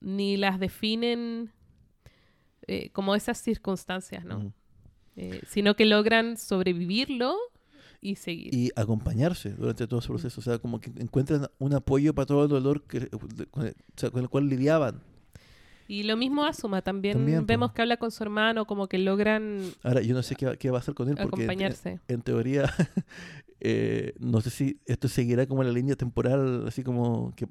ni 0.00 0.38
las 0.38 0.58
definen 0.58 1.52
eh, 2.66 2.88
como 2.92 3.14
esas 3.14 3.36
circunstancias, 3.36 4.24
¿no? 4.24 4.54
Eh, 5.16 5.42
sino 5.46 5.76
que 5.76 5.84
logran 5.84 6.38
sobrevivirlo 6.38 7.36
y 8.02 8.16
seguir. 8.16 8.52
y 8.54 8.70
acompañarse 8.76 9.50
durante 9.54 9.86
todo 9.86 10.00
ese 10.00 10.08
proceso. 10.08 10.40
O 10.40 10.44
sea, 10.44 10.58
como 10.58 10.78
que 10.80 10.90
encuentran 10.98 11.46
un 11.58 11.72
apoyo 11.72 12.12
para 12.14 12.26
todo 12.26 12.42
el 12.42 12.50
dolor 12.50 12.82
que, 12.82 13.08
con, 13.50 13.64
el, 13.66 13.72
o 13.72 13.74
sea, 14.00 14.10
con 14.10 14.20
el 14.22 14.28
cual 14.28 14.48
lidiaban. 14.48 15.00
Y 15.88 16.02
lo 16.04 16.16
mismo 16.16 16.44
Asuma, 16.44 16.80
también, 16.82 17.14
También, 17.18 17.40
po. 17.40 17.46
vemos 17.46 17.72
que 17.72 17.82
habla 17.82 17.96
con 17.98 18.10
su 18.10 18.22
hermano, 18.22 18.66
como 18.66 18.86
que 18.88 18.98
logran 18.98 19.60
Ahora, 19.82 20.00
yo 20.02 20.14
no 20.14 20.22
sé 20.22 20.34
qué, 20.36 20.46
va- 20.46 20.56
qué 20.56 20.70
va 20.70 20.78
a 20.78 20.80
hacer 20.80 20.94
con 20.94 21.08
él, 21.08 21.16
porque 21.20 21.44
en, 21.44 21.50
acompañarse. 21.50 22.00
en 22.08 22.22
teoría, 22.22 22.64
eh, 23.60 24.14
no 24.18 24.40
sé 24.40 24.50
si 24.50 24.80
esto 24.86 25.08
seguirá 25.08 25.46
como 25.46 25.62
la 25.62 25.70
línea 25.72 25.94
temporal, 25.96 26.66
así 26.66 26.82
como 26.82 27.34
que, 27.36 27.46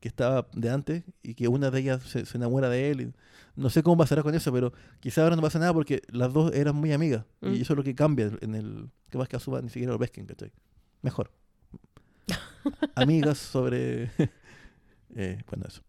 que 0.00 0.08
estaba 0.08 0.48
de 0.54 0.70
antes, 0.70 1.04
y 1.22 1.34
que 1.34 1.48
una 1.48 1.70
de 1.70 1.80
ellas 1.80 2.02
se, 2.02 2.26
se 2.26 2.36
enamora 2.36 2.68
de 2.68 2.90
él. 2.90 3.00
y 3.00 3.12
no 3.56 3.70
sé 3.70 3.82
cómo 3.82 3.96
pasará 3.96 4.22
con 4.22 4.34
eso, 4.34 4.52
pero 4.52 4.72
quizá 5.00 5.22
ahora 5.22 5.36
no 5.36 5.42
pasa 5.42 5.58
nada 5.58 5.72
porque 5.72 6.02
las 6.08 6.32
dos 6.32 6.52
eran 6.54 6.74
muy 6.76 6.92
amigas. 6.92 7.24
Mm. 7.40 7.54
Y 7.54 7.60
eso 7.60 7.72
es 7.72 7.76
lo 7.76 7.84
que 7.84 7.94
cambia 7.94 8.30
en 8.40 8.54
el... 8.54 8.90
Que 9.10 9.18
más 9.18 9.28
que 9.28 9.36
Asuma 9.36 9.60
ni 9.62 9.68
siquiera 9.70 9.92
lo 9.92 9.98
pesquen, 9.98 10.26
¿cachai? 10.26 10.50
Mejor. 11.02 11.30
amigas 12.94 13.38
sobre... 13.38 14.10
eh, 15.16 15.38
bueno, 15.48 15.64
eso. 15.68 15.82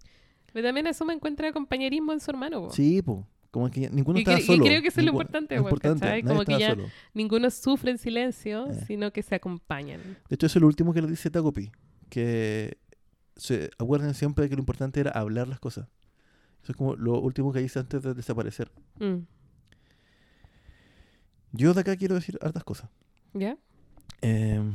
Pero 0.53 0.67
también 0.67 0.87
Asuma 0.87 1.13
encuentra 1.13 1.51
compañerismo 1.51 2.13
en 2.13 2.19
su 2.19 2.31
hermano. 2.31 2.63
po. 2.67 2.69
Sí, 2.73 3.01
pues. 3.01 3.19
Como 3.51 3.71
que 3.71 3.89
ninguno 3.89 4.17
Y 4.19 4.21
estaba 4.23 4.37
cre- 4.37 4.41
y 4.43 4.45
solo. 4.47 4.65
creo 4.65 4.81
que 4.81 4.89
eso 4.89 4.99
es 4.99 5.05
lo 5.05 5.11
importante, 5.13 5.55
importante, 5.55 6.01
¿cachai? 6.01 6.23
Como 6.23 6.43
que 6.43 6.59
ya- 6.59 6.71
solo. 6.71 6.85
Ninguno 7.13 7.49
sufre 7.49 7.91
en 7.91 7.97
silencio, 7.97 8.67
Eh. 8.69 8.83
sino 8.85 9.11
que 9.11 9.23
se 9.23 9.33
acompañan. 9.35 10.01
De 10.27 10.35
hecho, 10.35 10.45
eso 10.47 10.59
es 10.59 10.61
lo 10.61 10.67
último 10.67 10.93
que 10.93 11.01
le 11.01 11.07
dice 11.07 11.29
Takopi. 11.29 11.71
Que 12.09 12.77
se 13.37 13.69
acuerden 13.79 14.13
siempre 14.13 14.43
de 14.43 14.49
que 14.49 14.55
lo 14.55 14.61
importante 14.61 14.99
era 14.99 15.11
hablar 15.11 15.47
las 15.47 15.59
cosas. 15.61 15.87
Eso 16.65 16.71
es 16.71 16.77
como 16.77 16.95
lo 16.95 17.21
último 17.21 17.53
que 17.53 17.59
dice 17.59 17.77
antes 17.77 18.01
de 18.01 18.15
desaparecer. 18.15 18.71
Mm. 18.99 19.17
Yo 21.51 21.75
de 21.75 21.81
acá 21.81 21.95
quiero 21.95 22.15
decir 22.15 22.39
hartas 22.41 22.63
cosas. 22.63 22.89
¿Ya? 23.35 23.55
Em, 24.21 24.73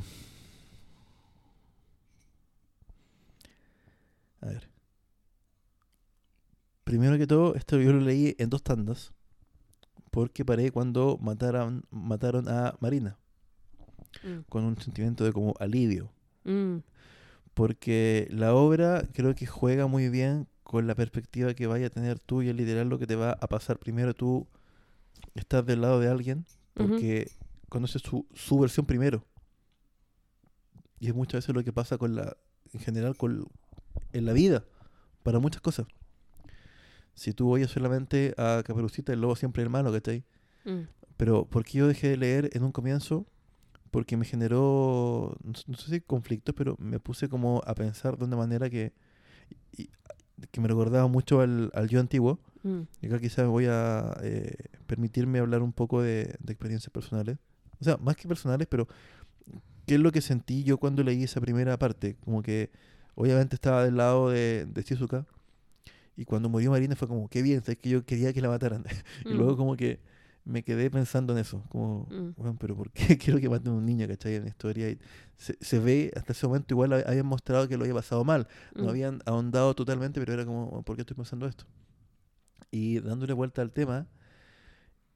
a 4.40 4.46
ver. 4.46 4.70
Primero 6.84 7.18
que 7.18 7.26
todo, 7.26 7.56
esto 7.56 7.80
yo 7.80 7.92
lo 7.92 7.98
leí 7.98 8.36
en 8.38 8.50
dos 8.50 8.62
tandas. 8.62 9.12
Porque 10.12 10.44
paré 10.44 10.70
cuando 10.70 11.18
mataron, 11.20 11.82
mataron 11.90 12.48
a 12.48 12.76
Marina. 12.78 13.18
Mm. 14.22 14.42
Con 14.48 14.62
un 14.62 14.80
sentimiento 14.80 15.24
de 15.24 15.32
como 15.32 15.54
alivio. 15.58 16.12
Mm. 16.44 16.84
porque 17.52 18.28
la 18.30 18.54
obra 18.54 19.02
creo 19.12 19.34
que 19.34 19.44
juega 19.44 19.88
muy 19.88 20.08
bien 20.08 20.46
con 20.70 20.86
la 20.86 20.94
perspectiva 20.94 21.52
que 21.52 21.66
vaya 21.66 21.88
a 21.88 21.90
tener 21.90 22.20
tú 22.20 22.42
y 22.42 22.48
el 22.48 22.56
literal 22.56 22.88
lo 22.88 22.96
que 23.00 23.08
te 23.08 23.16
va 23.16 23.32
a 23.32 23.48
pasar. 23.48 23.80
Primero 23.80 24.14
tú 24.14 24.46
estás 25.34 25.66
del 25.66 25.80
lado 25.80 25.98
de 25.98 26.06
alguien 26.06 26.46
porque 26.74 27.28
conoces 27.68 28.02
su, 28.02 28.24
su 28.34 28.56
versión 28.56 28.86
primero. 28.86 29.24
Y 31.00 31.08
es 31.08 31.14
muchas 31.16 31.38
veces 31.38 31.56
lo 31.56 31.64
que 31.64 31.72
pasa 31.72 31.98
con 31.98 32.14
la, 32.14 32.36
en 32.72 32.78
general, 32.78 33.16
con, 33.16 33.48
en 34.12 34.24
la 34.24 34.32
vida, 34.32 34.64
para 35.24 35.40
muchas 35.40 35.60
cosas. 35.60 35.88
Si 37.14 37.32
tú 37.32 37.50
oyes 37.50 37.72
solamente 37.72 38.32
a 38.38 38.62
Caperucita, 38.64 39.12
el 39.12 39.22
lobo 39.22 39.34
siempre 39.34 39.68
malo, 39.68 39.90
¿cachai? 39.90 40.22
Mm. 40.64 40.82
Pero 41.16 41.46
¿por 41.46 41.64
qué 41.64 41.78
yo 41.78 41.88
dejé 41.88 42.10
de 42.10 42.16
leer 42.16 42.50
en 42.52 42.62
un 42.62 42.70
comienzo? 42.70 43.26
Porque 43.90 44.16
me 44.16 44.24
generó, 44.24 45.36
no, 45.42 45.76
sé 45.76 45.90
si 45.90 46.00
conflictos, 46.00 46.54
pero 46.56 46.76
me 46.78 47.00
puse 47.00 47.28
como 47.28 47.60
a 47.66 47.74
pensar 47.74 48.16
de 48.16 48.24
una 48.26 48.36
manera 48.36 48.70
que, 48.70 48.92
y- 49.76 49.90
que 50.50 50.60
me 50.60 50.68
recordaba 50.68 51.06
mucho 51.08 51.40
al, 51.40 51.70
al 51.74 51.88
yo 51.88 52.00
antiguo. 52.00 52.38
Mm. 52.62 52.80
Y 53.02 53.06
acá 53.06 53.18
quizás 53.18 53.46
voy 53.46 53.66
a 53.68 54.14
eh, 54.22 54.54
permitirme 54.86 55.38
hablar 55.38 55.62
un 55.62 55.72
poco 55.72 56.02
de, 56.02 56.34
de 56.40 56.52
experiencias 56.52 56.90
personales. 56.92 57.38
O 57.80 57.84
sea, 57.84 57.96
más 57.96 58.16
que 58.16 58.28
personales, 58.28 58.66
pero 58.70 58.86
¿qué 59.86 59.94
es 59.94 60.00
lo 60.00 60.12
que 60.12 60.20
sentí 60.20 60.64
yo 60.64 60.78
cuando 60.78 61.02
leí 61.02 61.22
esa 61.24 61.40
primera 61.40 61.78
parte? 61.78 62.16
Como 62.24 62.42
que 62.42 62.70
obviamente 63.14 63.54
estaba 63.54 63.84
del 63.84 63.96
lado 63.96 64.30
de, 64.30 64.66
de 64.66 64.82
Shizuka. 64.82 65.26
Y 66.16 66.24
cuando 66.26 66.48
murió 66.50 66.70
Marina 66.70 66.96
fue 66.96 67.08
como, 67.08 67.28
qué 67.28 67.40
bien, 67.42 67.62
es 67.66 67.76
que 67.78 67.88
yo 67.88 68.04
quería 68.04 68.32
que 68.32 68.42
la 68.42 68.48
mataran. 68.48 68.84
Y 69.24 69.30
Mm. 69.32 69.36
luego 69.36 69.56
como 69.56 69.76
que 69.76 70.00
me 70.44 70.62
quedé 70.62 70.90
pensando 70.90 71.32
en 71.32 71.38
eso, 71.40 71.62
como, 71.68 72.06
Mm. 72.10 72.30
bueno, 72.36 72.56
pero 72.58 72.76
¿por 72.76 72.90
qué 72.90 73.16
quiero 73.18 73.38
que 73.40 73.48
maten 73.48 73.72
a 73.72 73.76
un 73.76 73.86
niño, 73.86 74.06
cachai? 74.08 74.36
En 74.36 74.42
la 74.44 74.48
historia. 74.48 74.90
Y 74.90 74.98
se, 75.36 75.56
se 75.60 75.78
ve, 75.78 76.10
hasta 76.16 76.32
ese 76.32 76.46
momento 76.46 76.74
igual 76.74 76.90
hab- 76.92 77.06
habían 77.08 77.26
mostrado 77.26 77.68
que 77.68 77.76
lo 77.76 77.84
había 77.84 77.94
pasado 77.94 78.24
mal. 78.24 78.48
No 78.74 78.84
Mm. 78.84 78.88
habían 78.88 79.22
ahondado 79.26 79.74
totalmente, 79.74 80.20
pero 80.20 80.32
era 80.32 80.44
como, 80.44 80.82
¿por 80.82 80.96
qué 80.96 81.02
estoy 81.02 81.16
pensando 81.16 81.46
esto? 81.46 81.64
Y 82.70 83.00
dándole 83.00 83.32
vuelta 83.32 83.62
al 83.62 83.72
tema, 83.72 84.06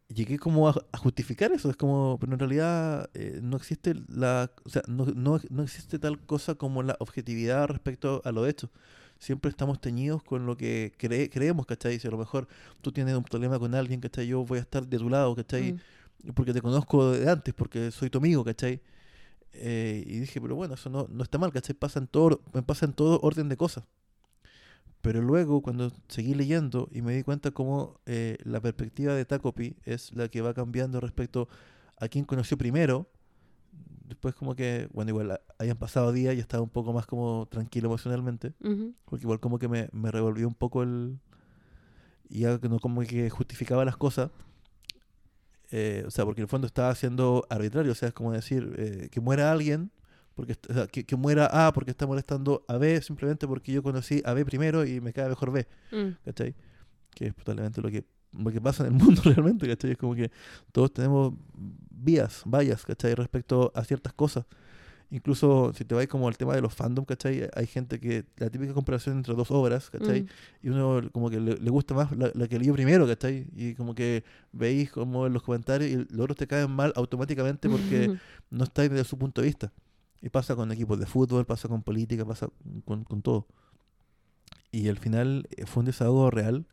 llegué 0.09 0.39
como 0.39 0.69
a, 0.69 0.75
a 0.93 0.99
justificar 0.99 1.53
eso. 1.53 1.71
Es 1.71 1.77
como, 1.77 2.19
pero 2.21 2.33
en 2.33 2.39
realidad 2.39 3.11
eh, 3.15 3.41
no 3.43 3.57
existe 3.57 3.95
la, 4.09 4.51
o 4.65 4.69
sea, 4.69 4.83
no, 4.89 5.07
no, 5.07 5.41
no 5.51 5.63
existe 5.63 5.99
tal 5.99 6.19
cosa 6.21 6.55
como 6.57 6.83
la 6.83 6.97
objetividad 7.01 7.67
respecto 7.69 8.21
a 8.25 8.33
lo 8.33 8.47
hecho. 8.47 8.71
Siempre 9.19 9.51
estamos 9.51 9.81
teñidos 9.81 10.23
con 10.23 10.45
lo 10.47 10.57
que 10.57 10.93
cree- 10.99 11.31
creemos, 11.31 11.67
¿cachai? 11.67 11.99
Si 11.99 12.07
a 12.07 12.11
lo 12.11 12.19
mejor 12.19 12.47
tú 12.83 12.93
tienes 12.93 13.15
un 13.17 13.25
problema 13.25 13.59
con 13.59 13.75
alguien, 13.75 14.01
¿cachai? 14.01 14.27
Yo 14.27 14.45
voy 14.45 14.59
a 14.59 14.63
estar 14.63 14.87
de 14.87 14.99
tu 14.99 15.09
lado, 15.09 15.35
¿cachai? 15.35 15.73
Mm. 15.75 16.33
porque 16.35 16.53
te 16.55 16.63
conozco 16.63 17.11
de 17.13 17.31
antes, 17.31 17.53
porque 17.55 17.91
soy 17.91 18.09
tu 18.11 18.19
amigo, 18.19 18.43
¿cachai? 18.45 18.81
Eh, 19.53 20.03
y 20.07 20.19
dije, 20.21 20.41
pero 20.41 20.57
bueno, 20.57 20.75
eso 20.75 20.89
no, 20.91 21.07
no 21.11 21.23
está 21.23 21.39
mal, 21.39 21.53
¿cachai? 21.53 21.75
Pasa 21.75 21.99
en, 22.01 22.07
todo, 22.07 22.41
me 22.53 22.63
pasa 22.63 22.87
en 22.87 22.93
todo 22.93 23.21
orden 23.23 23.49
de 23.49 23.57
cosas. 23.57 23.85
Pero 25.01 25.21
luego, 25.21 25.61
cuando 25.61 25.93
seguí 26.09 26.35
leyendo 26.35 26.89
y 26.91 27.03
me 27.03 27.15
di 27.15 27.23
cuenta 27.23 27.51
cómo 27.51 28.01
eh, 28.07 28.39
la 28.45 28.61
perspectiva 28.61 29.15
de 29.15 29.25
Tacopi 29.27 29.77
es 29.85 30.15
la 30.15 30.29
que 30.29 30.41
va 30.41 30.55
cambiando 30.55 30.99
respecto 30.99 31.47
a 31.99 32.09
quien 32.09 32.25
conoció 32.25 32.57
primero, 32.57 33.07
después 34.05 34.35
como 34.35 34.55
que, 34.55 34.89
bueno, 34.93 35.11
igual 35.11 35.41
hayan 35.59 35.77
pasado 35.77 36.13
días 36.13 36.35
y 36.35 36.39
estaba 36.39 36.63
un 36.63 36.71
poco 36.71 36.93
más 36.93 37.07
como 37.07 37.47
tranquilo 37.51 37.89
emocionalmente, 37.89 38.53
Ujú. 38.63 38.95
porque 39.05 39.25
igual 39.25 39.41
como 39.41 39.59
que 39.59 39.69
me, 39.69 39.89
me 39.93 40.11
revolvió 40.11 40.47
un 40.47 40.55
poco 40.55 40.83
el... 40.83 41.19
Y 42.29 42.41
ya 42.41 42.59
que 42.59 42.69
no 42.69 42.79
como 42.79 43.03
que 43.03 43.29
justificaba 43.31 43.85
las 43.85 43.97
cosas. 43.97 44.31
Eh, 45.71 46.05
o 46.07 46.11
sea, 46.11 46.25
porque 46.25 46.41
en 46.41 46.45
el 46.45 46.49
fondo 46.49 46.67
estaba 46.67 46.95
siendo 46.95 47.47
arbitrario. 47.51 47.93
O 47.93 47.95
sea, 47.95 48.09
es 48.09 48.15
como 48.15 48.33
decir 48.33 48.75
eh, 48.79 49.09
que 49.11 49.21
muera 49.21 49.53
alguien, 49.53 49.91
porque 50.35 50.57
o 50.69 50.73
sea, 50.75 50.87
que, 50.87 51.05
que 51.05 51.17
muera 51.17 51.47
A 51.67 51.73
porque 51.73 51.91
está 51.91 52.07
molestando 52.07 52.65
a 52.67 52.77
B 52.79 53.01
simplemente 53.03 53.47
porque 53.47 53.73
yo 53.73 53.83
conocí 53.83 54.23
a 54.25 54.33
B 54.33 54.45
primero 54.45 54.85
y 54.85 55.01
me 55.01 55.13
cae 55.13 55.29
mejor 55.29 55.53
B. 55.53 55.67
Mm. 55.93 56.17
¿Cachai? 56.25 56.55
Que 57.15 57.27
es 57.27 57.35
totalmente 57.37 57.81
lo 57.81 57.91
que, 57.91 58.05
lo 58.39 58.51
que 58.51 58.61
pasa 58.61 58.87
en 58.87 58.95
el 58.95 58.99
mundo 59.05 59.23
realmente, 59.25 59.67
¿cachai? 59.67 59.93
Es 59.93 59.99
como 59.99 60.15
que 60.15 60.31
todos 60.73 60.93
tenemos 60.93 61.35
vías, 61.91 62.43
vallas, 62.47 62.85
¿cachai? 62.85 63.15
Respecto 63.15 63.73
a 63.75 63.85
ciertas 63.85 64.13
cosas. 64.13 64.47
Incluso 65.11 65.73
si 65.75 65.85
te 65.85 65.95
vas 65.95 66.07
como 66.09 66.27
al 66.27 66.37
tema 66.37 66.55
de 66.55 66.61
los 66.61 66.75
fandom, 66.75 67.05
¿cachai? 67.05 67.49
Hay 67.55 67.67
gente 67.67 68.01
que 68.01 68.25
la 68.37 68.51
típica 68.51 68.73
comparación 68.73 69.19
entre 69.19 69.35
dos 69.35 69.51
obras, 69.51 69.91
¿cachai? 69.91 70.23
Mm. 70.23 70.27
Y 70.63 70.69
uno 70.71 71.09
como 71.13 71.31
que 71.31 71.39
le, 71.39 71.57
le 71.57 71.71
gusta 71.71 71.95
más 71.95 72.11
la, 72.17 72.33
la 72.35 72.49
que 72.49 72.59
leyó 72.59 72.73
primero, 72.73 73.07
¿cachai? 73.07 73.47
Y 73.55 73.75
como 73.75 73.95
que 73.95 74.25
veis 74.53 74.91
como 74.91 75.27
en 75.27 75.33
los 75.33 75.43
comentarios 75.43 75.91
y 75.91 75.97
los 76.13 76.25
otros 76.25 76.37
te 76.37 76.47
caen 76.47 76.71
mal 76.71 76.93
automáticamente 76.97 77.69
porque 77.69 78.17
no 78.51 78.65
estáis 78.65 78.91
desde 78.91 79.05
su 79.05 79.17
punto 79.19 79.41
de 79.41 79.47
vista. 79.47 79.73
Y 80.21 80.31
pasa 80.31 80.57
con 80.57 80.73
equipos 80.73 80.99
de 80.99 81.07
fútbol, 81.07 81.45
pasa 81.45 81.69
con 81.69 81.83
política, 81.83 82.25
pasa 82.25 82.49
con, 82.85 83.05
con 83.05 83.23
todo. 83.23 83.47
Y 84.73 84.89
al 84.89 84.99
final 84.99 85.47
eh, 85.57 85.67
fue 85.67 85.83
un 85.83 85.87
desahogo 85.87 86.31
real 86.31 86.67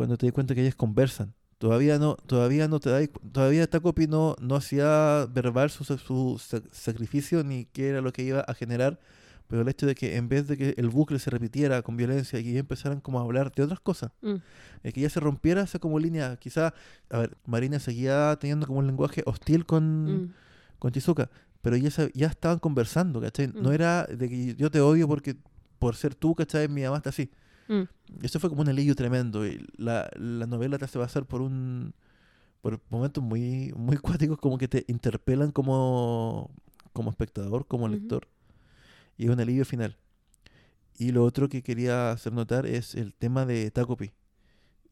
cuando 0.00 0.16
te 0.16 0.24
di 0.24 0.32
cuenta 0.32 0.54
que 0.54 0.62
ellas 0.62 0.74
conversan. 0.74 1.34
Todavía 1.58 1.98
no, 1.98 2.14
todavía 2.16 2.68
no 2.68 2.80
te 2.80 3.08
cu- 3.10 3.20
todavía 3.32 3.68
Tacopi 3.68 4.06
no, 4.06 4.34
no 4.40 4.56
hacía 4.56 5.26
verbal 5.30 5.68
su, 5.68 5.84
su 5.84 6.40
sa- 6.42 6.62
sacrificio 6.72 7.44
ni 7.44 7.66
qué 7.66 7.90
era 7.90 8.00
lo 8.00 8.10
que 8.10 8.22
iba 8.22 8.40
a 8.40 8.54
generar, 8.54 8.98
pero 9.46 9.60
el 9.60 9.68
hecho 9.68 9.84
de 9.84 9.94
que 9.94 10.16
en 10.16 10.30
vez 10.30 10.48
de 10.48 10.56
que 10.56 10.74
el 10.78 10.88
bucle 10.88 11.18
se 11.18 11.28
repitiera 11.28 11.82
con 11.82 11.98
violencia 11.98 12.38
y 12.40 12.50
ya 12.54 12.60
empezaran 12.60 13.02
como 13.02 13.18
a 13.18 13.22
hablar 13.24 13.52
de 13.52 13.62
otras 13.62 13.78
cosas, 13.80 14.10
Mm. 14.22 14.36
eh, 14.84 14.92
que 14.92 15.02
ya 15.02 15.10
se 15.10 15.20
rompiera 15.20 15.60
esa 15.60 15.78
como 15.78 15.98
línea, 15.98 16.36
quizá, 16.36 16.72
a 17.10 17.18
ver, 17.18 17.36
Marina 17.44 17.78
seguía 17.78 18.34
teniendo 18.40 18.66
como 18.66 18.78
un 18.78 18.86
lenguaje 18.86 19.22
hostil 19.26 19.66
con, 19.66 19.84
Mm. 20.24 20.32
con 20.78 20.92
Chizuka, 20.92 21.28
pero 21.60 21.76
ya, 21.76 21.90
ya 22.14 22.28
estaban 22.28 22.58
conversando, 22.58 23.20
¿cachai? 23.20 23.48
No 23.48 23.68
Mm. 23.68 23.72
era 23.74 24.04
de 24.06 24.28
que 24.30 24.54
yo 24.54 24.70
te 24.70 24.80
odio 24.80 25.06
porque 25.06 25.36
por 25.78 25.94
ser 25.94 26.14
tú, 26.14 26.34
¿cachai? 26.34 26.68
Mi 26.68 26.84
mamá 26.84 26.96
está 26.96 27.10
así. 27.10 27.28
Mm. 27.70 27.84
Eso 28.22 28.40
fue 28.40 28.50
como 28.50 28.62
un 28.62 28.68
alivio 28.68 28.96
tremendo. 28.96 29.46
Y 29.46 29.64
la, 29.76 30.10
la 30.16 30.46
novela 30.46 30.76
te 30.76 30.84
hace 30.84 30.98
pasar 30.98 31.24
por 31.24 31.40
un 31.40 31.94
por 32.60 32.80
momentos 32.90 33.22
muy, 33.24 33.72
muy 33.76 33.96
cuáticos, 33.96 34.38
como 34.38 34.58
que 34.58 34.68
te 34.68 34.84
interpelan 34.88 35.52
como, 35.52 36.50
como 36.92 37.10
espectador, 37.10 37.66
como 37.66 37.88
lector. 37.88 38.28
Y 39.16 39.26
es 39.26 39.30
un 39.30 39.40
alivio 39.40 39.64
final. 39.64 39.96
Y 40.98 41.12
lo 41.12 41.24
otro 41.24 41.48
que 41.48 41.62
quería 41.62 42.10
hacer 42.10 42.32
notar 42.32 42.66
es 42.66 42.94
el 42.94 43.14
tema 43.14 43.46
de 43.46 43.70
Tacopi. 43.70 44.12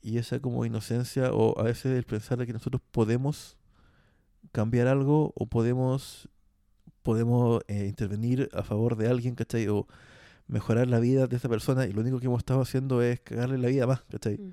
Y 0.01 0.19
esa 0.19 0.41
como 0.41 0.65
inocencia 0.65 1.33
o 1.33 1.59
a 1.59 1.65
veces 1.65 1.99
el 1.99 2.05
pensar 2.05 2.39
de 2.39 2.47
que 2.47 2.53
nosotros 2.53 2.81
podemos 2.93 3.57
cambiar 4.53 4.87
algo 4.87 5.33
o 5.35 5.47
podemos, 5.47 6.29
podemos 7.03 7.61
eh, 7.67 7.87
intervenir 7.87 8.49
a 8.55 8.63
favor 8.63 8.97
de 8.97 9.09
alguien, 9.09 9.35
¿cachai? 9.35 9.69
O 9.69 9.87
mejorar 10.49 10.89
la 10.89 10.99
vida 10.99 11.27
de 11.27 11.37
esa 11.37 11.49
persona 11.49 11.87
y 11.87 11.93
lo 11.93 12.01
único 12.01 12.19
que 12.19 12.27
hemos 12.27 12.39
estado 12.39 12.61
haciendo 12.61 13.03
es 13.03 13.21
cagarle 13.21 13.59
la 13.59 13.69
vida 13.69 13.87
más, 13.87 14.03
¿cachai? 14.11 14.39
Mm. 14.39 14.53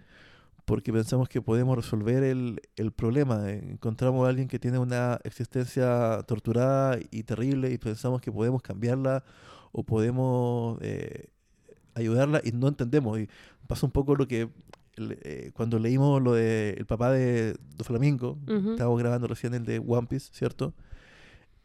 Porque 0.66 0.92
pensamos 0.92 1.30
que 1.30 1.42
podemos 1.42 1.76
resolver 1.78 2.24
el, 2.24 2.60
el 2.76 2.92
problema. 2.92 3.50
eh, 3.52 3.64
Encontramos 3.72 4.26
a 4.26 4.30
alguien 4.30 4.48
que 4.48 4.60
tiene 4.60 4.78
una 4.80 5.20
existencia 5.24 6.22
torturada 6.28 6.98
y 7.12 7.24
terrible 7.24 7.72
y 7.72 7.78
pensamos 7.78 8.20
que 8.22 8.32
podemos 8.32 8.62
cambiarla 8.62 9.24
o 9.72 9.84
podemos 9.84 10.78
eh, 10.82 11.28
ayudarla 11.94 12.42
y 12.44 12.52
no 12.52 12.68
entendemos. 12.68 13.20
Y 13.20 13.30
pasa 13.68 13.86
un 13.86 13.92
poco 13.92 14.16
lo 14.16 14.28
que 14.28 14.50
eh, 14.98 15.52
cuando 15.54 15.78
leímos 15.78 16.22
lo 16.22 16.34
de 16.34 16.72
el 16.78 16.86
papá 16.86 17.12
de 17.12 17.56
Flamingo, 17.84 18.38
Ujú. 18.48 18.72
estábamos 18.72 19.00
grabando 19.00 19.28
recién 19.28 19.54
el 19.54 19.66
de 19.66 19.80
One 19.80 20.08
Piece, 20.08 20.30
¿cierto? 20.34 20.74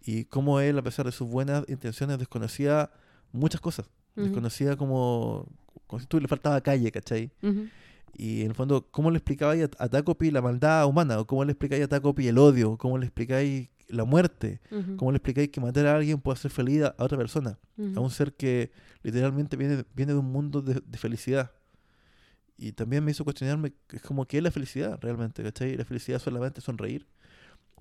Y 0.02 0.24
cómo 0.24 0.60
él, 0.60 0.78
a 0.78 0.82
pesar 0.82 1.06
de 1.06 1.12
sus 1.12 1.26
buenas 1.28 1.64
intenciones, 1.68 2.18
desconocía 2.18 2.90
muchas 3.32 3.60
cosas. 3.60 3.86
Ujú. 4.16 4.24
Desconocía 4.24 4.76
como, 4.76 5.46
como 5.86 6.00
si 6.00 6.06
tú 6.06 6.20
le 6.20 6.28
faltaba 6.28 6.60
calle, 6.60 6.90
¿cachai? 6.90 7.30
Ujú. 7.42 7.68
Y 8.12 8.42
en 8.42 8.48
el 8.48 8.54
fondo, 8.54 8.86
¿cómo 8.90 9.10
le 9.10 9.18
explicabais 9.18 9.68
a, 9.78 9.84
a 9.84 9.88
Tacopi 9.88 10.30
la 10.30 10.42
maldad 10.42 10.86
humana? 10.86 11.20
¿O 11.20 11.26
cómo 11.26 11.44
le 11.44 11.52
explicáis 11.52 11.84
a 11.84 11.88
Tacopi 11.88 12.26
el 12.28 12.38
odio? 12.38 12.76
¿Cómo 12.76 12.98
le 12.98 13.06
explicáis 13.06 13.68
la 13.88 14.04
muerte? 14.04 14.60
Ujú. 14.70 14.96
¿Cómo 14.96 15.12
le 15.12 15.16
explicáis 15.16 15.48
que 15.50 15.60
matar 15.60 15.86
a 15.86 15.96
alguien 15.96 16.20
puede 16.20 16.34
hacer 16.38 16.50
feliz 16.50 16.82
a 16.82 16.94
otra 16.98 17.16
persona? 17.16 17.58
A 17.96 18.00
un 18.00 18.10
ser 18.10 18.34
que 18.34 18.72
literalmente 19.02 19.56
viene, 19.56 19.84
viene 19.94 20.12
de 20.12 20.18
un 20.18 20.30
mundo 20.30 20.60
de, 20.60 20.82
de 20.84 20.98
felicidad. 20.98 21.50
Y 22.58 22.72
también 22.72 23.02
me 23.02 23.10
hizo 23.12 23.24
cuestionarme, 23.24 23.72
que 23.86 23.96
es 23.96 24.02
como, 24.02 24.26
¿qué 24.26 24.36
es 24.36 24.42
la 24.42 24.50
felicidad 24.50 24.98
realmente? 25.00 25.42
¿Cachai? 25.42 25.76
La 25.78 25.84
felicidad 25.86 26.16
es 26.16 26.22
solamente 26.22 26.60
sonreír. 26.60 27.06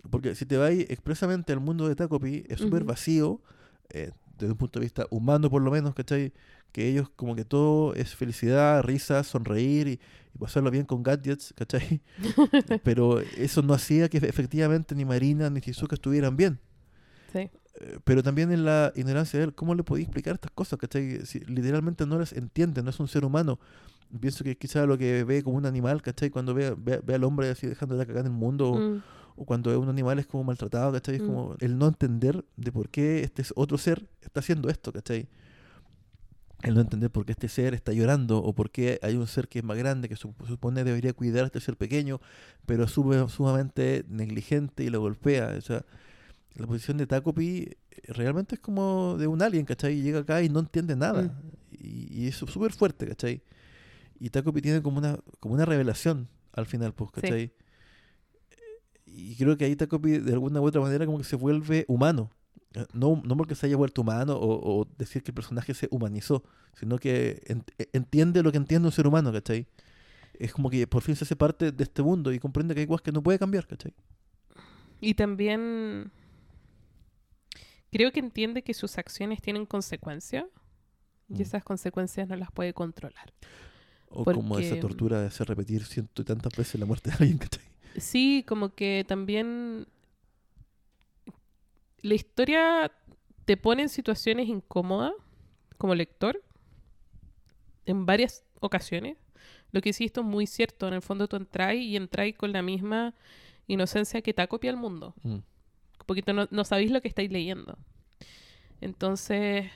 Porque 0.10 0.36
si 0.36 0.46
te 0.46 0.56
vas 0.56 0.72
expresamente 0.72 1.52
al 1.52 1.60
mundo 1.60 1.88
de 1.90 1.96
Tacopi, 1.96 2.46
es 2.48 2.60
súper 2.60 2.84
Ujú. 2.84 2.90
vacío, 2.90 3.42
eh, 3.90 4.12
desde 4.46 4.52
un 4.54 4.58
punto 4.58 4.80
de 4.80 4.86
vista 4.86 5.06
humano 5.10 5.50
por 5.50 5.62
lo 5.62 5.72
menos, 5.72 5.94
¿cachai? 5.94 6.34
Que 6.72 6.88
ellos 6.90 7.10
como 7.16 7.36
que 7.36 7.46
todo 7.46 7.94
es 7.96 8.16
felicidad, 8.16 8.84
risa, 8.84 9.24
sonreír 9.24 9.88
y, 9.88 10.00
y 10.36 10.38
pasarlo 10.40 10.70
bien 10.72 10.86
con 10.86 11.02
gadgets, 11.04 11.54
¿cachai? 11.58 12.02
Pero 12.84 13.20
eso 13.20 13.62
no 13.62 13.74
hacía 13.74 14.10
que 14.10 14.18
efectivamente 14.18 14.96
ni 14.96 15.06
Marina 15.06 15.50
ni 15.50 15.60
Shizuka 15.60 15.96
estuvieran 15.96 16.36
bien. 16.38 16.60
Sí. 17.34 17.40
Eh, 17.40 18.00
Pero 18.04 18.22
también 18.24 18.52
en 18.52 18.66
la 18.66 18.92
ignorancia 18.96 19.40
de 19.40 19.46
él, 19.46 19.54
¿cómo 19.56 19.74
le 19.76 19.84
podía 19.84 20.04
explicar 20.04 20.36
estas 20.36 20.52
cosas? 20.52 20.78
¿Cachai? 20.80 21.26
Si 21.26 21.40
literalmente 21.42 22.06
no 22.06 22.20
las 22.20 22.34
entiende, 22.34 22.84
no 22.84 22.90
es 22.90 23.00
un 23.00 23.08
ser 23.08 23.26
humano. 23.26 23.60
Pienso 24.20 24.44
que 24.44 24.58
quizá 24.58 24.86
lo 24.88 24.98
que 24.98 25.24
ve 25.24 25.44
como 25.44 25.58
un 25.58 25.66
animal, 25.68 26.02
¿cachai? 26.02 26.30
Cuando 26.32 26.54
ve, 26.56 26.74
ve, 26.78 27.00
ve 27.06 27.14
al 27.16 27.24
hombre 27.24 27.50
así 27.50 27.68
dejando 27.68 27.96
de 27.96 28.06
cagar 28.08 28.26
en 28.26 28.32
el 28.32 28.38
mundo, 28.38 28.74
Mm. 28.74 28.98
o 28.98 29.02
cuando 29.46 29.78
un 29.80 29.90
animal 29.90 30.20
es 30.20 30.28
como 30.28 30.44
maltratado, 30.44 30.92
¿cachai? 30.92 31.16
Es 31.16 31.22
Mm. 31.22 31.26
como 31.26 31.56
el 31.60 31.78
no 31.78 31.88
entender 31.88 32.44
de 32.58 32.72
por 32.72 32.90
qué 32.90 33.24
este 33.24 33.42
es- 33.42 33.54
otro 33.56 33.78
ser 33.78 34.08
está 34.22 34.40
haciendo 34.42 34.70
esto, 34.70 34.92
¿cachai? 34.94 35.28
El 36.62 36.74
no 36.76 36.82
entender 36.82 37.10
por 37.10 37.26
qué 37.26 37.32
este 37.32 37.48
ser 37.48 37.74
está 37.74 37.94
llorando 37.94 38.40
o 38.44 38.54
por 38.54 38.70
qué 38.70 39.00
hay 39.02 39.16
un 39.16 39.28
ser 39.28 39.48
que 39.48 39.60
es 39.60 39.66
más 39.66 39.78
grande, 39.78 40.10
que 40.10 40.18
su- 40.18 40.34
supone 40.46 40.84
debería 40.84 41.14
cuidar 41.14 41.44
a 41.44 41.48
este 41.48 41.62
ser 41.62 41.78
pequeño, 41.78 42.20
pero 42.66 42.84
es 42.84 42.92
sumamente 42.92 44.04
negligente 44.10 44.84
y 44.84 44.90
lo 44.90 45.00
golpea. 45.00 45.56
O 45.58 45.62
sea, 45.62 45.86
la 46.56 46.68
posición 46.68 46.98
de 46.98 47.08
Tacopi 47.08 47.70
eh, 47.70 47.78
realmente 48.14 48.56
es 48.56 48.62
como 48.62 49.16
de 49.18 49.28
un 49.28 49.42
alien, 49.42 49.64
¿cachai? 49.66 50.02
Llega 50.02 50.20
acá 50.20 50.42
y 50.42 50.50
no 50.50 50.60
entiende 50.60 50.98
nada. 50.98 51.24
Mm. 51.24 51.32
Y, 51.82 52.24
y 52.24 52.28
es 52.28 52.36
súper 52.36 52.74
fuerte, 52.74 53.08
¿cachai? 53.08 53.42
Y 54.20 54.30
Tacopi 54.30 54.62
tiene 54.62 54.82
como 54.82 54.98
una, 54.98 55.18
como 55.40 55.54
una 55.56 55.64
revelación 55.64 56.28
al 56.52 56.66
final, 56.66 56.94
pues, 56.94 57.12
Sí. 57.24 57.52
Y 59.32 59.36
creo 59.36 59.58
que 59.58 59.66
ahí 59.66 59.76
Tacopi 59.76 60.20
de 60.20 60.34
alguna 60.34 60.62
u 60.62 60.66
otra 60.66 60.82
manera 60.82 61.06
como 61.06 61.18
que 61.18 61.24
se 61.24 61.36
vuelve 61.36 61.86
humano. 61.88 62.32
Eh, 62.74 62.86
No, 62.94 63.22
no 63.26 63.36
porque 63.38 63.56
se 63.56 63.66
haya 63.68 63.78
vuelto 63.78 64.02
humano 64.02 64.36
o, 64.38 64.82
o 64.82 64.88
decir 64.98 65.24
que 65.24 65.32
el 65.32 65.36
personaje 65.36 65.74
se 65.74 65.88
humanizó, 65.92 66.44
sino 66.80 66.98
que 66.98 67.42
e- 67.78 67.90
entiende 67.94 68.44
lo 68.44 68.52
que 68.52 68.58
entiende 68.58 68.88
un 68.88 68.92
ser 68.92 69.08
humano, 69.08 69.32
¿cachai? 69.32 69.68
Es 70.34 70.54
como 70.54 70.70
que 70.70 70.88
por 70.88 71.02
fin 71.04 71.16
se 71.16 71.26
hace 71.26 71.36
parte 71.36 71.72
de 71.72 71.84
este 71.84 72.02
mundo 72.04 72.32
y 72.32 72.40
comprende 72.40 72.74
que 72.76 72.82
hay 72.82 72.88
cosas 72.88 73.02
que 73.04 73.12
no 73.12 73.22
puede 73.24 73.40
cambiar, 73.40 73.68
¿cachai? 73.68 73.94
Y 75.02 75.14
también 75.14 76.12
creo 77.92 78.12
que 78.12 78.20
entiende 78.20 78.62
que 78.62 78.74
sus 78.74 78.98
acciones 78.98 79.42
tienen 79.42 79.66
consecuencias 79.66 80.46
y 81.30 81.34
Mm. 81.40 81.42
esas 81.42 81.64
consecuencias 81.64 82.28
no 82.28 82.36
las 82.36 82.52
puede 82.52 82.74
controlar. 82.74 83.34
O 84.12 84.26
como 84.26 84.58
esa 84.58 84.76
tortura 84.80 85.22
de 85.22 85.28
hacer 85.28 85.48
repetir 85.48 85.86
ciento 85.86 86.22
y 86.22 86.26
tantas 86.26 86.56
veces 86.56 86.80
la 86.80 86.86
muerte 86.86 87.10
de 87.12 87.16
alguien, 87.20 87.38
¿cachai? 87.38 87.64
Sí, 87.98 88.44
como 88.48 88.74
que 88.76 89.06
también 89.08 89.88
la 92.02 92.14
historia 92.14 92.92
te 93.46 93.58
pone 93.58 93.84
en 93.84 93.90
situaciones 93.90 94.48
incómodas 94.48 95.14
como 95.78 95.96
lector 95.96 96.42
en 97.86 98.06
varias 98.06 98.44
ocasiones, 98.60 99.18
lo 99.72 99.82
que 99.82 99.90
hiciste 99.90 100.20
es 100.20 100.26
muy 100.26 100.46
cierto. 100.48 100.88
En 100.88 100.94
el 100.94 101.02
fondo 101.02 101.28
tú 101.28 101.36
entras 101.36 101.76
y 101.76 101.96
entráis 101.96 102.36
con 102.36 102.52
la 102.52 102.62
misma 102.62 103.14
inocencia 103.68 104.22
que 104.22 104.34
te 104.34 104.48
copia 104.48 104.72
el 104.72 104.78
mundo. 104.78 105.14
Mm. 105.24 105.38
Porque 106.06 106.24
no 106.34 106.64
sabéis 106.64 106.92
lo 106.92 107.02
que 107.02 107.08
estáis 107.08 107.32
leyendo. 107.32 107.78
Entonces, 108.82 109.70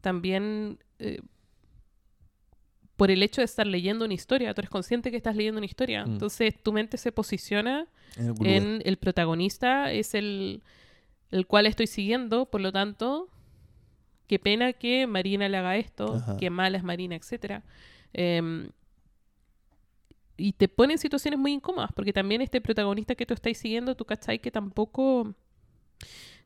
también 0.00 0.78
eh, 0.98 1.20
por 2.96 3.10
el 3.10 3.22
hecho 3.22 3.40
de 3.42 3.44
estar 3.44 3.66
leyendo 3.66 4.04
una 4.06 4.14
historia, 4.14 4.54
tú 4.54 4.60
eres 4.62 4.70
consciente 4.70 5.10
que 5.10 5.16
estás 5.18 5.36
leyendo 5.36 5.58
una 5.58 5.66
historia. 5.66 6.04
Mm. 6.06 6.12
Entonces 6.12 6.62
tu 6.62 6.72
mente 6.72 6.96
se 6.96 7.12
posiciona 7.12 7.86
En 8.40 8.80
el 8.84 8.96
protagonista, 8.96 9.92
es 9.92 10.14
el, 10.14 10.62
el 11.30 11.46
cual 11.46 11.66
estoy 11.66 11.86
siguiendo, 11.86 12.46
por 12.46 12.60
lo 12.62 12.72
tanto, 12.72 13.28
qué 14.26 14.38
pena 14.38 14.72
que 14.72 15.06
Marina 15.06 15.48
le 15.48 15.56
haga 15.58 15.76
esto, 15.76 16.14
Ajá. 16.14 16.36
qué 16.38 16.48
mala 16.48 16.78
es 16.78 16.84
Marina, 16.84 17.14
etcétera. 17.16 17.62
Em, 18.14 18.70
y 20.38 20.52
te 20.52 20.68
pone 20.68 20.94
en 20.94 20.98
situaciones 20.98 21.38
muy 21.38 21.52
incómodas, 21.52 21.90
porque 21.94 22.12
también 22.12 22.40
este 22.42 22.60
protagonista 22.60 23.14
que 23.14 23.26
tú 23.26 23.34
estás 23.34 23.56
siguiendo, 23.58 23.94
tú 23.94 24.04
cachai 24.06 24.38
que 24.38 24.50
tampoco, 24.50 25.34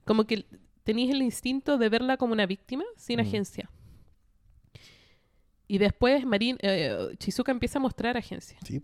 como 0.05 0.25
que 0.25 0.45
tenéis 0.85 1.11
el 1.13 1.23
instinto 1.23 1.79
de 1.79 1.89
verla 1.89 2.17
como 2.17 2.33
una 2.33 2.47
víctima 2.47 2.85
sin 2.97 3.19
Mm. 3.19 3.23
agencia. 3.23 3.71
Y 5.71 5.79
después 5.79 6.27
Marin, 6.27 6.57
eh, 6.63 7.15
Chizuka 7.19 7.53
empieza 7.53 7.79
a 7.79 7.81
mostrar 7.81 8.17
agencia. 8.17 8.59
Sí, 8.67 8.83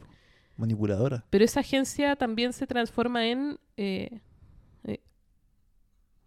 manipuladora. 0.56 1.24
Pero 1.30 1.44
esa 1.44 1.58
agencia 1.58 2.14
también 2.14 2.52
se 2.52 2.64
transforma 2.64 3.26
en 3.26 3.58
eh, 3.76 4.20
eh, 4.84 5.00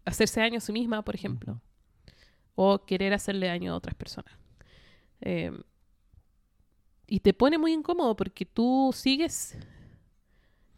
hacerse 0.04 0.38
daño 0.38 0.58
a 0.58 0.60
sí 0.60 0.70
misma, 0.70 1.02
por 1.02 1.14
ejemplo, 1.14 1.62
o 2.56 2.84
querer 2.84 3.14
hacerle 3.14 3.46
daño 3.46 3.72
a 3.72 3.76
otras 3.76 3.94
personas. 3.94 4.34
Eh, 5.22 5.50
y 7.06 7.20
te 7.20 7.32
pone 7.32 7.56
muy 7.56 7.72
incómodo 7.72 8.14
porque 8.14 8.44
tú 8.44 8.90
sigues, 8.94 9.56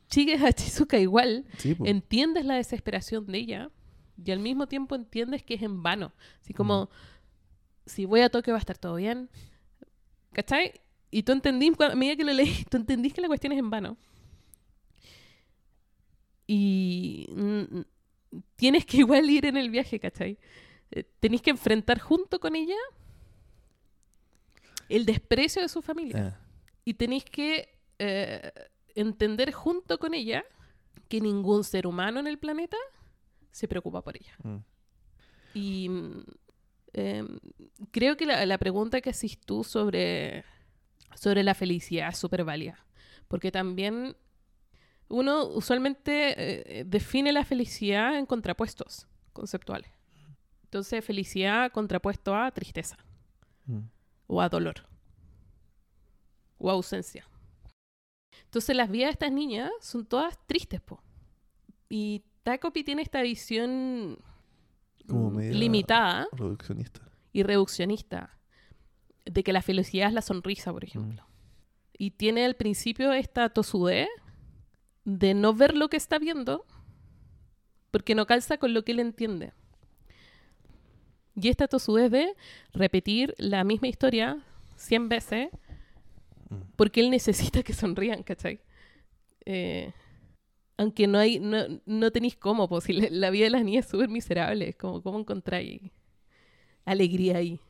sigues 0.06 0.44
a 0.44 0.52
Chizuka 0.52 0.96
igual, 0.96 1.44
Sí, 1.58 1.76
entiendes 1.82 2.44
la 2.44 2.54
desesperación 2.54 3.26
de 3.26 3.38
ella 3.38 3.70
y 4.24 4.30
al 4.30 4.38
mismo 4.38 4.68
tiempo 4.68 4.94
entiendes 4.94 5.42
que 5.42 5.54
es 5.54 5.62
en 5.62 5.82
vano. 5.82 6.12
Así 6.40 6.54
como, 6.54 6.88
si 7.84 8.04
voy 8.04 8.20
a 8.20 8.30
Tokio 8.30 8.52
va 8.52 8.58
a 8.58 8.60
estar 8.60 8.78
todo 8.78 8.94
bien. 8.94 9.28
¿Cachai? 10.32 10.72
Y 11.10 11.22
tú 11.24 11.32
entendí, 11.32 11.70
cuando- 11.72 11.92
a 11.94 11.96
medida 11.96 12.16
que 12.16 12.24
lo 12.24 12.32
leí, 12.32 12.64
tú 12.70 12.76
entendís 12.78 13.12
que 13.12 13.20
la 13.20 13.28
cuestión 13.28 13.52
es 13.52 13.58
en 13.58 13.70
vano. 13.70 13.96
Y 16.46 17.26
mm, 17.30 17.80
tienes 18.56 18.84
que 18.84 18.98
igual 18.98 19.28
ir 19.30 19.46
en 19.46 19.56
el 19.56 19.70
viaje, 19.70 19.98
¿cachai? 20.00 20.38
Eh, 20.90 21.04
Tenés 21.20 21.40
que 21.42 21.50
enfrentar 21.50 21.98
junto 22.00 22.38
con 22.40 22.56
ella 22.56 22.76
el 24.88 25.06
desprecio 25.06 25.62
de 25.62 25.68
su 25.68 25.80
familia 25.80 26.36
Ah, 26.36 26.46
y 26.84 26.94
tenéis 26.94 27.24
que 27.24 27.78
eh, 27.98 28.52
entender 28.94 29.52
junto 29.52 29.98
con 29.98 30.12
ella 30.12 30.44
que 31.08 31.20
ningún 31.20 31.64
ser 31.64 31.86
humano 31.86 32.20
en 32.20 32.26
el 32.26 32.38
planeta 32.38 32.76
se 33.50 33.68
preocupa 33.68 34.02
por 34.02 34.16
ella. 34.16 34.34
mm. 34.42 34.56
Y 35.54 35.88
em, 36.92 37.38
creo 37.90 38.16
que 38.16 38.26
la, 38.26 38.44
la 38.46 38.58
pregunta 38.58 39.00
que 39.00 39.10
haces 39.10 39.38
tú 39.38 39.64
sobre, 39.64 40.44
sobre 41.14 41.42
la 41.42 41.54
felicidad 41.54 42.08
es 42.08 42.18
súper 42.18 42.44
válida. 42.44 42.84
Porque 43.28 43.50
también 43.50 44.16
uno 45.08 45.46
usualmente 45.46 46.80
eh, 46.80 46.84
define 46.84 47.32
la 47.32 47.44
felicidad 47.44 48.18
en 48.18 48.26
contrapuestos 48.26 49.06
conceptuales. 49.32 49.90
Entonces, 50.64 51.04
felicidad 51.04 51.70
contrapuesto 51.72 52.34
a 52.34 52.50
tristeza 52.50 52.96
Mm. 53.66 53.80
o 54.26 54.40
a 54.40 54.48
dolor 54.48 54.86
o 56.58 56.70
a 56.70 56.72
ausencia. 56.72 57.26
Entonces 58.44 58.76
las 58.76 58.90
vidas 58.90 59.08
de 59.08 59.12
estas 59.12 59.32
niñas 59.32 59.70
son 59.80 60.06
todas 60.06 60.38
tristes, 60.46 60.80
po. 60.80 61.02
Y 61.88 62.24
Takopi 62.42 62.84
tiene 62.84 63.02
esta 63.02 63.22
visión 63.22 64.18
Como 65.08 65.30
mm, 65.30 65.36
media- 65.36 65.52
limitada 65.58 66.28
Reduccionista. 66.32 67.00
y 67.32 67.42
reduccionista 67.42 68.38
de 69.24 69.42
que 69.44 69.52
la 69.52 69.62
felicidad 69.62 70.08
es 70.08 70.14
la 70.14 70.22
sonrisa, 70.22 70.72
por 70.72 70.84
ejemplo. 70.84 71.24
Y 71.96 72.12
tiene 72.12 72.44
al 72.44 72.54
principio 72.56 73.12
esta 73.12 73.48
tosudez 73.50 74.08
de 75.04 75.34
no 75.34 75.54
ver 75.54 75.76
lo 75.76 75.88
que 75.88 75.96
está 75.96 76.18
viendo 76.18 76.64
porque 77.90 78.14
no 78.14 78.26
calza 78.26 78.56
con 78.58 78.72
lo 78.74 78.84
que 78.84 78.92
él 78.92 79.00
entiende. 79.00 79.52
Y 81.34 81.48
esta 81.48 81.68
tosudez 81.68 82.10
de 82.10 82.34
repetir 82.72 83.34
la 83.38 83.64
misma 83.64 83.88
historia 83.88 84.42
100 84.76 85.08
veces 85.08 85.48
Mm. 86.50 86.54
porque 86.76 87.00
él 87.00 87.10
necesita 87.10 87.62
que 87.62 87.72
sonrían, 87.72 88.22
¿cachai? 88.22 88.60
Eh, 89.46 89.92
aunque 90.76 91.06
no 91.06 91.18
hay, 91.18 91.38
no, 91.38 91.64
no 91.86 92.10
tenéis 92.10 92.36
cómo, 92.36 92.68
pues 92.68 92.88
la, 92.88 93.08
la 93.10 93.30
vida 93.30 93.44
de 93.44 93.50
las 93.50 93.64
niñas 93.64 93.84
es 93.86 93.90
súper 93.90 94.08
miserable, 94.08 94.68
es 94.70 94.76
como 94.76 95.02
cómo 95.02 95.18
encontráis 95.18 95.82
alegría 96.84 97.38
ahí, 97.38 97.60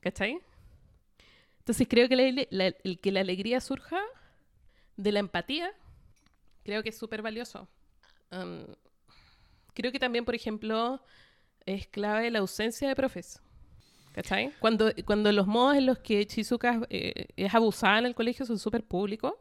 ¿cachai? 0.00 0.40
Entonces 1.58 1.86
creo 1.88 2.08
que 2.08 2.46
la, 2.50 2.66
el 2.84 3.00
que 3.00 3.10
la 3.12 3.20
alegría 3.20 3.60
surja 3.60 3.98
de 4.96 5.12
la 5.12 5.20
empatía, 5.20 5.72
creo 6.62 6.82
que 6.82 6.90
es 6.90 6.98
súper 6.98 7.22
valioso. 7.22 7.68
Creo 9.74 9.92
que 9.92 9.98
también, 9.98 10.24
por 10.24 10.34
ejemplo, 10.34 11.02
es 11.64 11.86
clave 11.88 12.30
la 12.30 12.38
ausencia 12.38 12.88
de 12.88 12.94
profes. 12.94 13.42
¿Cachai? 14.12 14.52
Cuando, 14.60 14.90
cuando 15.04 15.30
los 15.30 15.46
modos 15.46 15.76
en 15.76 15.84
los 15.84 15.98
que 15.98 16.26
Chizuka 16.26 16.80
eh, 16.88 17.26
es 17.36 17.54
abusada 17.54 17.98
en 17.98 18.06
el 18.06 18.14
colegio 18.14 18.46
son 18.46 18.58
súper 18.58 18.82
públicos 18.82 19.34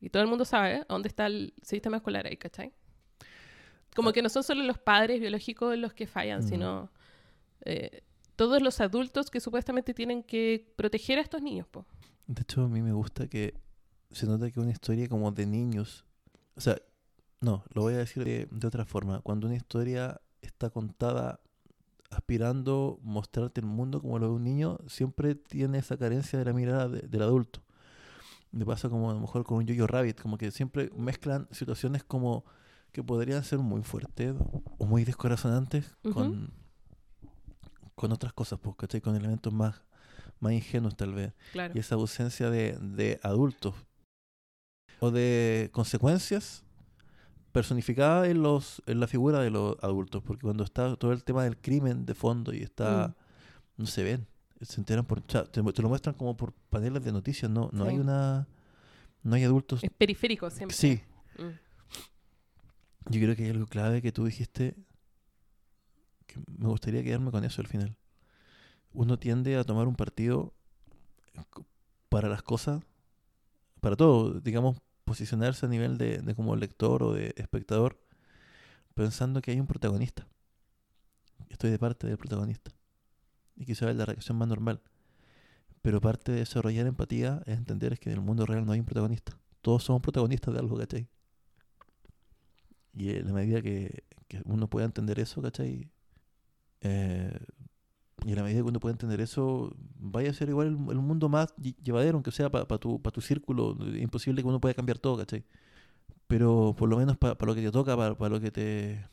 y 0.00 0.10
todo 0.10 0.22
el 0.22 0.28
mundo 0.28 0.44
sabe 0.44 0.84
dónde 0.88 1.08
está 1.08 1.26
el 1.26 1.52
sistema 1.62 1.98
escolar 1.98 2.26
ahí, 2.26 2.36
¿cachai? 2.36 2.72
Como 3.94 4.12
que 4.12 4.22
no 4.22 4.28
son 4.28 4.42
solo 4.42 4.62
los 4.62 4.78
padres 4.78 5.20
biológicos 5.20 5.76
los 5.76 5.92
que 5.92 6.06
fallan, 6.06 6.40
Mm. 6.40 6.48
sino 6.48 6.90
eh, 7.66 8.02
todos 8.36 8.62
los 8.62 8.80
adultos 8.80 9.30
que 9.30 9.40
supuestamente 9.40 9.92
tienen 9.92 10.22
que 10.22 10.72
proteger 10.76 11.18
a 11.18 11.22
estos 11.22 11.42
niños, 11.42 11.66
po. 11.68 11.84
De 12.26 12.42
hecho, 12.42 12.62
a 12.62 12.68
mí 12.68 12.80
me 12.80 12.92
gusta 12.92 13.28
que 13.28 13.54
se 14.10 14.26
nota 14.26 14.50
que 14.50 14.60
una 14.60 14.70
historia 14.70 15.08
como 15.08 15.30
de 15.32 15.44
niños. 15.46 16.04
O 16.54 16.60
sea, 16.60 16.80
no, 17.40 17.64
lo 17.74 17.82
voy 17.82 17.94
a 17.94 17.98
decir 17.98 18.24
de, 18.24 18.48
de 18.50 18.66
otra 18.66 18.84
forma. 18.84 19.20
Cuando 19.20 19.46
una 19.46 19.56
historia 19.56 20.20
está 20.40 20.70
contada 20.70 21.40
aspirando 22.10 22.98
mostrarte 23.02 23.60
el 23.60 23.66
mundo 23.66 24.00
como 24.00 24.18
lo 24.18 24.26
de 24.28 24.32
un 24.32 24.44
niño, 24.44 24.78
siempre 24.88 25.34
tiene 25.34 25.78
esa 25.78 25.96
carencia 25.96 26.38
de 26.38 26.44
la 26.44 26.52
mirada 26.52 26.88
de- 26.88 27.02
del 27.06 27.22
adulto. 27.22 27.62
Me 28.52 28.64
pasa 28.66 28.88
como 28.88 29.10
a 29.10 29.14
lo 29.14 29.20
mejor 29.20 29.44
con 29.44 29.58
un 29.58 29.66
Jojo 29.68 29.86
Rabbit, 29.86 30.20
como 30.20 30.36
que 30.36 30.50
siempre 30.50 30.90
mezclan 30.96 31.46
situaciones 31.52 32.02
como 32.04 32.44
que 32.92 33.02
podrían 33.04 33.44
ser 33.44 33.60
muy 33.60 33.82
fuertes 33.82 34.34
o 34.78 34.84
muy 34.86 35.04
descorazonantes 35.04 35.96
con, 36.12 36.52
con 37.94 38.10
otras 38.12 38.32
cosas, 38.32 38.58
pues, 38.60 38.74
¿cachai? 38.76 39.00
Con 39.00 39.14
elementos 39.14 39.52
más, 39.52 39.82
más 40.40 40.52
ingenuos 40.52 40.96
tal 40.96 41.14
vez 41.14 41.32
Claro. 41.52 41.72
y 41.76 41.78
esa 41.78 41.94
ausencia 41.94 42.50
de, 42.50 42.76
de 42.80 43.20
adultos 43.22 43.74
o 44.98 45.10
de 45.12 45.70
consecuencias 45.72 46.64
personificadas 47.52 48.28
en 48.28 48.42
los 48.42 48.82
en 48.86 49.00
la 49.00 49.06
figura 49.06 49.40
de 49.40 49.50
los 49.50 49.76
adultos 49.82 50.22
porque 50.22 50.42
cuando 50.42 50.62
está 50.64 50.94
todo 50.96 51.12
el 51.12 51.24
tema 51.24 51.42
del 51.44 51.56
crimen 51.56 52.06
de 52.06 52.14
fondo 52.14 52.52
y 52.52 52.62
está 52.62 53.16
no 53.76 53.86
se 53.86 54.04
ven 54.04 54.26
se 54.60 54.80
enteran 54.80 55.04
por 55.06 55.18
o 55.20 55.22
sea, 55.28 55.44
te, 55.44 55.62
te 55.62 55.82
lo 55.82 55.88
muestran 55.88 56.14
como 56.14 56.36
por 56.36 56.52
paneles 56.52 57.02
de 57.04 57.12
noticias 57.12 57.50
no 57.50 57.70
no 57.72 57.84
Sí. 57.84 57.90
hay 57.90 57.98
una 57.98 58.46
no 59.22 59.34
hay 59.36 59.44
adultos 59.44 59.82
Es 59.84 59.90
periférico 59.90 60.50
siempre. 60.50 60.76
sí 60.76 61.02
Mm. 61.38 61.50
yo 63.12 63.20
creo 63.20 63.36
que 63.36 63.44
hay 63.44 63.50
algo 63.50 63.66
clave 63.66 64.02
que 64.02 64.12
tú 64.12 64.24
dijiste 64.26 64.74
que 66.26 66.38
me 66.58 66.68
gustaría 66.68 67.02
quedarme 67.02 67.30
con 67.30 67.44
eso 67.44 67.60
al 67.62 67.66
final. 67.66 67.96
Uno 68.92 69.18
tiende 69.18 69.56
a 69.56 69.64
tomar 69.64 69.88
un 69.88 69.96
partido 69.96 70.52
para 72.08 72.28
las 72.28 72.42
cosas, 72.42 72.82
para 73.80 73.96
todo, 73.96 74.40
digamos, 74.40 74.76
posicionarse 75.04 75.66
a 75.66 75.68
nivel 75.68 75.96
de, 75.98 76.18
de 76.18 76.34
como 76.34 76.54
lector 76.56 77.02
o 77.02 77.12
de 77.14 77.32
espectador, 77.36 77.98
pensando 78.94 79.40
que 79.40 79.50
hay 79.52 79.60
un 79.60 79.66
protagonista. 79.66 80.26
Estoy 81.48 81.70
de 81.70 81.78
parte 81.78 82.06
del 82.06 82.18
protagonista. 82.18 82.70
Y 83.60 83.66
quizá 83.66 83.90
es 83.90 83.96
la 83.96 84.06
reacción 84.06 84.38
más 84.38 84.48
normal. 84.48 84.80
Pero 85.82 86.00
parte 86.00 86.32
de 86.32 86.38
desarrollar 86.38 86.86
empatía 86.86 87.42
es 87.44 87.58
entender 87.58 87.98
que 87.98 88.08
en 88.10 88.16
el 88.16 88.22
mundo 88.22 88.46
real 88.46 88.64
no 88.64 88.72
hay 88.72 88.80
un 88.80 88.86
protagonista. 88.86 89.38
Todos 89.60 89.84
somos 89.84 90.00
protagonistas 90.00 90.54
de 90.54 90.60
algo, 90.60 90.78
¿cachai? 90.78 91.06
Y 92.94 93.10
en 93.10 93.26
la 93.26 93.34
medida 93.34 93.60
que, 93.60 94.04
que 94.28 94.40
uno 94.46 94.66
pueda 94.68 94.86
entender 94.86 95.20
eso, 95.20 95.42
¿cachai? 95.42 95.90
Eh, 96.80 97.38
y 98.24 98.30
en 98.30 98.36
la 98.36 98.42
medida 98.42 98.62
que 98.62 98.68
uno 98.68 98.80
pueda 98.80 98.92
entender 98.94 99.20
eso, 99.20 99.76
vaya 99.98 100.30
a 100.30 100.34
ser 100.34 100.48
igual 100.48 100.68
el, 100.68 100.76
mundo 100.76 101.28
más 101.28 101.54
lle- 101.56 101.76
llevadero, 101.82 102.16
aunque 102.16 102.32
sea 102.32 102.50
para 102.50 102.66
tu, 102.78 103.00
pa 103.02 103.10
tu 103.10 103.20
círculo. 103.20 103.76
Es 103.94 104.02
imposible 104.02 104.40
que 104.42 104.48
uno 104.48 104.60
pueda 104.60 104.74
cambiar 104.74 104.98
todo, 104.98 105.18
¿cachai? 105.18 105.44
Pero 106.26 106.74
por 106.78 106.88
lo 106.88 106.96
menos 106.96 107.18
para 107.18 107.36
lo 107.46 107.54
que 107.54 107.62
te 107.62 107.70
toca, 107.70 107.96
para 107.96 108.30
lo 108.30 108.40
que 108.40 108.50
te... 108.50 109.04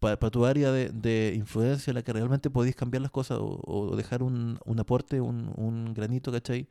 Para 0.00 0.16
tu 0.30 0.44
área 0.46 0.72
de, 0.72 0.88
de 0.88 1.34
influencia 1.36 1.90
en 1.90 1.94
la 1.96 2.02
que 2.02 2.12
realmente 2.12 2.48
podéis 2.50 2.74
cambiar 2.74 3.02
las 3.02 3.10
cosas 3.10 3.38
o, 3.38 3.60
o 3.64 3.94
dejar 3.96 4.22
un, 4.22 4.58
un 4.64 4.80
aporte, 4.80 5.20
un, 5.20 5.52
un 5.56 5.94
granito, 5.94 6.32
¿cachai? 6.32 6.68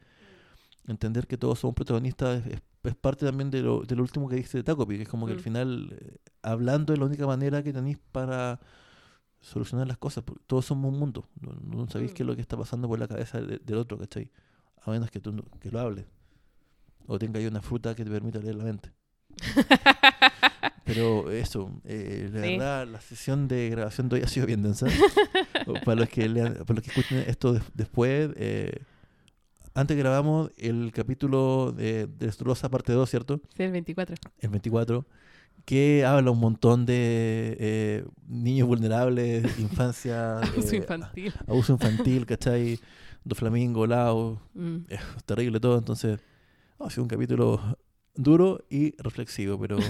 entender 0.87 1.27
que 1.27 1.37
todos 1.37 1.59
somos 1.59 1.75
protagonistas 1.75 2.43
es, 2.47 2.59
es 2.83 2.95
parte 2.95 3.23
también 3.23 3.51
de 3.51 3.61
lo, 3.61 3.81
de 3.81 3.95
lo 3.95 4.01
último 4.01 4.27
que 4.27 4.37
dice 4.37 4.57
de 4.57 4.63
Tacopi, 4.63 4.95
que 4.97 5.03
es 5.03 5.09
como 5.09 5.27
que 5.27 5.33
al 5.33 5.37
Mm. 5.37 5.41
final, 5.41 5.97
eh, 6.01 6.17
hablando 6.41 6.93
es 6.93 6.97
la 6.99 7.05
única 7.05 7.27
manera 7.27 7.61
que 7.61 7.71
tenéis 7.71 7.99
para 8.11 8.59
solucionar 9.39 9.87
las 9.87 9.99
cosas, 9.99 10.23
porque 10.23 10.41
todos 10.47 10.65
somos 10.65 10.91
un 10.91 10.97
mundo, 10.99 11.25
no, 11.39 11.51
no 11.83 11.87
sabéis 11.91 12.11
Mm. 12.11 12.15
qué 12.15 12.23
es 12.23 12.27
lo 12.27 12.35
que 12.35 12.41
está 12.41 12.57
pasando 12.57 12.87
por 12.87 12.97
la 12.97 13.07
cabeza 13.07 13.39
de- 13.39 13.59
del 13.59 13.77
otro, 13.77 13.99
¿cachai? 13.99 14.31
A 14.81 14.89
menos 14.89 15.11
que 15.11 15.19
tú 15.19 15.35
que 15.59 15.69
lo 15.69 15.79
hables, 15.79 16.05
o 17.05 17.19
tenga 17.19 17.37
ahí 17.39 17.45
una 17.45 17.61
fruta 17.61 17.93
que 17.93 18.03
te 18.03 18.09
permita 18.09 18.39
leer 18.39 18.55
la 18.55 18.63
mente. 18.63 18.91
Pero 20.83 21.29
eso, 21.31 21.71
eh, 21.83 22.29
la 22.33 22.41
Sí. 22.41 22.47
verdad, 22.57 22.87
la 22.87 23.01
sesión 23.01 23.47
de 23.47 23.69
grabación 23.69 24.09
de 24.09 24.15
hoy 24.17 24.21
ha 24.23 24.27
sido 24.27 24.45
bien 24.47 24.63
densa. 24.63 24.87
Para 25.85 25.99
los 26.01 26.09
que 26.09 26.27
lean, 26.27 26.53
para 26.65 26.75
los 26.75 26.81
que 26.83 26.89
escuchen 26.89 27.19
esto 27.27 27.53
des- 27.53 27.63
después, 27.75 28.31
eh, 28.37 28.81
antes 29.75 29.95
grabamos 29.97 30.51
el 30.57 30.91
capítulo 30.91 31.71
de, 31.71 32.07
de 32.07 32.27
parte 32.69 32.91
2, 32.93 33.09
¿cierto? 33.09 33.39
Sí, 33.55 33.63
el 33.63 33.71
24. 33.71 34.15
El 34.39 34.49
24, 34.49 35.05
que 35.65 36.05
habla 36.05 36.31
un 36.31 36.39
montón 36.39 36.85
de 36.87 37.55
eh, 37.59 38.05
niños 38.27 38.67
vulnerables, 38.67 39.43
infancia, 39.59 40.39
Abuso 40.39 40.73
eh, 40.73 40.77
infantil. 40.77 41.33
abuso 41.45 41.73
infantil, 41.73 42.25
¿cachai? 42.25 42.79
Do 43.23 43.35
Flamingo, 43.35 43.85
Lao, 43.85 44.41
Mm. 44.55 44.77
terrible 45.25 45.59
todo, 45.59 45.77
entonces 45.77 46.19
ha 46.79 46.89
sido 46.89 47.03
un 47.03 47.09
capítulo 47.09 47.77
duro 48.23 48.65
y 48.69 48.95
reflexivo, 49.01 49.59
pero... 49.59 49.77
eh, 49.79 49.81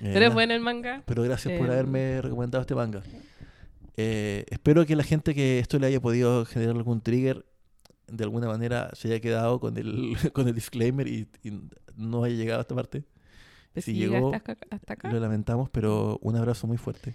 Pero 0.00 0.14
es 0.14 0.20
nada. 0.20 0.34
bueno 0.34 0.54
el 0.54 0.60
manga. 0.60 1.02
Pero 1.06 1.22
gracias 1.22 1.56
por 1.58 1.66
Em. 1.66 1.72
haberme 1.72 2.20
recomendado 2.22 2.62
este 2.62 2.74
manga. 2.74 3.02
Eh, 3.96 4.44
espero 4.48 4.86
que 4.86 4.96
la 4.96 5.04
gente 5.04 5.34
que 5.34 5.58
esto 5.58 5.78
le 5.78 5.86
haya 5.86 6.00
podido 6.00 6.44
generar 6.46 6.76
algún 6.76 7.00
trigger 7.02 7.44
de 8.08 8.24
alguna 8.24 8.46
manera 8.46 8.90
se 8.94 9.08
haya 9.08 9.20
quedado 9.20 9.60
con 9.60 9.76
el, 9.76 10.16
con 10.32 10.48
el 10.48 10.54
disclaimer 10.54 11.06
y, 11.08 11.28
y 11.42 11.52
no 11.96 12.24
haya 12.24 12.36
llegado 12.36 12.58
a 12.60 12.62
esta 12.62 12.74
parte. 12.74 13.04
Pues 13.72 13.84
si 13.86 13.94
llegó, 13.94 14.26
llegaste 14.30 14.36
hasta 14.36 14.52
acá- 14.52 14.66
hasta 14.76 14.92
acá. 14.94 15.12
Lo 15.12 15.20
lamentamos, 15.20 15.70
pero 15.70 16.18
un 16.22 16.36
abrazo 16.36 16.66
muy 16.66 16.76
fuerte 16.78 17.14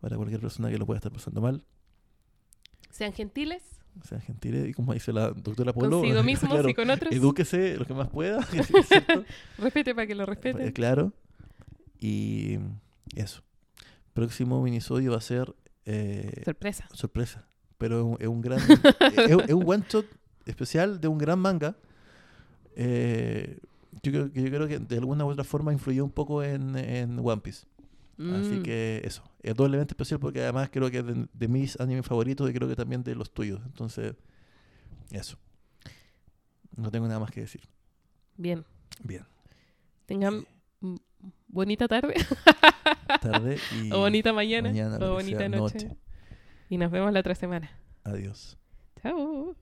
para 0.00 0.16
cualquier 0.16 0.40
persona 0.40 0.70
que 0.70 0.78
lo 0.78 0.86
pueda 0.86 0.98
estar 0.98 1.12
pasando 1.12 1.40
mal. 1.40 1.64
Sean 2.90 3.12
gentiles 3.12 3.62
Sean 4.08 4.20
gentiles 4.22 4.68
y 4.68 4.72
como 4.72 4.94
dice 4.94 5.12
la 5.12 5.30
doctora 5.30 5.72
Polo, 5.72 6.00
consigo 6.00 6.22
mismos 6.24 6.50
claro, 6.50 6.68
y 6.68 6.74
con 6.74 6.90
otros. 6.90 7.12
edúquese 7.12 7.76
lo 7.76 7.84
que 7.84 7.94
más 7.94 8.08
pueda. 8.08 8.46
Respete 9.58 9.94
para 9.94 10.06
que 10.06 10.14
lo 10.14 10.22
Eh, 10.24 10.26
respeten. 10.26 10.72
Claro. 10.72 11.12
Y 12.00 12.58
eso. 13.14 13.42
Próximo 14.14 14.62
minisodio 14.62 15.12
va 15.12 15.18
a 15.18 15.20
ser 15.20 15.54
eh, 15.86 16.42
Sorpresa. 16.44 16.88
sorpresa. 16.92 17.46
Pero 17.78 18.16
es 18.20 18.28
un, 18.28 18.40
gran. 18.40 18.58
es, 18.60 19.30
es 19.48 19.54
un 19.54 19.64
one 19.68 19.84
shot 19.88 20.06
especial 20.46 21.00
de 21.00 21.08
un 21.08 21.18
gran 21.18 21.38
manga. 21.38 21.76
Eh, 22.76 23.58
yo, 24.02 24.12
creo, 24.12 24.32
que 24.32 24.42
yo 24.42 24.48
creo 24.50 24.68
que 24.68 24.78
de 24.78 24.96
alguna 24.98 25.24
u 25.24 25.28
otra 25.30 25.44
forma 25.44 25.72
influyó 25.72 26.04
un 26.04 26.10
poco 26.10 26.42
en, 26.42 26.76
en 26.76 27.18
One 27.18 27.40
Piece. 27.42 27.66
Así 28.34 28.58
Mm. 28.58 28.62
que 28.62 29.00
eso. 29.04 29.22
Es 29.42 29.54
doblemente 29.54 29.92
especial 29.92 30.20
porque 30.20 30.42
además 30.42 30.68
creo 30.70 30.90
que 30.90 30.98
es 30.98 31.06
de, 31.06 31.26
de 31.32 31.48
mis 31.48 31.78
animes 31.80 32.06
favoritos 32.06 32.48
y 32.48 32.52
creo 32.52 32.68
que 32.68 32.76
también 32.76 33.02
de 33.02 33.14
los 33.14 33.32
tuyos. 33.32 33.60
Entonces, 33.66 34.14
eso. 35.10 35.38
No 36.76 36.90
tengo 36.90 37.06
nada 37.08 37.20
más 37.20 37.30
que 37.30 37.40
decir. 37.40 37.62
Bien. 38.36 38.64
Bien. 39.02 39.24
Tengan 40.06 40.46
mm, 40.80 40.96
bonita 41.48 41.86
tarde 41.88 42.14
Tarde 43.20 43.58
y 43.82 43.92
o 43.92 43.98
bonita 44.00 44.32
mañana, 44.32 44.68
mañana, 44.68 44.98
o 45.04 45.12
bonita 45.14 45.48
noche. 45.48 45.86
noche. 45.86 45.96
Y 46.68 46.76
nos 46.78 46.90
vemos 46.90 47.12
la 47.12 47.20
otra 47.20 47.34
semana. 47.34 47.70
adiós. 48.04 48.56
Chao. 49.02 49.56